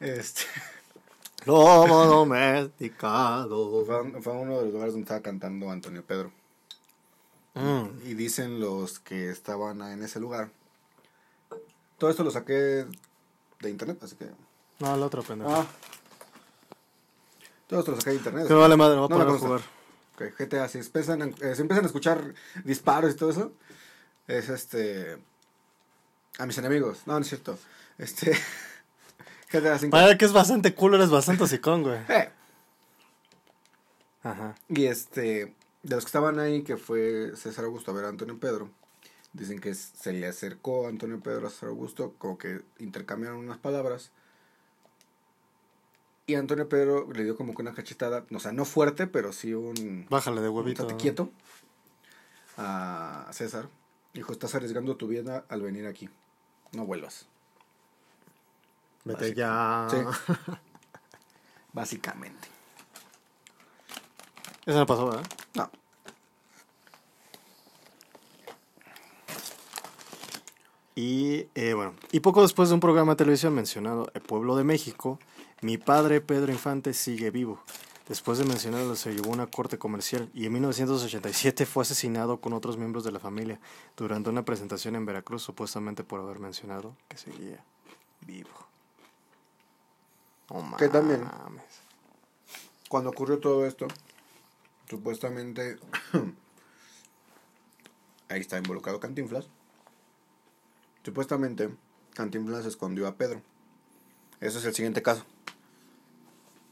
Este. 0.00 0.42
Lobo 1.44 2.06
domesticado. 2.06 3.84
Fue, 3.84 4.32
uno 4.32 4.58
de 4.58 4.64
los 4.64 4.72
lugares 4.72 4.92
donde 4.94 5.04
estaba 5.04 5.20
cantando 5.20 5.70
Antonio 5.70 6.04
Pedro. 6.04 6.32
Mm. 7.54 8.06
Y 8.06 8.14
dicen 8.14 8.60
los 8.60 9.00
que 9.00 9.30
estaban 9.30 9.82
en 9.82 10.02
ese 10.02 10.20
lugar. 10.20 10.50
Todo 11.98 12.10
esto 12.10 12.24
lo 12.24 12.30
saqué 12.30 12.86
de 13.60 13.70
internet, 13.70 13.98
así 14.02 14.16
que. 14.16 14.28
No, 14.78 14.96
la 14.96 15.06
otra 15.06 15.22
pendejo. 15.22 15.50
Ah. 15.52 15.66
Todo 17.66 17.80
esto 17.80 17.92
lo 17.92 17.96
saqué 17.98 18.10
de 18.10 18.16
internet. 18.16 18.48
Que 18.48 18.54
vale 18.54 18.76
madre, 18.76 18.96
me 18.96 19.06
voy 19.06 19.06
a 19.06 19.18
No 19.18 19.24
poner 19.24 19.40
jugar. 19.40 19.60
Ok, 20.14 20.38
GTA, 20.38 20.68
si 20.68 20.78
empiezan, 20.78 21.22
eh, 21.22 21.54
si 21.54 21.62
empiezan 21.62 21.84
a 21.84 21.86
escuchar 21.86 22.34
disparos 22.64 23.12
y 23.12 23.16
todo 23.16 23.30
eso, 23.30 23.52
es 24.26 24.48
este. 24.48 25.18
A 26.38 26.46
mis 26.46 26.58
enemigos. 26.58 27.02
No, 27.06 27.14
no 27.14 27.20
es 27.20 27.28
cierto. 27.28 27.58
Este. 28.02 28.36
GTA 29.52 29.78
5. 29.78 29.90
Para 29.90 30.18
que 30.18 30.24
es 30.24 30.32
bastante 30.32 30.74
cool, 30.74 30.94
eres 30.94 31.10
bastante 31.10 31.44
hocicón, 31.44 31.82
güey. 31.84 32.00
Eh, 32.08 32.28
Ajá. 34.24 34.56
Y 34.68 34.86
este. 34.86 35.54
De 35.82 35.94
los 35.96 36.04
que 36.04 36.08
estaban 36.08 36.38
ahí, 36.38 36.62
que 36.62 36.76
fue 36.76 37.32
César 37.36 37.64
Augusto 37.64 37.90
a 37.90 37.94
ver 37.94 38.04
a 38.04 38.08
Antonio 38.08 38.38
Pedro, 38.38 38.70
dicen 39.32 39.58
que 39.60 39.74
se 39.74 40.12
le 40.12 40.28
acercó 40.28 40.86
a 40.86 40.88
Antonio 40.88 41.20
Pedro 41.20 41.46
a 41.46 41.50
César 41.50 41.70
Augusto, 41.70 42.14
como 42.18 42.38
que 42.38 42.60
intercambiaron 42.78 43.38
unas 43.38 43.58
palabras. 43.58 44.10
Y 46.26 46.36
Antonio 46.36 46.68
Pedro 46.68 47.08
le 47.12 47.24
dio 47.24 47.36
como 47.36 47.54
que 47.54 47.62
una 47.62 47.74
cachetada, 47.74 48.24
o 48.32 48.38
sea, 48.38 48.52
no 48.52 48.64
fuerte, 48.64 49.08
pero 49.08 49.32
sí 49.32 49.54
un. 49.54 50.06
Bájale 50.08 50.40
de 50.40 50.48
huevito. 50.48 50.82
estate 50.82 51.00
quieto 51.00 51.30
a 52.56 53.28
César. 53.32 53.68
Dijo, 54.14 54.32
estás 54.32 54.54
arriesgando 54.54 54.96
tu 54.96 55.08
vida 55.08 55.44
al 55.48 55.62
venir 55.62 55.86
aquí. 55.86 56.08
No 56.72 56.84
vuelvas. 56.86 57.26
Vete 59.04 59.34
ya. 59.34 59.86
Sí. 59.90 59.96
Básicamente. 61.72 62.48
Eso 64.64 64.78
no 64.78 64.86
pasó, 64.86 65.06
¿verdad? 65.06 65.26
No. 65.54 65.70
Y 70.94 71.46
eh, 71.54 71.72
bueno, 71.74 71.94
y 72.12 72.20
poco 72.20 72.42
después 72.42 72.68
de 72.68 72.74
un 72.74 72.80
programa 72.80 73.12
de 73.12 73.16
televisión 73.16 73.54
mencionado 73.54 74.08
El 74.14 74.20
Pueblo 74.20 74.56
de 74.56 74.64
México, 74.64 75.18
mi 75.62 75.78
padre 75.78 76.20
Pedro 76.20 76.52
Infante 76.52 76.92
sigue 76.92 77.30
vivo. 77.30 77.60
Después 78.08 78.38
de 78.38 78.44
mencionarlo 78.44 78.94
se 78.94 79.14
llevó 79.14 79.30
a 79.30 79.34
una 79.34 79.46
corte 79.46 79.78
comercial 79.78 80.28
y 80.34 80.44
en 80.46 80.52
1987 80.52 81.66
fue 81.66 81.82
asesinado 81.82 82.40
con 82.40 82.52
otros 82.52 82.76
miembros 82.76 83.04
de 83.04 83.12
la 83.12 83.20
familia 83.20 83.58
durante 83.96 84.28
una 84.28 84.44
presentación 84.44 84.96
en 84.96 85.06
Veracruz 85.06 85.42
supuestamente 85.42 86.04
por 86.04 86.20
haber 86.20 86.38
mencionado 86.38 86.94
que 87.08 87.16
seguía 87.16 87.64
vivo. 88.20 88.50
Que 90.78 90.88
también. 90.88 91.24
Cuando 92.88 93.10
ocurrió 93.10 93.38
todo 93.38 93.66
esto, 93.66 93.88
supuestamente 94.88 95.78
ahí 98.28 98.40
está 98.40 98.58
involucrado 98.58 99.00
Cantinflas. 99.00 99.48
Supuestamente 101.04 101.70
Cantinflas 102.14 102.66
escondió 102.66 103.06
a 103.06 103.16
Pedro. 103.16 103.42
Ese 104.40 104.58
es 104.58 104.64
el 104.64 104.74
siguiente 104.74 105.02
caso. 105.02 105.24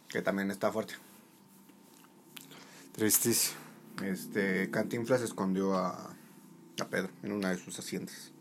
Que 0.09 0.23
también 0.23 0.51
está 0.51 0.73
fuerte. 0.73 0.95
Tristísimo. 2.93 3.59
Este, 4.03 4.71
Cantinflas 4.71 5.23
escondió 5.23 5.77
a, 5.77 6.15
a 6.81 6.89
Pedro 6.89 7.11
en 7.23 7.33
una 7.33 7.51
de 7.51 7.59
sus 7.59 7.79
haciendas. 7.79 8.33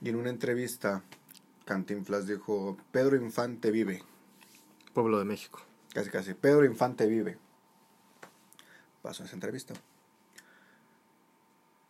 Y 0.00 0.10
en 0.10 0.16
una 0.16 0.30
entrevista, 0.30 1.02
Cantinflas 1.68 2.26
dijo, 2.26 2.78
Pedro 2.92 3.14
Infante 3.16 3.70
vive. 3.70 4.02
Pueblo 4.94 5.18
de 5.18 5.26
México. 5.26 5.60
Casi, 5.92 6.08
casi. 6.08 6.32
Pedro 6.32 6.64
Infante 6.64 7.06
vive. 7.06 7.36
Pasó 9.02 9.22
esa 9.24 9.34
entrevista. 9.34 9.74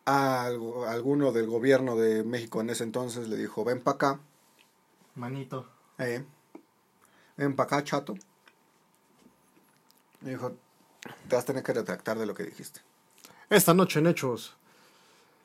Algo- 0.04 0.84
alguno 0.86 1.30
del 1.30 1.46
gobierno 1.46 1.94
de 1.94 2.24
México 2.24 2.60
en 2.60 2.70
ese 2.70 2.82
entonces 2.82 3.28
le 3.28 3.36
dijo, 3.36 3.64
ven 3.64 3.80
para 3.80 3.94
acá, 3.94 4.20
Manito. 5.14 5.68
eh, 5.98 6.24
ven 7.36 7.54
para 7.54 7.66
acá, 7.76 7.84
chato. 7.84 8.14
Le 10.22 10.30
dijo, 10.30 10.56
te 11.28 11.36
vas 11.36 11.44
a 11.44 11.46
tener 11.46 11.62
que 11.62 11.72
retractar 11.72 12.18
de 12.18 12.26
lo 12.26 12.34
que 12.34 12.42
dijiste. 12.42 12.80
Esta 13.48 13.74
noche 13.74 14.00
en 14.00 14.08
Hechos. 14.08 14.56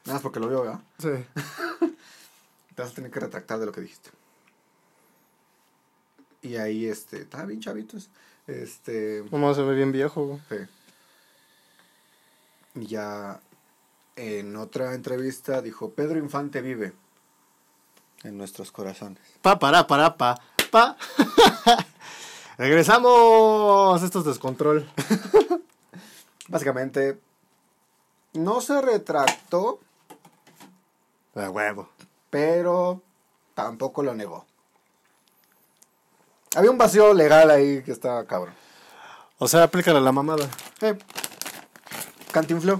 Nada 0.05 0.15
más 0.15 0.23
porque 0.23 0.39
lo 0.39 0.47
vio, 0.49 0.61
¿verdad? 0.61 0.79
Sí. 0.97 1.09
Te 2.75 2.81
vas 2.81 2.91
a 2.91 2.95
tener 2.95 3.11
que 3.11 3.19
retractar 3.19 3.59
de 3.59 3.65
lo 3.67 3.71
que 3.71 3.81
dijiste. 3.81 4.09
Y 6.43 6.57
ahí, 6.57 6.85
este, 6.85 7.21
estaba 7.21 7.45
bien 7.45 7.59
chavitos. 7.61 8.09
Este, 8.47 9.23
Mamá 9.31 9.53
se 9.55 9.61
ve 9.63 9.73
bien 9.75 9.91
viejo. 9.91 10.39
Sí. 10.49 10.57
Y 12.75 12.85
ya 12.87 13.39
en 14.15 14.55
otra 14.57 14.93
entrevista 14.93 15.61
dijo, 15.61 15.91
Pedro 15.91 16.19
Infante 16.19 16.61
vive 16.61 16.93
en 18.23 18.37
nuestros 18.37 18.71
corazones. 18.71 19.21
Pa, 19.41 19.57
para, 19.57 19.87
para, 19.87 20.17
pa, 20.17 20.39
pa. 20.69 20.97
Regresamos. 22.57 24.03
Esto 24.03 24.19
es 24.19 24.25
descontrol. 24.25 24.89
Básicamente, 26.49 27.19
no 28.33 28.59
se 28.61 28.81
retractó, 28.81 29.79
De 31.33 31.47
huevo. 31.47 31.89
pero 32.29 33.01
tampoco 33.53 34.03
lo 34.03 34.13
negó. 34.13 34.45
Había 36.55 36.71
un 36.71 36.77
vacío 36.77 37.13
legal 37.13 37.49
ahí 37.49 37.81
que 37.83 37.91
estaba 37.91 38.25
cabrón. 38.25 38.53
O 39.39 39.47
sea, 39.47 39.63
aplícale 39.63 39.99
la 39.99 40.11
mamada. 40.11 40.47
Eh, 40.81 40.97
Cantinfló. 42.31 42.79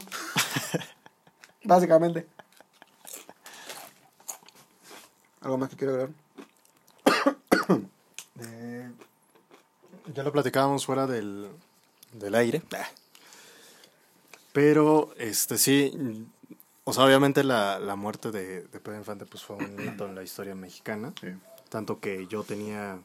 Básicamente. 1.63 2.27
¿Algo 5.41 5.57
más 5.57 5.69
que 5.69 5.75
quiero 5.75 5.93
agregar? 5.93 6.13
Eh, 8.39 8.91
Ya 10.13 10.23
lo 10.23 10.31
platicábamos 10.31 10.85
fuera 10.85 11.05
del, 11.07 11.47
del 12.13 12.35
aire. 12.35 12.61
Pero, 14.51 15.13
este 15.17 15.57
sí, 15.57 16.27
o 16.83 16.93
sea, 16.93 17.05
obviamente 17.05 17.43
la, 17.43 17.79
la 17.79 17.95
muerte 17.95 18.31
de, 18.31 18.63
de 18.63 18.79
Pedro 18.79 18.97
Infante 18.97 19.25
pues 19.25 19.43
fue 19.43 19.55
un 19.57 19.79
hito 19.81 20.05
en 20.05 20.15
la 20.15 20.23
historia 20.23 20.55
mexicana. 20.55 21.13
Sí. 21.21 21.27
Tanto 21.69 21.99
que 21.99 22.27
yo 22.27 22.43
tenía 22.43 22.99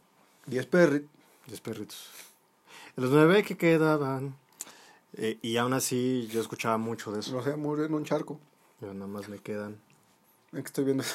Diez 0.48 0.66
perri. 0.66 1.06
10 1.46 1.60
perritos. 1.60 2.08
Los 2.96 3.10
nueve 3.10 3.42
que 3.42 3.56
quedaban. 3.56 4.36
eh, 5.14 5.38
y 5.42 5.56
aún 5.56 5.72
así 5.72 6.28
yo 6.30 6.40
escuchaba 6.40 6.78
mucho 6.78 7.12
de 7.12 7.20
eso. 7.20 7.32
No 7.32 7.42
sé, 7.42 7.56
murió 7.56 7.84
en 7.84 7.94
un 7.94 8.04
charco. 8.04 8.38
Pero 8.80 8.94
nada 8.94 9.06
más 9.06 9.28
me 9.28 9.38
quedan. 9.38 9.80
Es 10.52 10.60
que 10.60 10.66
estoy 10.66 10.84
viendo. 10.84 11.04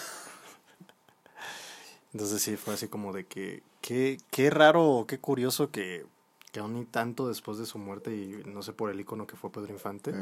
Entonces 2.14 2.42
sí, 2.42 2.58
fue 2.58 2.76
así 2.76 2.88
como 2.88 3.12
de 3.14 3.26
que, 3.26 3.64
qué, 3.82 4.18
qué 4.30 4.50
raro 4.50 5.06
qué 5.08 5.20
curioso 5.20 5.72
que, 5.72 6.06
que 6.52 6.60
aún 6.60 6.76
ni 6.76 6.86
tanto 6.86 7.28
después 7.28 7.58
de 7.58 7.66
su 7.66 7.80
muerte 7.80 8.16
y 8.16 8.44
no 8.46 8.62
sé 8.62 8.74
por 8.74 8.92
el 8.92 9.00
icono 9.00 9.26
que 9.26 9.36
fue 9.36 9.52
Pedro 9.52 9.74
Infante, 9.74 10.12
Sí. 10.12 10.18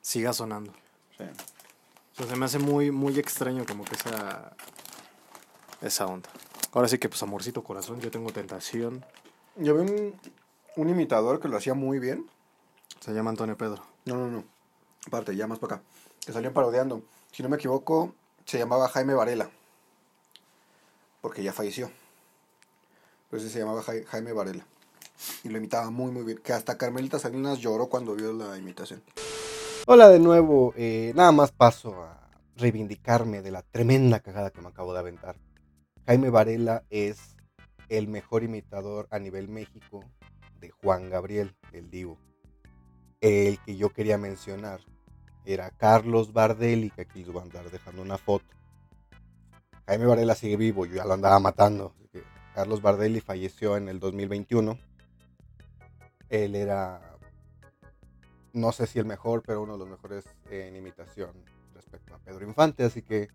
siga 0.00 0.32
sonando. 0.32 0.72
Sí. 1.18 1.24
O 1.24 2.16
sea, 2.16 2.26
se 2.26 2.36
me 2.36 2.46
hace 2.46 2.58
muy, 2.58 2.90
muy 2.90 3.18
extraño 3.18 3.64
como 3.66 3.84
que 3.84 3.94
esa, 3.94 4.54
esa 5.82 6.06
onda. 6.06 6.30
Ahora 6.72 6.88
sí 6.88 6.98
que 6.98 7.08
pues 7.08 7.22
amorcito 7.22 7.62
corazón, 7.62 8.00
yo 8.00 8.10
tengo 8.10 8.32
tentación. 8.32 9.04
Yo 9.56 9.74
vi 9.74 9.80
un, 9.90 10.14
un 10.76 10.88
imitador 10.88 11.40
que 11.40 11.48
lo 11.48 11.56
hacía 11.56 11.74
muy 11.74 11.98
bien. 11.98 12.26
Se 13.00 13.12
llama 13.12 13.30
Antonio 13.30 13.56
Pedro. 13.56 13.82
No, 14.06 14.16
no, 14.16 14.28
no. 14.28 14.44
Aparte, 15.06 15.36
ya 15.36 15.46
más 15.46 15.58
para 15.58 15.76
acá. 15.76 15.84
Que 16.24 16.32
salió 16.32 16.52
parodiando. 16.52 17.02
Si 17.32 17.42
no 17.42 17.48
me 17.48 17.56
equivoco, 17.56 18.14
se 18.46 18.58
llamaba 18.58 18.88
Jaime 18.88 19.14
Varela. 19.14 19.50
Porque 21.20 21.42
ya 21.42 21.52
falleció. 21.52 21.90
Pero 23.30 23.42
sí 23.42 23.48
se 23.50 23.58
llamaba 23.58 23.82
Jai- 23.82 24.04
Jaime 24.06 24.32
Varela. 24.32 24.64
Y 25.44 25.48
lo 25.50 25.58
imitaba 25.58 25.90
muy, 25.90 26.10
muy 26.10 26.22
bien. 26.24 26.38
Que 26.38 26.52
hasta 26.52 26.78
Carmelita 26.78 27.18
Salinas 27.18 27.58
lloró 27.58 27.88
cuando 27.88 28.14
vio 28.14 28.32
la 28.32 28.56
imitación. 28.56 29.02
Hola 29.86 30.08
de 30.08 30.18
nuevo, 30.20 30.72
eh, 30.76 31.12
nada 31.16 31.32
más 31.32 31.50
paso 31.50 32.02
a 32.04 32.18
reivindicarme 32.56 33.42
de 33.42 33.50
la 33.50 33.62
tremenda 33.62 34.20
cagada 34.20 34.50
que 34.50 34.60
me 34.60 34.68
acabo 34.68 34.92
de 34.92 35.00
aventar. 35.00 35.36
Jaime 36.06 36.30
Varela 36.30 36.84
es 36.90 37.36
el 37.88 38.08
mejor 38.08 38.42
imitador 38.42 39.06
a 39.10 39.18
nivel 39.18 39.48
México 39.48 40.04
de 40.60 40.70
Juan 40.70 41.10
Gabriel, 41.10 41.54
el 41.72 41.90
Divo. 41.90 42.18
El 43.20 43.58
que 43.60 43.76
yo 43.76 43.90
quería 43.90 44.18
mencionar 44.18 44.80
era 45.44 45.70
Carlos 45.70 46.32
Bardelli, 46.32 46.90
que 46.90 47.02
aquí 47.02 47.20
les 47.20 47.32
voy 47.32 47.40
a 47.40 47.44
andar 47.44 47.70
dejando 47.70 48.02
una 48.02 48.18
foto. 48.18 48.46
Jaime 49.86 50.06
Varela 50.06 50.34
sigue 50.34 50.56
vivo, 50.56 50.86
yo 50.86 50.96
ya 50.96 51.04
lo 51.04 51.14
andaba 51.14 51.38
matando. 51.38 51.94
Carlos 52.54 52.82
Bardelli 52.82 53.20
falleció 53.20 53.76
en 53.76 53.88
el 53.88 53.98
2021. 53.98 54.78
Él 56.28 56.54
era 56.54 57.12
no 58.52 58.72
sé 58.72 58.86
si 58.86 58.98
el 58.98 59.06
mejor, 59.06 59.42
pero 59.42 59.62
uno 59.62 59.74
de 59.74 59.78
los 59.78 59.88
mejores 59.88 60.24
en 60.50 60.76
imitación 60.76 61.30
respecto 61.74 62.14
a 62.14 62.18
Pedro 62.18 62.46
Infante, 62.46 62.84
así 62.84 63.02
que, 63.02 63.28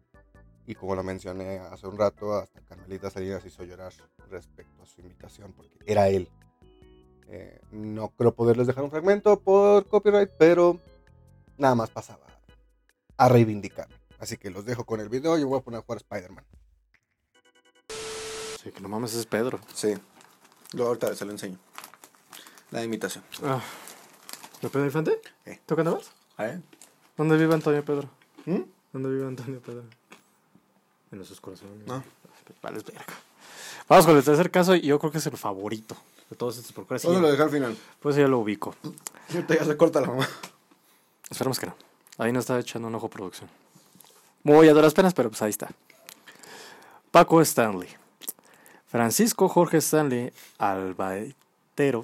y 0.68 0.76
como 0.76 0.96
lo 0.96 1.04
mencioné 1.04 1.60
hace 1.60 1.88
un 1.88 1.98
rato, 1.98 2.34
hasta 2.34 2.60
Carmelita 2.62 3.10
Salinas 3.10 3.44
hizo 3.46 3.64
llorar 3.64 3.94
respecto 4.30 4.84
a 4.84 4.86
su 4.86 5.00
imitación, 5.00 5.54
porque 5.54 5.78
era 5.86 6.10
él. 6.10 6.30
Eh, 7.30 7.62
no 7.72 8.10
creo 8.10 8.36
poderles 8.36 8.68
dejar 8.68 8.84
un 8.84 8.92
fragmento 8.92 9.40
por 9.40 9.88
copyright, 9.88 10.30
pero 10.38 10.80
nada 11.58 11.74
más 11.74 11.90
pasaba 11.90 12.26
a 13.16 13.30
reivindicar. 13.30 13.88
Así 14.20 14.36
que 14.36 14.50
los 14.50 14.66
dejo 14.66 14.86
con 14.86 15.00
el 15.00 15.08
video 15.08 15.38
y 15.38 15.44
voy 15.46 15.58
a 15.58 15.64
poner 15.64 15.80
a 15.80 15.84
jugar 15.84 15.98
Spider-Man. 16.00 16.46
Sí, 18.62 18.72
que 18.72 18.82
no 18.82 18.90
mames, 18.90 19.14
es 19.14 19.26
Pedro. 19.26 19.62
Sí. 19.74 19.94
Luego 20.74 20.90
ahorita 20.90 21.16
se 21.16 21.24
lo 21.24 21.32
enseño. 21.32 21.58
La 22.72 22.84
imitación. 22.84 23.24
Ah. 23.42 23.62
¿De 24.62 24.68
Pedro 24.68 24.86
Infante? 24.86 25.22
Eh. 25.46 25.62
A 26.36 26.44
ver. 26.44 26.62
¿Dónde 27.16 27.38
vive 27.38 27.54
Antonio 27.54 27.86
Pedro? 27.86 28.10
¿Mm? 28.46 28.64
¿Dónde 28.92 29.10
vive 29.10 29.28
Antonio 29.28 29.62
Pedro? 29.62 29.86
En 31.12 31.18
nuestros 31.18 31.40
corazones. 31.40 31.86
No. 31.88 32.04
Vale, 32.62 32.78
es 32.78 32.86
verga. 32.86 33.06
Vamos 33.88 34.06
con 34.06 34.18
el 34.18 34.24
tercer 34.24 34.52
caso 34.52 34.76
y 34.76 34.82
yo 34.82 35.00
creo 35.00 35.12
que 35.12 35.18
es 35.20 35.26
el 35.28 35.38
favorito 35.38 35.96
de 36.30 36.36
todos 36.36 36.58
estos 36.58 37.02
sí 37.02 37.08
¿Dónde 37.08 37.22
lo 37.22 37.32
dejé 37.32 37.44
al 37.44 37.50
final? 37.50 37.78
Pues 38.00 38.16
ya 38.16 38.28
lo 38.28 38.40
ubico. 38.40 38.76
Ya 39.30 39.64
se 39.64 39.78
corta 39.78 40.02
la 40.02 40.08
mamá. 40.08 40.28
Esperemos 41.30 41.60
que 41.60 41.68
no. 41.68 41.76
Ahí 42.18 42.32
no 42.32 42.40
está 42.40 42.60
echando 42.60 42.88
un 42.88 42.96
ojo 42.96 43.10
producción. 43.10 43.50
Muy 44.44 44.68
a 44.68 44.74
duras 44.74 44.94
penas, 44.94 45.14
pero 45.14 45.30
pues 45.30 45.42
ahí 45.42 45.50
está. 45.50 45.70
Paco 47.12 47.42
Stanley. 47.42 47.90
Francisco 48.88 49.50
Jorge 49.50 49.78
Stanley 49.78 50.32
Albaetero, 50.58 52.04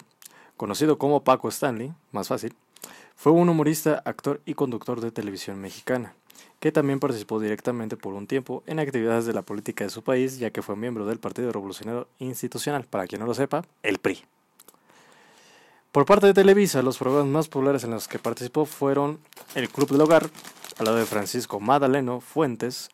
conocido 0.57 0.97
como 0.97 1.23
Paco 1.23 1.47
Stanley, 1.49 1.93
más 2.11 2.27
fácil, 2.27 2.53
fue 3.15 3.31
un 3.31 3.47
humorista, 3.47 4.01
actor 4.05 4.41
y 4.45 4.53
conductor 4.53 4.99
de 4.99 5.11
televisión 5.11 5.59
mexicana, 5.59 6.13
que 6.63 6.71
también 6.71 7.01
participó 7.01 7.41
directamente 7.41 7.97
por 7.97 8.13
un 8.13 8.25
tiempo 8.25 8.63
en 8.67 8.79
actividades 8.79 9.25
de 9.25 9.33
la 9.33 9.41
política 9.41 9.83
de 9.83 9.89
su 9.89 10.01
país, 10.01 10.39
ya 10.39 10.49
que 10.51 10.61
fue 10.61 10.77
miembro 10.77 11.05
del 11.05 11.19
Partido 11.19 11.51
Revolucionario 11.51 12.07
Institucional, 12.19 12.85
para 12.85 13.05
quien 13.05 13.19
no 13.19 13.27
lo 13.27 13.33
sepa, 13.33 13.65
el 13.83 13.97
PRI. 13.97 14.23
Por 15.91 16.05
parte 16.05 16.27
de 16.27 16.33
Televisa, 16.33 16.81
los 16.81 16.97
programas 16.97 17.27
más 17.27 17.49
populares 17.49 17.83
en 17.83 17.91
los 17.91 18.07
que 18.07 18.17
participó 18.17 18.63
fueron 18.63 19.19
El 19.55 19.67
Club 19.67 19.89
del 19.89 19.99
Hogar, 19.99 20.29
al 20.77 20.85
lado 20.85 20.95
de 20.95 21.05
Francisco 21.05 21.59
Madaleno 21.59 22.21
Fuentes. 22.21 22.89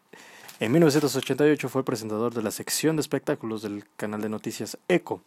En 0.60 0.72
1988 0.72 1.70
fue 1.70 1.86
presentador 1.86 2.34
de 2.34 2.42
la 2.42 2.50
sección 2.50 2.96
de 2.96 3.02
espectáculos 3.02 3.62
del 3.62 3.86
canal 3.98 4.20
de 4.24 4.30
noticias 4.30 4.80
ECO. 4.88 5.22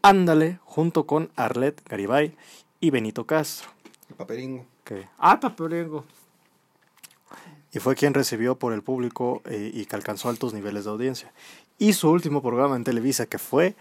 Ándale, 0.00 0.60
junto 0.64 1.04
con 1.04 1.30
Arlet 1.36 1.86
Garibay 1.86 2.34
y 2.80 2.88
Benito 2.88 3.26
Castro. 3.26 3.68
El 4.08 4.14
paperingo. 4.14 4.64
¡Ah, 5.18 5.38
papelengo! 5.38 6.06
Y 7.72 7.78
fue 7.78 7.94
quien 7.94 8.14
recibió 8.14 8.58
por 8.58 8.72
el 8.72 8.82
público 8.82 9.42
eh, 9.44 9.70
y 9.72 9.86
que 9.86 9.96
alcanzó 9.96 10.28
altos 10.28 10.52
niveles 10.52 10.84
de 10.84 10.90
audiencia. 10.90 11.32
Y 11.78 11.92
su 11.92 12.10
último 12.10 12.42
programa 12.42 12.76
en 12.76 12.84
Televisa, 12.84 13.26
que 13.26 13.38
fue 13.38 13.76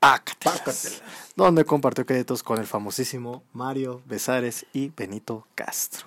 Pácatelas, 0.00 1.02
donde 1.36 1.66
compartió 1.66 2.06
créditos 2.06 2.42
con 2.42 2.58
el 2.58 2.66
famosísimo 2.66 3.44
Mario 3.52 4.00
Besares 4.06 4.64
y 4.72 4.88
Benito 4.96 5.46
Castro. 5.54 6.06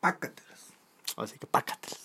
Pácatelas. 0.00 0.72
Así 1.18 1.38
que 1.38 1.46
pácatelas. 1.46 2.00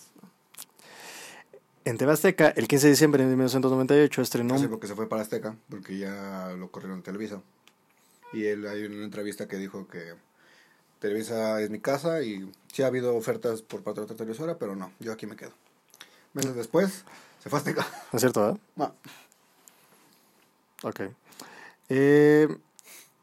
En 1.84 1.96
TV 1.96 2.12
Azteca, 2.12 2.48
el 2.50 2.68
15 2.68 2.86
de 2.86 2.90
diciembre 2.90 3.22
de 3.24 3.30
1998 3.30 4.22
estrenó 4.22 4.54
un 4.54 4.68
porque 4.68 4.86
se 4.86 4.94
fue 4.94 5.08
para 5.08 5.22
Azteca, 5.22 5.56
porque 5.70 5.96
ya 5.96 6.54
lo 6.56 6.70
corrieron 6.70 6.98
en 6.98 7.02
Televisa. 7.02 7.40
Y 8.34 8.44
él 8.44 8.66
hay 8.66 8.84
una 8.84 9.04
entrevista 9.04 9.48
que 9.48 9.56
dijo 9.56 9.88
que 9.88 10.14
Televisa 11.02 11.60
es 11.60 11.68
mi 11.68 11.80
casa 11.80 12.22
y 12.22 12.48
sí 12.72 12.84
ha 12.84 12.86
habido 12.86 13.16
ofertas 13.16 13.60
por 13.60 13.82
parte 13.82 14.00
de 14.00 14.04
otra 14.04 14.16
televisora, 14.16 14.56
pero 14.56 14.76
no, 14.76 14.92
yo 15.00 15.12
aquí 15.12 15.26
me 15.26 15.34
quedo. 15.34 15.50
Meses 16.32 16.54
después, 16.54 17.04
se 17.42 17.50
fue 17.50 17.58
a 17.58 17.60
Azteca. 17.60 17.82
¿No 18.12 18.16
es 18.16 18.20
cierto, 18.20 18.40
verdad? 18.40 18.58
No, 18.76 18.94
Ok. 20.84 21.00
Eh, 21.88 22.48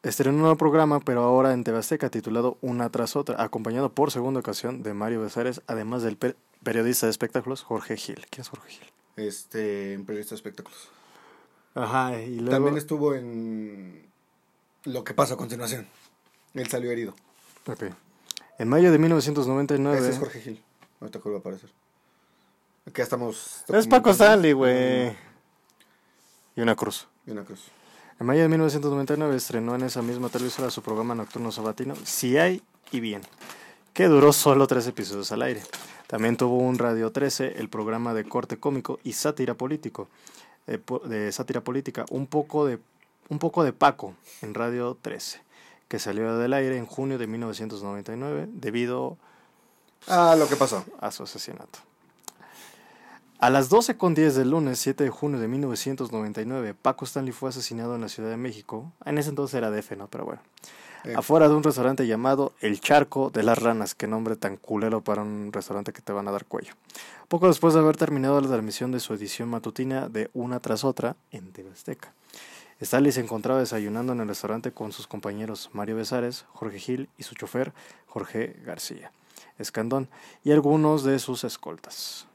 estrenó 0.03 0.35
un 0.35 0.41
nuevo 0.41 0.57
programa, 0.57 0.99
pero 0.99 1.23
ahora 1.23 1.53
en 1.53 1.63
TV 1.63 1.77
Azteca, 1.77 2.09
titulado 2.09 2.57
Una 2.61 2.89
tras 2.89 3.15
otra, 3.15 3.41
acompañado 3.41 3.89
por 3.93 4.11
segunda 4.11 4.41
ocasión 4.41 4.83
de 4.83 4.93
Mario 4.93 5.21
Besares, 5.21 5.61
además 5.67 6.03
del 6.03 6.17
per- 6.17 6.35
periodista 6.63 7.05
de 7.07 7.11
espectáculos 7.11 7.63
Jorge 7.63 7.95
Gil. 7.97 8.25
¿Quién 8.29 8.41
es 8.41 8.49
Jorge 8.49 8.69
Gil? 8.71 8.87
este, 9.15 9.93
en 9.93 10.05
periodista 10.05 10.31
de 10.31 10.37
espectáculos. 10.37 10.89
Ajá, 11.75 12.21
y 12.21 12.35
luego... 12.39 12.51
También 12.51 12.77
estuvo 12.77 13.15
en 13.15 14.05
Lo 14.83 15.03
que 15.05 15.13
pasa 15.13 15.33
a 15.35 15.37
continuación. 15.37 15.87
Él 16.53 16.67
salió 16.67 16.91
herido. 16.91 17.15
En 18.57 18.67
mayo 18.67 18.91
de 18.91 18.97
1999... 18.99 19.97
Ese 19.99 20.09
es 20.09 20.17
Jorge 20.19 20.41
Gil. 20.41 20.63
Ahorita 20.99 21.19
que 21.19 21.29
va 21.29 21.35
a 21.37 21.39
aparecer. 21.39 21.69
Aquí 22.85 22.97
ya 22.97 23.03
estamos. 23.03 23.63
Es 23.67 23.87
Paco 23.87 24.09
Stanley, 24.11 24.53
güey. 24.53 25.15
Y 26.55 26.61
una 26.61 26.75
cruz. 26.75 27.07
Y 27.25 27.31
una 27.31 27.43
cruz. 27.43 27.65
En 28.19 28.25
mayo 28.27 28.41
de 28.41 28.49
1999 28.49 29.35
estrenó 29.37 29.75
en 29.75 29.83
esa 29.83 30.01
misma 30.01 30.27
televisora 30.29 30.69
su 30.69 30.81
programa 30.81 31.15
nocturno 31.15 31.51
sabatino 31.53 31.95
Si 32.03 32.37
hay 32.37 32.61
y 32.91 32.99
bien, 32.99 33.21
que 33.93 34.07
duró 34.07 34.33
solo 34.33 34.67
tres 34.67 34.85
episodios 34.87 35.31
al 35.31 35.41
aire. 35.43 35.63
También 36.07 36.35
tuvo 36.35 36.57
un 36.57 36.77
Radio 36.79 37.11
13, 37.11 37.59
el 37.59 37.69
programa 37.69 38.13
de 38.13 38.25
corte 38.25 38.57
cómico 38.57 38.99
y 39.03 39.13
sátira 39.13 39.53
político, 39.53 40.09
eh, 40.67 40.79
po- 40.79 40.99
de 40.99 41.31
sátira 41.31 41.61
política, 41.61 42.05
un 42.09 42.27
poco 42.27 42.65
de 42.65 42.79
un 43.29 43.37
poco 43.39 43.63
de 43.63 43.71
Paco 43.73 44.15
en 44.41 44.55
Radio 44.55 44.97
13, 44.99 45.39
que 45.89 45.99
salió 45.99 46.37
del 46.37 46.53
aire 46.53 46.77
en 46.77 46.85
junio 46.85 47.17
de 47.17 47.27
1999 47.27 48.47
debido 48.53 49.17
Ah, 50.07 50.35
lo 50.39 50.47
que 50.47 50.55
pasó. 50.55 50.85
a 51.01 51.11
su 51.11 51.23
asesinato. 51.23 51.79
A 53.39 53.49
las 53.49 53.69
12.10 53.69 54.31
del 54.33 54.49
lunes 54.51 54.79
7 54.79 55.03
de 55.03 55.09
junio 55.09 55.39
de 55.39 55.47
1999, 55.47 56.73
Paco 56.73 57.05
Stanley 57.05 57.31
fue 57.31 57.49
asesinado 57.49 57.95
en 57.95 58.01
la 58.01 58.09
Ciudad 58.09 58.29
de 58.29 58.37
México. 58.37 58.91
En 59.05 59.17
ese 59.17 59.29
entonces 59.29 59.55
era 59.55 59.71
DF, 59.71 59.91
¿no? 59.97 60.07
Pero 60.07 60.25
bueno. 60.25 60.41
Eh. 61.05 61.13
Afuera 61.15 61.47
de 61.47 61.55
un 61.55 61.63
restaurante 61.63 62.05
llamado 62.05 62.51
El 62.59 62.81
Charco 62.81 63.29
de 63.29 63.43
las 63.43 63.57
Ranas. 63.57 63.95
Qué 63.95 64.07
nombre 64.07 64.35
tan 64.35 64.57
culero 64.57 65.01
para 65.01 65.21
un 65.21 65.51
restaurante 65.53 65.93
que 65.93 66.01
te 66.01 66.11
van 66.11 66.27
a 66.27 66.31
dar 66.31 66.43
cuello. 66.45 66.73
Poco 67.29 67.47
después 67.47 67.73
de 67.73 67.79
haber 67.79 67.95
terminado 67.95 68.41
la 68.41 68.49
transmisión 68.49 68.91
de 68.91 68.99
su 68.99 69.13
edición 69.13 69.47
matutina 69.49 70.09
de 70.09 70.29
Una 70.33 70.59
tras 70.59 70.83
otra 70.83 71.15
en 71.31 71.53
TV 71.53 71.71
Azteca. 71.71 72.11
Stanley 72.81 73.11
se 73.11 73.21
encontraba 73.21 73.59
desayunando 73.59 74.13
en 74.13 74.21
el 74.21 74.27
restaurante 74.27 74.71
con 74.71 74.91
sus 74.91 75.07
compañeros 75.07 75.69
Mario 75.73 75.97
Besares, 75.97 76.45
Jorge 76.53 76.79
Gil 76.79 77.09
y 77.17 77.23
su 77.23 77.35
chofer 77.35 77.73
Jorge 78.07 78.55
García 78.65 79.11
Escandón 79.57 80.07
y 80.43 80.51
algunos 80.51 81.03
de 81.03 81.19
sus 81.19 81.43
escoltas. 81.43 82.25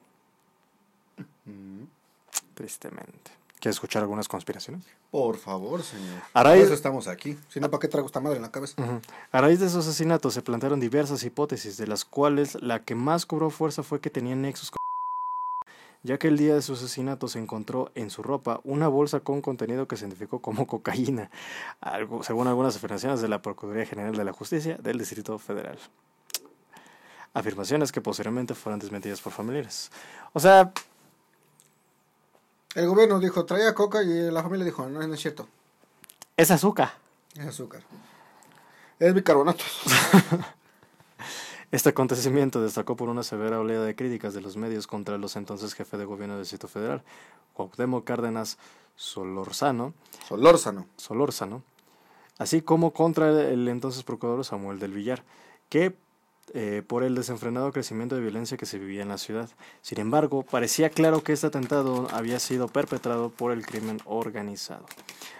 Tristemente. 2.55 3.31
¿Quieres 3.61 3.77
escuchar 3.77 4.03
algunas 4.03 4.29
conspiraciones? 4.29 4.85
Por 5.11 5.39
favor, 5.39 5.83
señor. 5.83 6.19
A 6.35 6.43
Por 6.43 6.51
raíz- 6.53 6.65
eso 6.65 6.75
estamos 6.75 7.09
aquí. 7.09 7.39
Si 7.49 7.61
no, 7.61 7.71
¿para 7.71 7.81
qué 7.81 7.89
traigo 7.89 8.07
esta 8.07 8.21
madre 8.21 8.37
en 8.37 8.43
la 8.43 8.51
cabeza? 8.51 8.75
A 9.33 9.41
raíz 9.41 9.61
de 9.61 9.67
esos 9.67 9.87
asesinatos 9.87 10.35
se 10.35 10.43
plantearon 10.43 10.81
diversas 10.81 11.25
hipótesis, 11.25 11.77
de 11.79 11.87
las 11.87 12.05
cuales 12.05 12.61
la 12.63 12.81
que 12.83 12.95
más 12.95 13.25
cobró 13.25 13.49
fuerza 13.51 13.83
fue 13.83 14.01
que 14.01 14.11
tenían 14.11 14.43
nexos 14.43 14.71
con 14.71 14.79
ya 16.05 16.19
que 16.19 16.29
el 16.29 16.37
día 16.37 16.55
de 16.55 16.63
su 16.63 16.75
asesinato 16.75 17.29
se 17.29 17.39
encontró 17.39 17.91
en 17.95 18.11
su 18.11 18.23
ropa 18.23 18.61
una 18.63 18.89
bolsa 18.89 19.21
con 19.21 19.41
contenido 19.41 19.89
que 19.89 19.97
se 19.97 20.05
identificó 20.05 20.41
como 20.41 20.67
cocaína, 20.69 21.31
algo, 21.81 22.23
según 22.23 22.47
algunas 22.47 22.77
afirmaciones 22.77 23.21
de 23.21 23.29
la 23.29 23.43
Procuraduría 23.43 23.87
General 23.87 24.15
de 24.15 24.25
la 24.25 24.33
Justicia 24.33 24.77
del 24.77 24.99
Distrito 24.99 25.39
Federal. 25.39 25.79
Afirmaciones 27.33 27.91
que 27.91 28.01
posteriormente 28.01 28.55
fueron 28.55 28.79
desmentidas 28.79 29.21
por 29.21 29.33
familiares. 29.33 29.91
O 30.35 30.41
sea, 30.41 30.73
El 32.75 32.87
gobierno 32.87 33.19
dijo, 33.19 33.45
traía 33.45 33.75
coca 33.75 34.03
y 34.03 34.31
la 34.31 34.43
familia 34.43 34.65
dijo, 34.65 34.87
no, 34.89 35.05
no 35.05 35.15
es 35.15 35.21
cierto. 35.21 35.49
es 36.37 36.51
azúcar. 36.51 36.93
Es 37.35 37.47
azúcar. 37.47 37.83
Es 39.01 39.13
bicarbonato. 39.15 39.65
Este 41.75 41.89
acontecimiento 41.89 42.63
destacó 42.63 42.95
por 42.95 43.09
una 43.09 43.25
severa 43.25 43.59
oleada 43.59 43.85
de 43.85 43.97
críticas 43.97 44.33
de 44.33 44.41
los 44.41 44.57
medios 44.57 44.87
contra 44.87 45.19
los 45.19 45.35
entonces 45.35 45.75
jefe 45.75 45.97
de 45.97 46.05
gobierno 46.05 46.37
del 46.37 46.45
Distrito 46.45 46.69
Federal, 46.69 47.03
Cuauhtémoc 47.53 48.05
Cárdenas 48.05 48.59
Solorzano, 48.95 49.93
Solórzano. 50.29 50.87
Solórzano, 50.97 51.65
así 52.39 52.63
como 52.63 52.93
contra 52.93 53.51
el 53.51 53.67
entonces 53.67 54.05
procurador 54.05 54.45
Samuel 54.45 54.79
del 54.79 54.93
Villar, 54.93 55.25
que 55.69 55.97
eh, 56.53 56.83
por 56.87 57.05
el 57.05 57.15
desenfrenado 57.15 57.73
crecimiento 57.73 58.15
de 58.15 58.21
violencia 58.21 58.57
que 58.57 58.67
se 58.67 58.79
vivía 58.79 59.03
en 59.03 59.09
la 59.09 59.19
ciudad. 59.19 59.49
Sin 59.81 60.01
embargo, 60.01 60.43
parecía 60.43 60.91
claro 60.91 61.23
que 61.23 61.33
este 61.33 61.47
atentado 61.47 62.09
había 62.13 62.39
sido 62.39 62.69
perpetrado 62.69 63.31
por 63.31 63.53
el 63.53 63.65
crimen 63.65 64.01
organizado. 64.05 64.85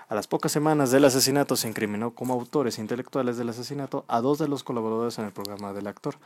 A 0.09 0.15
las 0.15 0.27
pocas 0.27 0.53
semanas 0.53 0.91
del 0.91 1.05
asesinato 1.05 1.57
se 1.57 1.69
incriminó 1.69 2.13
como 2.13 2.35
autores 2.35 2.79
intelectuales 2.79 3.37
del 3.37 3.49
asesinato 3.49 4.05
a 4.09 4.21
dos 4.21 4.39
de 4.39 4.49
los 4.49 4.63
colaboradores 4.63 5.19
en 5.19 5.25
el 5.25 5.33
programa 5.33 5.73
del 5.73 5.87
actor, 5.87 6.17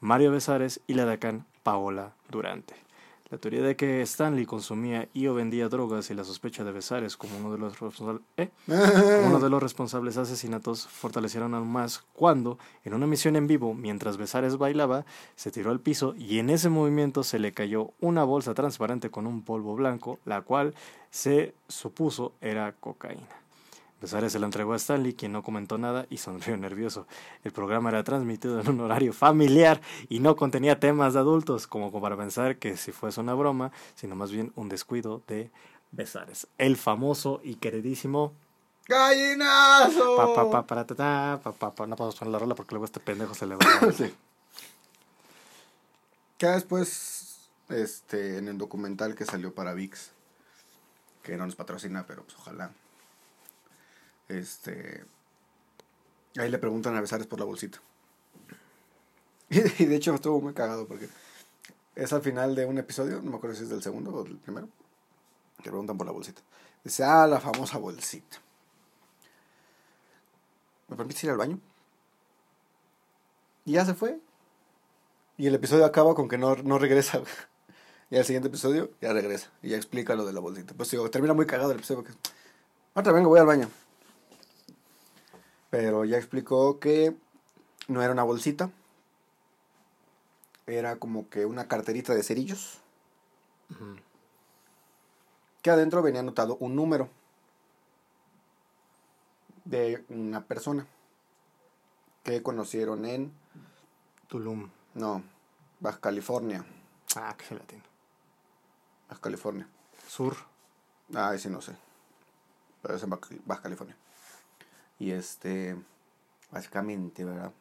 Mario 0.00 0.32
Besares 0.32 0.80
y 0.86 0.94
la 0.94 1.04
decán 1.04 1.46
Paola 1.62 2.12
Durante. 2.30 2.87
La 3.30 3.36
teoría 3.36 3.62
de 3.62 3.76
que 3.76 4.00
Stanley 4.02 4.46
consumía 4.46 5.08
y 5.12 5.26
o 5.26 5.34
vendía 5.34 5.68
drogas 5.68 6.08
y 6.10 6.14
la 6.14 6.24
sospecha 6.24 6.64
de 6.64 6.72
Besares 6.72 7.16
como 7.18 7.36
uno 7.36 7.52
de 7.52 7.58
los 7.58 7.78
responsables, 7.78 8.22
¿eh? 8.38 8.48
como 8.66 9.26
uno 9.26 9.38
de 9.38 9.50
los 9.50 9.62
responsables 9.62 10.16
asesinatos 10.16 10.88
fortalecieron 10.88 11.54
aún 11.54 11.70
más 11.70 12.06
cuando, 12.14 12.58
en 12.84 12.94
una 12.94 13.06
misión 13.06 13.36
en 13.36 13.46
vivo, 13.46 13.74
mientras 13.74 14.16
Besares 14.16 14.56
bailaba, 14.56 15.04
se 15.36 15.50
tiró 15.50 15.70
al 15.70 15.80
piso 15.80 16.14
y 16.16 16.38
en 16.38 16.48
ese 16.48 16.70
movimiento 16.70 17.22
se 17.22 17.38
le 17.38 17.52
cayó 17.52 17.92
una 18.00 18.24
bolsa 18.24 18.54
transparente 18.54 19.10
con 19.10 19.26
un 19.26 19.42
polvo 19.42 19.76
blanco, 19.76 20.18
la 20.24 20.40
cual 20.40 20.74
se 21.10 21.54
supuso 21.68 22.32
era 22.40 22.72
cocaína. 22.80 23.47
Besares 24.00 24.32
se 24.32 24.38
la 24.38 24.46
entregó 24.46 24.74
a 24.74 24.76
Stanley, 24.76 25.14
quien 25.14 25.32
no 25.32 25.42
comentó 25.42 25.76
nada 25.78 26.06
y 26.08 26.18
sonrió 26.18 26.56
nervioso. 26.56 27.06
El 27.44 27.52
programa 27.52 27.88
era 27.88 28.04
transmitido 28.04 28.60
en 28.60 28.68
un 28.68 28.80
horario 28.80 29.12
familiar 29.12 29.80
y 30.08 30.20
no 30.20 30.36
contenía 30.36 30.78
temas 30.78 31.14
de 31.14 31.20
adultos, 31.20 31.66
como 31.66 31.90
para 32.00 32.16
pensar 32.16 32.56
que 32.58 32.76
si 32.76 32.92
fuese 32.92 33.20
una 33.20 33.34
broma, 33.34 33.72
sino 33.94 34.14
más 34.14 34.30
bien 34.30 34.52
un 34.54 34.68
descuido 34.68 35.22
de 35.26 35.50
Besares. 35.90 36.46
El 36.58 36.76
famoso 36.76 37.40
y 37.42 37.56
queridísimo 37.56 38.34
¡Gallinazo! 38.88 40.16
Pa, 40.16 40.34
pa, 40.34 40.50
pa, 40.50 40.66
para, 40.66 40.86
ta, 40.86 40.94
ta, 40.94 41.40
pa, 41.42 41.52
pa, 41.52 41.74
pa. 41.74 41.86
No 41.86 41.94
podemos 41.94 42.16
poner 42.16 42.32
la 42.32 42.38
rola 42.38 42.54
porque 42.54 42.74
luego 42.74 42.86
este 42.86 43.00
pendejo 43.00 43.34
se 43.34 43.46
le 43.46 43.54
va 43.54 43.66
a... 43.66 43.92
Sí. 43.92 44.14
Ya 46.38 46.52
después, 46.52 47.50
este, 47.68 48.38
en 48.38 48.48
el 48.48 48.56
documental 48.56 49.14
que 49.14 49.26
salió 49.26 49.52
para 49.52 49.74
VIX, 49.74 50.10
que 51.22 51.36
no 51.36 51.44
nos 51.44 51.54
patrocina, 51.54 52.06
pero 52.06 52.22
pues 52.22 52.36
ojalá. 52.38 52.70
Este. 54.28 55.04
Ahí 56.36 56.50
le 56.50 56.58
preguntan 56.58 56.94
a 56.96 57.00
Besares 57.00 57.26
por 57.26 57.38
la 57.38 57.44
bolsita. 57.44 57.80
Y 59.50 59.86
de 59.86 59.96
hecho 59.96 60.14
estuvo 60.14 60.40
muy 60.40 60.52
cagado 60.52 60.86
porque 60.86 61.08
es 61.94 62.12
al 62.12 62.22
final 62.22 62.54
de 62.54 62.66
un 62.66 62.78
episodio, 62.78 63.22
no 63.22 63.30
me 63.30 63.36
acuerdo 63.38 63.56
si 63.56 63.62
es 63.62 63.70
del 63.70 63.82
segundo 63.82 64.14
o 64.14 64.22
del 64.22 64.36
primero, 64.36 64.68
que 65.62 65.70
preguntan 65.70 65.96
por 65.96 66.06
la 66.06 66.12
bolsita. 66.12 66.42
Dice, 66.84 67.02
ah, 67.02 67.26
la 67.26 67.40
famosa 67.40 67.78
bolsita. 67.78 68.38
¿Me 70.88 70.96
permites 70.96 71.24
ir 71.24 71.30
al 71.30 71.36
baño? 71.36 71.58
Y 73.64 73.72
ya 73.72 73.84
se 73.84 73.94
fue. 73.94 74.20
Y 75.36 75.46
el 75.46 75.54
episodio 75.54 75.84
acaba 75.84 76.14
con 76.14 76.28
que 76.28 76.38
no, 76.38 76.56
no 76.56 76.78
regresa. 76.78 77.22
Y 78.10 78.16
al 78.16 78.24
siguiente 78.24 78.48
episodio 78.48 78.90
ya 79.02 79.12
regresa. 79.12 79.50
Y 79.62 79.68
ya 79.68 79.76
explica 79.76 80.14
lo 80.14 80.24
de 80.24 80.32
la 80.32 80.40
bolsita. 80.40 80.72
Pues 80.72 80.88
termina 81.10 81.34
muy 81.34 81.44
cagado 81.44 81.72
el 81.72 81.76
episodio 81.76 82.02
porque... 82.02 82.18
Ahora 82.94 83.12
vengo, 83.12 83.28
voy 83.28 83.38
al 83.38 83.44
baño. 83.44 83.68
Pero 85.70 86.04
ya 86.04 86.16
explicó 86.16 86.78
que 86.78 87.14
no 87.88 88.02
era 88.02 88.12
una 88.12 88.22
bolsita. 88.22 88.70
Era 90.66 90.96
como 90.96 91.28
que 91.28 91.46
una 91.46 91.68
carterita 91.68 92.14
de 92.14 92.22
cerillos. 92.22 92.78
Que 95.62 95.70
adentro 95.70 96.02
venía 96.02 96.20
anotado 96.20 96.56
un 96.60 96.74
número. 96.76 97.08
De 99.64 100.04
una 100.08 100.44
persona. 100.44 100.86
Que 102.22 102.42
conocieron 102.42 103.04
en... 103.04 103.32
Tulum. 104.28 104.70
No, 104.94 105.22
Baja 105.80 106.00
California. 106.00 106.64
Ah, 107.16 107.34
qué 107.36 107.54
latino. 107.54 107.82
Baja 109.08 109.20
California. 109.20 109.68
Sur. 110.06 110.36
Ah, 111.14 111.34
ese 111.34 111.48
no 111.48 111.62
sé. 111.62 111.76
Pero 112.82 112.96
es 112.96 113.02
en 113.02 113.10
Baja, 113.10 113.28
Baja 113.46 113.62
California. 113.62 113.96
Y 114.98 115.10
este. 115.10 115.76
Básicamente, 116.50 117.24
¿verdad? 117.24 117.52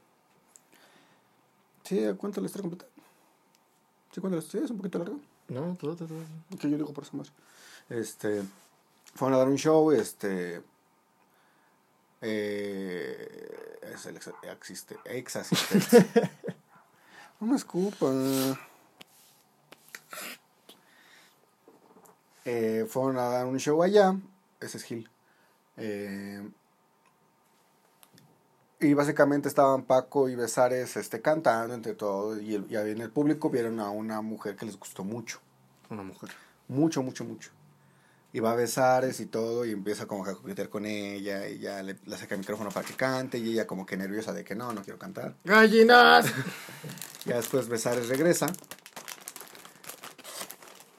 Sí, 1.84 2.02
cuento 2.18 2.42
la 2.42 2.48
historia 2.48 2.70
completa. 2.70 2.86
Sí, 4.12 4.22
cuento 4.22 4.38
la 4.38 4.44
historia, 4.44 4.66
es 4.66 4.72
un 4.72 4.78
poquito 4.78 5.00
larga. 5.00 5.16
No, 5.50 5.76
todo, 5.76 5.96
todo, 5.96 6.08
todo. 6.08 6.58
Que 6.60 6.70
yo 6.70 6.78
digo 6.78 6.94
por 6.94 7.04
eso 7.04 7.18
más. 7.18 7.32
Este. 7.90 8.44
Fueron 9.14 9.36
a 9.36 9.38
dar 9.40 9.48
un 9.48 9.58
show, 9.58 9.92
este. 9.92 10.62
Eh, 12.22 13.80
es 13.94 14.06
el 14.06 14.16
ex, 14.16 14.32
existe, 14.44 14.98
ex 15.06 15.36
asistente. 15.36 16.32
no 17.40 17.48
me 17.48 17.56
escupa. 17.56 18.12
Eh, 22.46 22.86
fueron 22.90 23.18
a 23.18 23.24
dar 23.24 23.46
un 23.46 23.60
show 23.60 23.82
allá. 23.84 24.16
Ese 24.60 24.78
es 24.78 24.84
Gil. 24.84 25.10
Eh, 25.76 26.50
y 28.80 28.94
básicamente 28.94 29.48
estaban 29.48 29.84
Paco 29.84 30.30
y 30.30 30.36
Besares 30.36 30.98
este, 30.98 31.22
cantando 31.22 31.74
entre 31.74 31.94
todo. 31.96 32.40
Y, 32.40 32.56
el- 32.56 32.66
y 32.70 32.76
en 32.76 33.02
el 33.02 33.10
público 33.10 33.50
vieron 33.50 33.80
a 33.80 33.90
una 33.90 34.22
mujer 34.22 34.56
que 34.56 34.66
les 34.66 34.78
gustó 34.78 35.04
mucho. 35.04 35.40
Una 35.90 36.04
mujer. 36.04 36.30
Mucho, 36.68 37.02
mucho, 37.02 37.24
mucho. 37.24 37.52
Y 38.34 38.40
va 38.42 38.52
a 38.52 38.56
Besares 38.56 39.20
y 39.22 39.26
todo, 39.26 39.66
y 39.66 39.72
empieza 39.72 40.06
como 40.06 40.24
que 40.24 40.32
a 40.32 40.36
coquetear 40.36 40.70
con 40.70 40.86
ella, 40.86 41.48
y 41.48 41.60
ya 41.60 41.82
le, 41.82 41.98
le 42.06 42.18
saca 42.18 42.36
el 42.36 42.40
micrófono 42.40 42.70
para 42.70 42.86
que 42.86 42.94
cante, 42.94 43.38
y 43.40 43.52
ella 43.54 43.66
como 43.66 43.86
que 43.86 43.96
nerviosa 43.98 44.34
de 44.34 44.44
que 44.44 44.54
no, 44.54 44.74
no 44.74 44.84
quiero 44.84 45.00
cantar. 45.00 45.36
¡Gallinas! 45.44 46.26
Ya 47.26 47.36
después 47.38 47.68
Besares 47.68 48.08
regresa, 48.08 48.48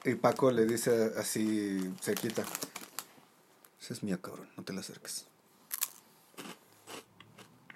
y 0.03 0.15
Paco 0.15 0.51
le 0.51 0.65
dice 0.65 1.11
así, 1.17 1.93
cerquita, 2.01 2.43
esa 3.81 3.93
es 3.93 4.03
mía, 4.03 4.19
cabrón, 4.21 4.47
no 4.55 4.63
te 4.63 4.73
la 4.73 4.81
acerques. 4.81 5.25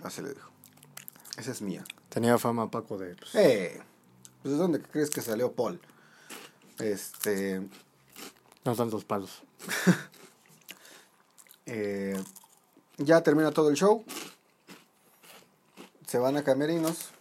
Así 0.03 0.21
le 0.21 0.33
dijo, 0.33 0.49
esa 1.37 1.51
es 1.51 1.61
mía. 1.61 1.83
Tenía 2.09 2.37
fama 2.37 2.69
Paco 2.69 2.97
de... 2.97 3.15
pues, 3.15 3.33
Eh, 3.35 3.81
pues 4.41 4.53
¿de 4.53 4.57
dónde 4.59 4.81
crees 4.81 5.09
que 5.09 5.21
salió 5.21 5.53
Paul? 5.53 5.81
Este, 6.79 7.61
no 8.63 8.75
tantos 8.75 9.05
palos. 9.05 9.43
Eh, 11.65 12.21
ya 12.97 13.23
termina 13.23 13.51
todo 13.51 13.69
el 13.69 13.77
show. 13.77 14.03
Se 16.05 16.17
van 16.17 16.35
a 16.35 16.43
camerinos. 16.43 17.11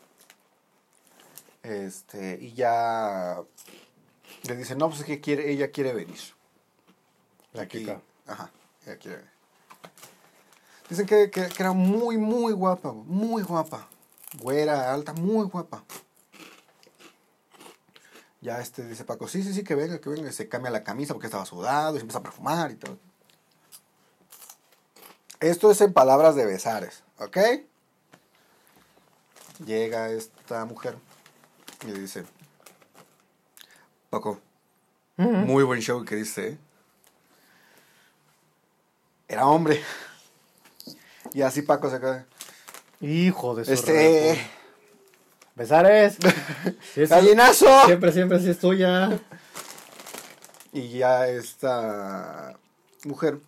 Este, 1.63 2.39
y 2.41 2.53
ya 2.53 3.41
le 4.43 4.57
dicen, 4.57 4.79
no, 4.79 4.89
pues 4.89 5.03
es 5.03 5.07
que 5.07 5.21
quiere, 5.21 5.53
ella 5.53 5.71
quiere 5.71 5.93
venir. 5.93 6.19
La 7.53 7.69
Kika. 7.69 8.03
Ajá, 8.27 8.51
ella 8.85 8.99
quiere 8.99 9.17
venir. 9.19 9.32
Dicen 10.93 11.07
que, 11.07 11.31
que- 11.31 11.49
que 11.49 11.63
era 11.63 11.73
muy, 11.73 12.19
muy 12.19 12.53
guapa, 12.53 12.93
muy 12.93 13.43
guapa. 13.43 13.89
Güera, 14.39 14.93
alta, 14.93 15.15
muy 15.15 15.47
guapa. 15.47 15.83
Ya 18.43 18.61
este 18.61 18.87
dice 18.87 19.03
Paco, 19.05 19.27
sí, 19.27 19.43
sí, 19.43 19.55
sí, 19.55 19.65
que 19.65 19.75
venga, 19.75 20.03
que 20.03 20.11
venga. 20.11 20.29
Y 20.29 20.33
se 20.35 20.51
cambia 20.51 20.71
la 20.71 20.85
camisa 20.85 21.15
porque 21.15 21.29
estaba 21.29 21.47
sudado 21.47 21.95
y 21.95 21.97
se 21.97 22.03
empieza 22.03 22.19
a 22.19 22.23
perfumar 22.23 22.73
y 22.73 22.75
todo. 22.75 22.99
Esto 25.41 25.71
es 25.71 25.81
en 25.81 25.95
palabras 25.95 26.35
de 26.37 26.45
Besares, 26.45 27.05
¿ok? 27.19 27.39
Llega 29.65 30.11
esta 30.11 30.67
mujer 30.67 30.99
y 31.85 31.87
le 31.87 32.01
dice, 32.01 32.27
Paco, 34.11 34.39
muy 35.17 35.65
buen 35.65 35.81
show 35.81 36.05
que 36.05 36.17
dice, 36.17 36.49
¿eh? 36.49 36.59
Era 39.29 39.47
hombre. 39.47 39.83
Y 41.35 41.43
así 41.43 41.63
Paco 41.63 41.91
se 41.91 41.99
queda. 42.01 42.27
Hijo 43.01 43.55
de 43.55 43.65
su 43.65 43.73
Este. 43.73 44.39
Besares. 45.55 46.17
Sí, 46.95 47.05
¡Gallinazo! 47.07 47.67
Siempre, 47.87 48.13
siempre 48.13 48.39
sí 48.41 48.51
es 48.51 48.59
tuya. 48.59 49.19
Y 50.73 50.89
ya 50.99 51.27
esta 51.29 52.55
mujer 53.05 53.39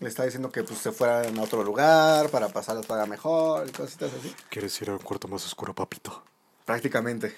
le 0.00 0.08
está 0.08 0.24
diciendo 0.24 0.50
que 0.52 0.62
pues 0.64 0.78
se 0.78 0.92
fueran 0.92 1.38
a 1.38 1.42
otro 1.42 1.62
lugar 1.64 2.28
para 2.30 2.48
pasar 2.48 2.76
la 2.76 2.82
paga 2.82 3.06
mejor 3.06 3.68
y 3.68 3.72
cositas 3.72 4.10
así. 4.18 4.34
¿Quieres 4.50 4.80
ir 4.82 4.90
a 4.90 4.92
un 4.92 4.98
cuarto 4.98 5.28
más 5.28 5.44
oscuro, 5.46 5.74
papito? 5.74 6.22
Prácticamente. 6.64 7.34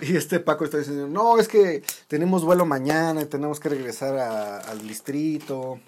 Y 0.00 0.16
este 0.16 0.40
Paco 0.40 0.64
está 0.64 0.78
diciendo, 0.78 1.06
no, 1.08 1.38
es 1.38 1.46
que 1.48 1.82
tenemos 2.08 2.44
vuelo 2.44 2.64
mañana 2.64 3.22
y 3.22 3.26
tenemos 3.26 3.60
que 3.60 3.68
regresar 3.68 4.16
a- 4.18 4.58
al 4.58 4.86
distrito. 4.86 5.80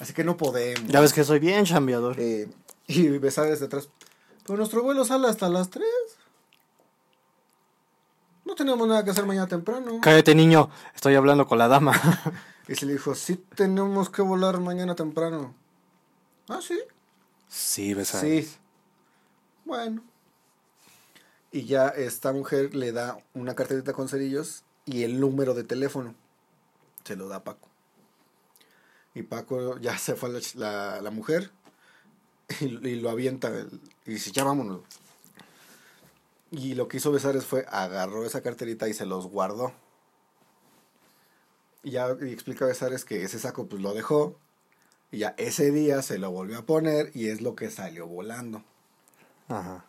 Así 0.00 0.12
que 0.12 0.24
no 0.24 0.36
podemos. 0.36 0.86
Ya 0.86 1.00
ves 1.00 1.12
que 1.12 1.24
soy 1.24 1.38
bien 1.38 1.64
chambeador. 1.64 2.16
Eh, 2.18 2.48
y 2.86 3.08
Besares 3.18 3.60
detrás. 3.60 3.88
Pero 4.46 4.56
nuestro 4.56 4.82
vuelo 4.82 5.04
sale 5.04 5.28
hasta 5.28 5.48
las 5.48 5.70
3. 5.70 5.86
No 8.44 8.54
tenemos 8.54 8.88
nada 8.88 9.04
que 9.04 9.10
hacer 9.10 9.26
mañana 9.26 9.46
temprano. 9.46 10.00
Cállate, 10.00 10.34
niño. 10.34 10.70
Estoy 10.94 11.14
hablando 11.14 11.46
con 11.46 11.58
la 11.58 11.68
dama. 11.68 11.92
Y 12.66 12.74
se 12.74 12.84
le 12.84 12.92
dijo, 12.92 13.14
sí 13.14 13.42
tenemos 13.54 14.10
que 14.10 14.20
volar 14.20 14.60
mañana 14.60 14.94
temprano. 14.94 15.54
Ah, 16.48 16.60
sí. 16.62 16.78
Sí, 17.48 17.94
Besares. 17.94 18.46
Sí. 18.50 18.56
Bueno. 19.64 20.02
Y 21.50 21.64
ya 21.64 21.88
esta 21.88 22.32
mujer 22.32 22.74
le 22.74 22.92
da 22.92 23.18
una 23.32 23.54
carterita 23.54 23.94
con 23.94 24.08
cerillos 24.08 24.64
y 24.84 25.02
el 25.02 25.18
número 25.18 25.54
de 25.54 25.64
teléfono. 25.64 26.14
Se 27.04 27.16
lo 27.16 27.28
da 27.28 27.36
a 27.36 27.44
Paco. 27.44 27.67
Y 29.18 29.24
Paco 29.24 29.78
ya 29.78 29.98
se 29.98 30.14
fue 30.14 30.28
a 30.28 30.32
la, 30.32 30.40
la, 30.54 31.00
la 31.02 31.10
mujer 31.10 31.50
y, 32.60 32.66
y 32.88 33.00
lo 33.00 33.10
avienta. 33.10 33.50
y 34.06 34.10
dice, 34.12 34.30
ya 34.30 34.44
vámonos. 34.44 34.82
Y 36.52 36.74
lo 36.76 36.86
que 36.86 36.98
hizo 36.98 37.10
Besares 37.10 37.44
fue 37.44 37.66
agarró 37.68 38.24
esa 38.24 38.42
carterita 38.42 38.88
y 38.88 38.94
se 38.94 39.06
los 39.06 39.26
guardó. 39.26 39.72
Y 41.82 41.90
ya 41.92 42.16
y 42.20 42.32
explica 42.32 42.64
Besares 42.64 43.04
que 43.04 43.24
ese 43.24 43.38
saco 43.40 43.66
pues 43.66 43.82
lo 43.82 43.92
dejó. 43.92 44.36
Y 45.10 45.18
ya 45.18 45.34
ese 45.36 45.70
día 45.72 46.00
se 46.02 46.18
lo 46.18 46.30
volvió 46.30 46.58
a 46.58 46.62
poner 46.66 47.10
y 47.14 47.28
es 47.28 47.40
lo 47.40 47.56
que 47.56 47.70
salió 47.70 48.06
volando. 48.06 48.62
Ajá. 49.48 49.84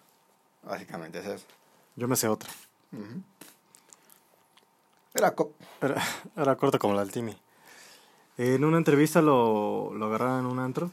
Básicamente 0.63 1.19
es 1.19 1.25
eso. 1.27 1.45
Yo 1.95 2.07
me 2.07 2.15
sé 2.15 2.27
otra. 2.27 2.49
Era 5.13 5.35
co- 5.35 5.53
Era, 5.81 6.01
era 6.35 6.55
corta 6.55 6.79
como 6.79 6.93
la 6.93 7.01
del 7.01 7.11
Timmy. 7.11 7.37
En 8.39 8.63
una 8.63 8.77
entrevista 8.77 9.21
lo, 9.21 9.93
lo 9.93 10.05
agarraron 10.05 10.39
en 10.39 10.45
un 10.45 10.59
antro. 10.59 10.89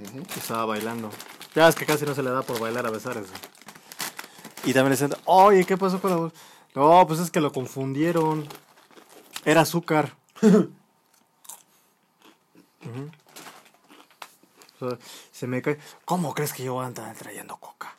Ujú. 0.00 0.20
y 0.20 0.38
Estaba 0.38 0.64
bailando. 0.64 1.10
Ya 1.52 1.68
es 1.68 1.74
que 1.74 1.86
casi 1.86 2.04
no 2.04 2.14
se 2.14 2.22
le 2.22 2.30
da 2.30 2.42
por 2.42 2.60
bailar 2.60 2.86
a 2.86 2.90
Besares. 2.90 3.26
güey. 3.28 3.40
Y 4.64 4.72
también 4.72 4.90
le 4.90 4.96
dicen, 4.96 5.12
oye, 5.24 5.64
¿qué 5.64 5.76
pasó 5.76 6.00
con 6.00 6.10
la 6.10 6.16
voz? 6.16 6.32
No, 6.76 7.04
pues 7.08 7.18
es 7.18 7.32
que 7.32 7.40
lo 7.40 7.50
confundieron. 7.50 8.46
Era 9.44 9.62
azúcar. 9.62 10.14
Ujú. 10.42 10.70
O 14.80 14.88
sea, 14.90 14.98
se 15.32 15.48
me 15.48 15.62
cae. 15.62 15.78
¿Cómo 16.04 16.32
crees 16.32 16.52
que 16.52 16.62
yo 16.62 16.74
voy 16.74 16.84
a 16.84 16.86
andar 16.86 17.16
trayendo 17.16 17.56
coca? 17.56 17.96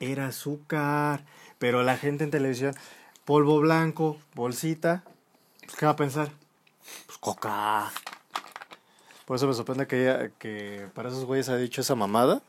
Era 0.00 0.28
azúcar. 0.28 1.26
Pero 1.58 1.82
la 1.82 1.98
gente 1.98 2.24
en 2.24 2.30
televisión, 2.30 2.74
polvo 3.26 3.60
blanco, 3.60 4.16
bolsita. 4.34 5.04
Pues, 5.60 5.76
¿Qué 5.76 5.84
va 5.84 5.92
a 5.92 5.96
pensar? 5.96 6.32
Coca. 7.22 7.92
Por 9.26 9.36
eso 9.36 9.46
me 9.46 9.54
sorprende 9.54 9.86
que, 9.86 10.02
ella- 10.02 10.30
que 10.40 10.88
para 10.92 11.08
esos 11.08 11.24
güeyes 11.24 11.48
haya 11.48 11.58
dicho 11.58 11.80
esa 11.80 11.94
mamada. 11.94 12.42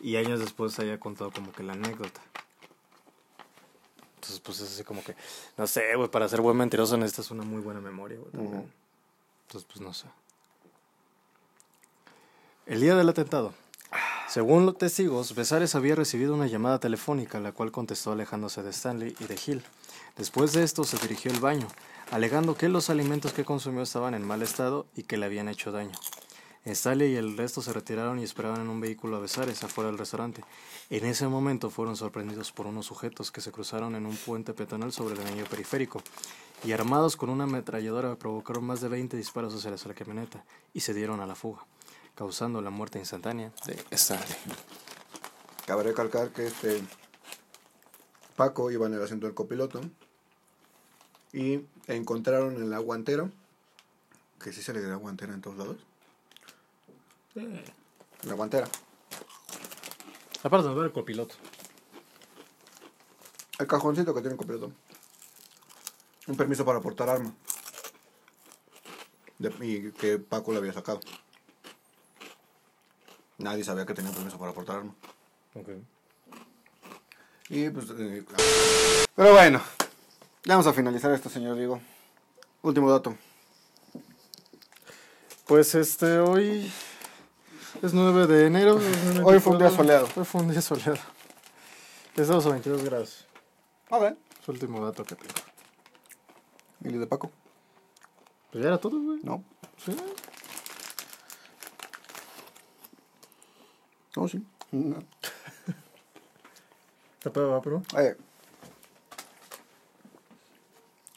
Y 0.00 0.16
años 0.16 0.40
después 0.40 0.76
haya 0.80 0.98
contado 0.98 1.30
como 1.30 1.52
que 1.52 1.62
la 1.62 1.74
anécdota. 1.74 2.20
Entonces, 4.16 4.40
pues 4.40 4.60
es 4.60 4.72
así 4.72 4.82
como 4.82 5.04
que, 5.04 5.14
no 5.56 5.68
sé, 5.68 5.94
güey, 5.94 6.08
para 6.10 6.28
ser 6.28 6.40
buen 6.40 6.56
mentiroso 6.56 6.96
necesitas 6.96 7.30
una 7.30 7.44
muy 7.44 7.62
buena 7.62 7.80
memoria, 7.80 8.18
güey. 8.18 8.44
Ujú. 8.46 8.68
Entonces, 9.46 9.68
pues 9.72 9.80
no 9.80 9.94
sé. 9.94 10.06
El 12.66 12.80
día 12.80 12.96
del 12.96 13.08
atentado. 13.08 13.54
Según 14.28 14.66
los 14.66 14.76
testigos, 14.76 15.34
Besares 15.34 15.74
había 15.74 15.94
recibido 15.94 16.34
una 16.34 16.46
llamada 16.46 16.78
telefónica, 16.78 17.40
la 17.40 17.52
cual 17.52 17.72
contestó 17.72 18.12
alejándose 18.12 18.62
de 18.62 18.68
Stanley 18.68 19.16
y 19.18 19.24
de 19.24 19.38
Hill. 19.46 19.62
Después 20.18 20.52
de 20.52 20.64
esto 20.64 20.84
se 20.84 20.98
dirigió 20.98 21.32
al 21.32 21.40
baño, 21.40 21.66
alegando 22.10 22.54
que 22.54 22.68
los 22.68 22.90
alimentos 22.90 23.32
que 23.32 23.46
consumió 23.46 23.80
estaban 23.80 24.12
en 24.12 24.26
mal 24.26 24.42
estado 24.42 24.84
y 24.94 25.04
que 25.04 25.16
le 25.16 25.24
habían 25.24 25.48
hecho 25.48 25.72
daño. 25.72 25.98
Stanley 26.66 27.12
y 27.12 27.16
el 27.16 27.38
resto 27.38 27.62
se 27.62 27.72
retiraron 27.72 28.18
y 28.18 28.24
esperaban 28.24 28.60
en 28.60 28.68
un 28.68 28.82
vehículo 28.82 29.16
a 29.16 29.20
Besares 29.20 29.64
afuera 29.64 29.88
del 29.88 29.98
restaurante. 29.98 30.44
En 30.90 31.06
ese 31.06 31.26
momento 31.26 31.70
fueron 31.70 31.96
sorprendidos 31.96 32.52
por 32.52 32.66
unos 32.66 32.84
sujetos 32.84 33.30
que 33.30 33.40
se 33.40 33.50
cruzaron 33.50 33.94
en 33.94 34.04
un 34.04 34.16
puente 34.16 34.52
peatonal 34.52 34.92
sobre 34.92 35.14
el 35.14 35.26
anillo 35.26 35.46
periférico 35.46 36.02
y 36.64 36.72
armados 36.72 37.16
con 37.16 37.30
una 37.30 37.44
ametralladora 37.44 38.16
provocaron 38.16 38.64
más 38.64 38.82
de 38.82 38.88
20 38.88 39.16
disparos 39.16 39.54
hacia 39.54 39.70
la 39.70 39.94
camioneta 39.94 40.44
y 40.74 40.80
se 40.80 40.92
dieron 40.92 41.20
a 41.20 41.26
la 41.26 41.34
fuga, 41.34 41.64
causando 42.22 42.60
la 42.60 42.70
muerte 42.70 42.98
instantánea 42.98 43.52
de 43.64 43.80
Stanley. 43.92 44.26
Cabe 45.64 45.84
recalcar 45.84 46.30
que 46.30 46.48
este 46.48 46.82
Paco 48.34 48.72
iba 48.72 48.88
en 48.88 48.94
el 48.94 49.02
asiento 49.04 49.26
del 49.26 49.36
copiloto 49.36 49.80
y 51.32 51.60
encontraron 51.86 52.56
en 52.56 52.70
la 52.70 52.78
guantera, 52.80 53.30
que 54.42 54.52
sí 54.52 54.62
se 54.62 54.72
le 54.72 54.80
da 54.82 54.96
guantera 54.96 55.32
en 55.32 55.40
todos 55.40 55.58
lados. 55.58 55.76
La 58.24 58.34
guantera. 58.34 58.68
Aparte 60.42 60.66
de 60.68 60.74
ver 60.74 60.86
el 60.86 60.92
copiloto. 60.92 61.36
El 63.60 63.68
cajoncito 63.68 64.12
que 64.12 64.20
tiene 64.22 64.32
el 64.32 64.38
copiloto. 64.38 64.72
Un 66.26 66.36
permiso 66.36 66.64
para 66.64 66.80
portar 66.80 67.10
arma. 67.10 67.32
De- 69.38 69.54
y 69.64 69.92
que 69.92 70.18
Paco 70.18 70.50
le 70.50 70.58
había 70.58 70.72
sacado. 70.72 70.98
Nadie 73.38 73.64
sabía 73.64 73.86
que 73.86 73.94
tenía 73.94 74.10
permiso 74.12 74.38
para 74.38 74.52
portar 74.52 74.76
arma. 74.76 74.94
Y 77.48 77.70
pues. 77.70 77.86
eh, 77.96 78.24
pero 79.14 79.32
bueno, 79.32 79.60
ya 80.44 80.54
vamos 80.54 80.66
a 80.66 80.72
finalizar 80.72 81.10
esto, 81.12 81.28
señor 81.28 81.56
Diego. 81.56 81.80
Último 82.62 82.90
dato. 82.90 83.16
Pues 85.46 85.74
este, 85.74 86.18
hoy 86.18 86.70
es 87.80 87.94
9 87.94 88.26
de 88.26 88.46
enero. 88.46 88.74
Hoy 89.24 89.38
fue 89.40 89.52
un 89.52 89.58
día 89.58 89.68
2024. 89.70 89.76
soleado. 89.76 90.08
Hoy 90.16 90.24
fue 90.24 90.40
un 90.42 90.50
día 90.50 90.60
soleado. 90.60 90.98
Estamos 92.16 92.44
a 92.46 92.50
22 92.50 92.82
grados. 92.84 93.26
A 93.90 93.98
ver. 93.98 94.16
Es 94.42 94.48
el 94.48 94.54
último 94.54 94.84
dato 94.84 95.04
que 95.04 95.14
tengo. 95.14 95.32
¿Y 96.84 96.88
el 96.88 97.00
de 97.00 97.06
Paco? 97.06 97.30
Pues 98.50 98.62
ya 98.62 98.68
era 98.68 98.78
todo, 98.78 99.00
güey. 99.00 99.20
No. 99.22 99.44
Sí. 99.84 99.96
No, 104.16 104.28
sí. 104.28 104.42
No. 104.72 104.98
¿Te 107.22 107.30
pedo, 107.30 107.50
va, 107.50 107.62
pero? 107.62 107.82
Eh. 107.98 108.16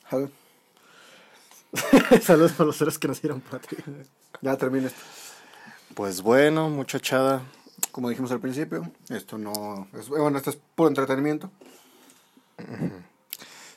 Salud. 0.10 0.30
Saludos 2.22 2.60
a 2.60 2.64
los 2.64 2.76
seres 2.78 2.98
que 2.98 3.08
nos 3.08 3.22
dieron 3.22 3.42
patria. 3.42 3.84
Ya 4.42 4.58
termina 4.58 4.88
esto. 4.88 5.00
Pues 5.94 6.22
bueno, 6.22 6.70
muchachada. 6.70 7.44
Como 7.92 8.10
dijimos 8.10 8.32
al 8.32 8.40
principio, 8.40 8.90
esto 9.10 9.38
no. 9.38 9.88
Es, 9.94 10.08
bueno, 10.10 10.38
esto 10.38 10.50
es 10.50 10.58
puro 10.76 10.90
entretenimiento. 10.90 11.52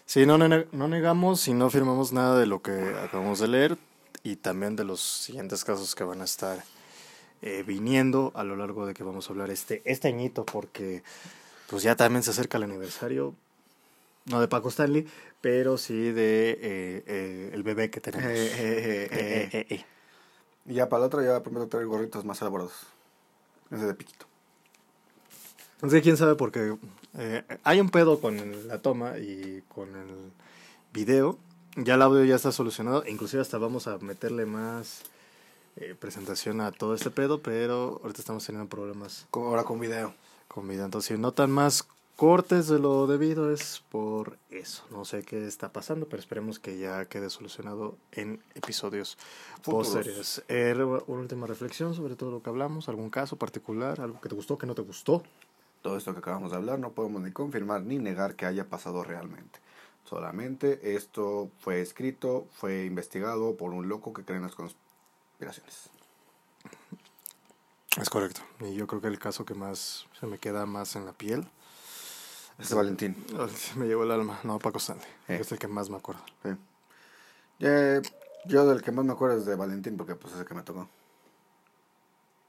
Sí, 0.07 0.25
no, 0.27 0.39
ne- 0.39 0.67
no 0.73 0.89
negamos 0.89 1.49
y 1.49 1.55
no 1.55 1.69
firmamos 1.71 2.13
nada 2.13 2.39
de 2.39 2.47
lo 2.47 2.63
que 2.63 2.73
acabamos 3.03 3.39
de 3.41 3.49
leer 3.49 3.79
y 4.23 4.37
también 4.37 4.77
de 4.77 4.85
los 4.85 5.01
siguientes 5.01 5.65
casos 5.65 5.95
que 5.95 6.05
van 6.05 6.21
a 6.21 6.25
estar 6.25 6.63
eh, 7.45 7.63
viniendo 7.67 8.33
a 8.35 8.43
lo 8.43 8.57
largo 8.57 8.87
de 8.87 8.95
que 8.95 9.05
vamos 9.05 9.29
a 9.29 9.33
hablar 9.33 9.51
este, 9.51 9.83
este 9.85 10.09
añito 10.09 10.45
porque 10.45 11.03
pues 11.69 11.83
ya 11.83 11.95
también 11.95 12.23
se 12.23 12.31
acerca 12.31 12.59
el 12.59 12.65
aniversario, 12.65 13.35
no 14.27 14.41
de 14.41 14.49
Paco 14.49 14.69
Stanley, 14.69 15.07
pero 15.41 15.79
sí 15.79 16.11
de 16.11 16.51
eh, 16.51 17.05
eh, 17.07 17.51
el 17.53 17.63
bebé 17.63 17.91
que 17.91 18.01
tenemos. 18.01 18.33
Y 20.67 20.75
ya 20.75 20.89
para 20.89 21.01
la 21.01 21.07
otra, 21.07 21.23
ya 21.23 21.43
prometo 21.43 21.69
traer 21.69 21.87
gorritos 21.87 22.25
más 22.25 22.41
elaborados. 22.41 22.73
Ese 23.71 23.87
de 23.87 23.95
piquito. 23.95 24.27
Entonces, 25.75 26.03
quién 26.03 26.17
sabe 26.17 26.35
porque 26.37 26.77
eh, 27.19 27.43
hay 27.65 27.81
un 27.81 27.91
pedo 27.91 28.21
con 28.21 28.69
la 28.69 28.79
toma 28.81 29.19
y 29.19 29.63
con 29.75 29.95
el 29.95 30.33
video. 30.93 31.39
Ya 31.77 31.95
el 31.95 32.03
audio 32.03 32.25
ya 32.25 32.37
está 32.37 32.53
solucionado. 32.53 33.05
Inclusive 33.07 33.43
hasta 33.43 33.59
vamos 33.59 33.87
a 33.87 33.99
meterle 33.99 34.47
más 34.47 35.03
eh, 35.77 35.95
presentación 35.99 36.61
a 36.61 36.73
todo 36.73 36.95
este 36.95 37.11
pedo, 37.11 37.41
pero 37.41 38.01
ahorita 38.03 38.21
estamos 38.21 38.47
teniendo 38.47 38.69
problemas 38.69 39.27
ahora 39.33 39.65
con 39.65 39.81
video. 39.81 40.15
con 40.49 40.69
vida. 40.69 40.85
Entonces, 40.85 41.17
si 41.17 41.21
notan 41.21 41.51
más 41.51 41.87
cortes 42.17 42.69
de 42.69 42.79
lo 42.79 43.07
debido 43.07 43.53
es 43.53 43.83
por 43.91 44.39
eso. 44.51 44.85
No 44.91 45.05
sé 45.05 45.25
qué 45.25 45.47
está 45.47 45.73
pasando, 45.73 46.07
pero 46.07 46.21
esperemos 46.21 46.59
que 46.59 46.79
ya 46.79 47.07
quede 47.07 47.29
solucionado 47.29 47.97
en 48.13 48.41
episodios 48.55 49.19
Futuros. 49.63 49.89
posteriores. 49.89 50.45
Eh, 50.49 50.75
una 50.75 51.03
última 51.07 51.47
reflexión 51.47 51.95
sobre 51.95 52.15
todo 52.15 52.31
lo 52.31 52.43
que 52.43 52.51
hablamos, 52.51 52.89
algún 52.89 53.11
caso 53.11 53.37
particular, 53.37 54.01
algo 54.01 54.21
que 54.21 54.29
te 54.29 54.35
gustó, 54.35 54.59
que 54.59 54.67
no 54.67 54.75
te 54.75 54.83
gustó. 54.83 55.23
Todo 55.83 55.97
esto 55.97 56.13
que 56.13 56.21
acabamos 56.21 56.53
de 56.53 56.57
hablar 56.57 56.79
no 56.79 56.93
podemos 56.93 57.21
ni 57.21 57.33
confirmar 57.33 57.83
ni 57.83 57.99
negar 57.99 58.37
que 58.37 58.47
haya 58.47 58.65
pasado 58.69 59.03
realmente. 59.03 59.59
Solamente 60.05 60.95
esto 60.95 61.51
fue 61.61 61.81
escrito, 61.81 62.47
fue 62.53 62.85
investigado 62.85 63.57
por 63.57 63.73
un 63.73 63.89
loco 63.89 64.13
que 64.13 64.23
cree 64.23 64.37
en 64.37 64.45
las 64.45 64.55
conspiraciones. 64.55 64.84
Es 68.01 68.11
correcto. 68.11 68.41
Y 68.61 68.75
yo 68.75 68.87
creo 68.87 69.01
que 69.01 69.09
el 69.09 69.19
caso 69.19 69.45
que 69.45 69.55
más 69.55 70.07
se 70.19 70.27
me 70.27 70.39
queda 70.39 70.67
más 70.67 70.97
en 70.97 71.07
la 71.07 71.13
piel 71.13 71.47
Este 72.59 72.75
Valentín. 72.75 73.17
Ay, 73.39 73.55
Me 73.77 73.87
llevó 73.87 74.05
el 74.05 74.11
alma. 74.11 74.41
No, 74.43 74.59
Paco 74.59 74.79
Stanley. 74.79 75.07
Eh. 75.29 75.39
Es 75.41 75.53
el 75.53 75.59
que 75.59 75.69
más 75.69 75.91
me 75.91 75.97
acuerdo. 75.97 76.23
Sí. 76.43 76.51
Eh, 77.61 78.03
yo 78.47 78.67
del 78.67 78.83
que 78.83 78.91
más 78.91 79.05
me 79.05 79.13
acuerdo 79.13 79.39
es 79.39 79.47
de 79.47 79.55
Valentín 79.55 79.97
porque 79.97 80.17
pues 80.17 80.35
es 80.35 80.41
el 80.41 80.47
que 80.47 80.55
me 80.55 80.63
tocó. 80.63 80.89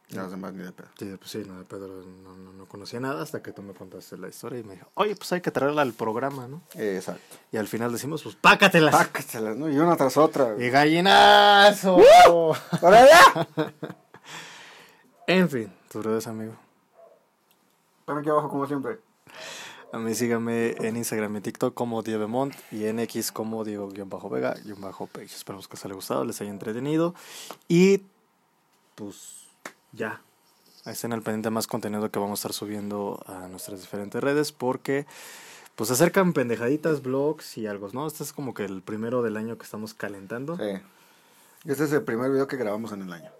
Ya 0.10 0.22
los 0.22 0.32
demás 0.32 0.53
ni 0.53 0.64
de 0.64 0.72
pedo. 0.72 0.88
Sí, 0.99 1.16
pues 1.18 1.32
sí, 1.32 1.43
no, 1.47 1.58
de 1.58 1.66
Pedro 1.66 2.03
no, 2.24 2.38
no, 2.38 2.53
no 2.53 2.66
conocía 2.68 2.99
nada 2.99 3.24
hasta 3.24 3.41
que 3.41 3.51
tú 3.51 3.64
me 3.64 3.74
contaste 3.74 4.18
la 4.18 4.28
historia 4.28 4.60
y 4.60 4.64
me 4.64 4.76
dijo, 4.76 4.88
oye, 4.93 5.16
pues 5.16 5.32
hay 5.34 5.41
que 5.41 5.49
traerla 5.49 5.82
al 5.82 5.93
programa, 5.93 6.47
¿no? 6.47 6.62
Exacto. 6.76 7.38
Y 7.51 7.58
al 7.58 7.68
final 7.68 7.91
decimos, 7.91 8.22
pues 8.22 8.36
pácatelas. 8.36 8.93
Pácatelas, 8.93 9.58
¿no? 9.58 9.70
Y 9.70 9.78
una 9.78 9.95
tras 9.95 10.18
otra. 10.18 10.56
y 10.60 10.70
gallinazo. 10.70 11.97
¡Para 12.80 13.03
allá! 13.03 13.47
en 15.28 15.49
fin, 15.49 15.74
tus 15.91 16.06
redes, 16.06 16.28
amigo. 16.28 16.53
Están 18.01 18.20
aquí 18.20 18.30
abajo 18.30 18.49
como 18.49 18.68
siempre. 18.68 18.99
A 19.91 19.97
mí 19.97 20.14
síganme 20.14 20.76
en 20.80 20.97
Instagram 20.97 21.38
y 21.38 21.41
TikTok 21.41 21.74
como 21.74 22.03
Diebemont 22.03 22.53
y 22.72 22.86
en 22.86 22.99
X 22.99 23.32
como 23.32 23.64
Diego-Vega-Page. 23.64 25.24
Esperamos 25.24 25.68
que 25.68 25.76
os 25.76 25.86
haya 25.86 25.95
gustado, 25.95 26.26
les 26.26 26.39
haya 26.41 26.51
entretenido. 26.51 27.16
Y 27.68 28.01
pues 28.95 29.45
ya. 29.96 30.22
Estén 30.86 31.14
al 31.14 31.22
pendiente 31.22 31.50
más 31.50 31.68
contenido 31.68 32.12
que 32.12 32.20
vamos 32.20 32.39
a 32.39 32.41
estar 32.41 32.54
subiendo 32.54 33.24
a 33.26 33.48
nuestras 33.48 33.82
diferentes 33.82 34.22
redes 34.22 34.52
porque 34.52 35.08
pues 35.76 35.88
se 35.88 35.93
acercan 35.93 36.34
pendejaditas, 36.34 37.02
blogs 37.02 37.58
y 37.58 37.68
algo, 37.68 37.89
¿no? 37.91 38.06
Este 38.06 38.24
es 38.24 38.32
como 38.32 38.54
que 38.54 38.66
el 38.66 38.82
primero 38.82 39.24
del 39.24 39.36
año 39.36 39.58
que 39.58 39.64
estamos 39.64 39.93
calentando. 39.93 40.58
Sí. 40.58 40.82
Este 41.66 41.86
es 41.86 41.91
el 41.91 42.04
primer 42.04 42.32
video 42.32 42.48
que 42.48 42.58
grabamos 42.58 42.91
en 42.91 43.02
el 43.02 43.12
año. 43.12 43.32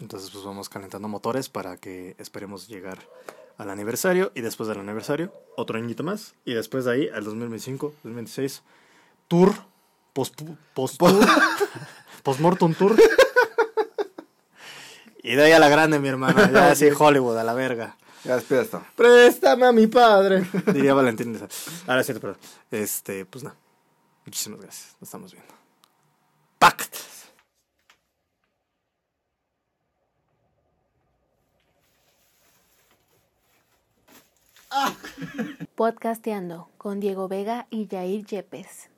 Entonces 0.00 0.30
pues 0.30 0.44
vamos 0.44 0.68
calentando 0.68 1.08
motores 1.08 1.48
para 1.48 1.76
que 1.76 2.14
esperemos 2.18 2.68
llegar 2.68 2.98
al 3.58 3.70
aniversario 3.70 4.30
y 4.34 4.40
después 4.40 4.68
del 4.68 4.78
aniversario 4.78 5.32
otro 5.56 5.76
añito 5.76 6.04
más 6.04 6.34
y 6.44 6.54
después 6.54 6.84
de 6.84 6.92
ahí 6.92 7.08
al 7.08 7.24
2025, 7.24 7.88
2026 8.04 8.62
tour 9.26 9.52
post 10.12 10.40
post 10.74 10.98
tour 10.98 11.26
postmortem 12.22 12.74
tour 12.74 12.96
y 15.22 15.34
de 15.34 15.44
ahí 15.44 15.52
a 15.52 15.58
la 15.58 15.68
grande 15.68 15.98
mi 15.98 16.08
hermano, 16.08 16.50
ya 16.50 16.70
así 16.72 16.88
Hollywood 16.96 17.38
a 17.38 17.44
la 17.44 17.54
verga. 17.54 17.96
Ya 18.24 18.34
despide 18.36 18.62
esto. 18.62 18.84
Préstame 18.96 19.66
a 19.66 19.72
mi 19.72 19.86
padre, 19.86 20.44
diría 20.72 20.94
Valentín. 20.94 21.38
Ahora 21.86 22.02
sí, 22.02 22.12
perdón. 22.14 22.36
Este, 22.70 23.24
pues 23.24 23.44
nada. 23.44 23.56
Muchísimas 24.24 24.60
gracias. 24.60 24.96
Nos 25.00 25.08
estamos 25.08 25.32
viendo. 25.32 25.54
Pact. 26.58 26.96
Podcasteando 35.74 36.68
con 36.76 37.00
Diego 37.00 37.28
Vega 37.28 37.66
y 37.70 37.88
Jair 37.88 38.24
Yepes. 38.26 38.90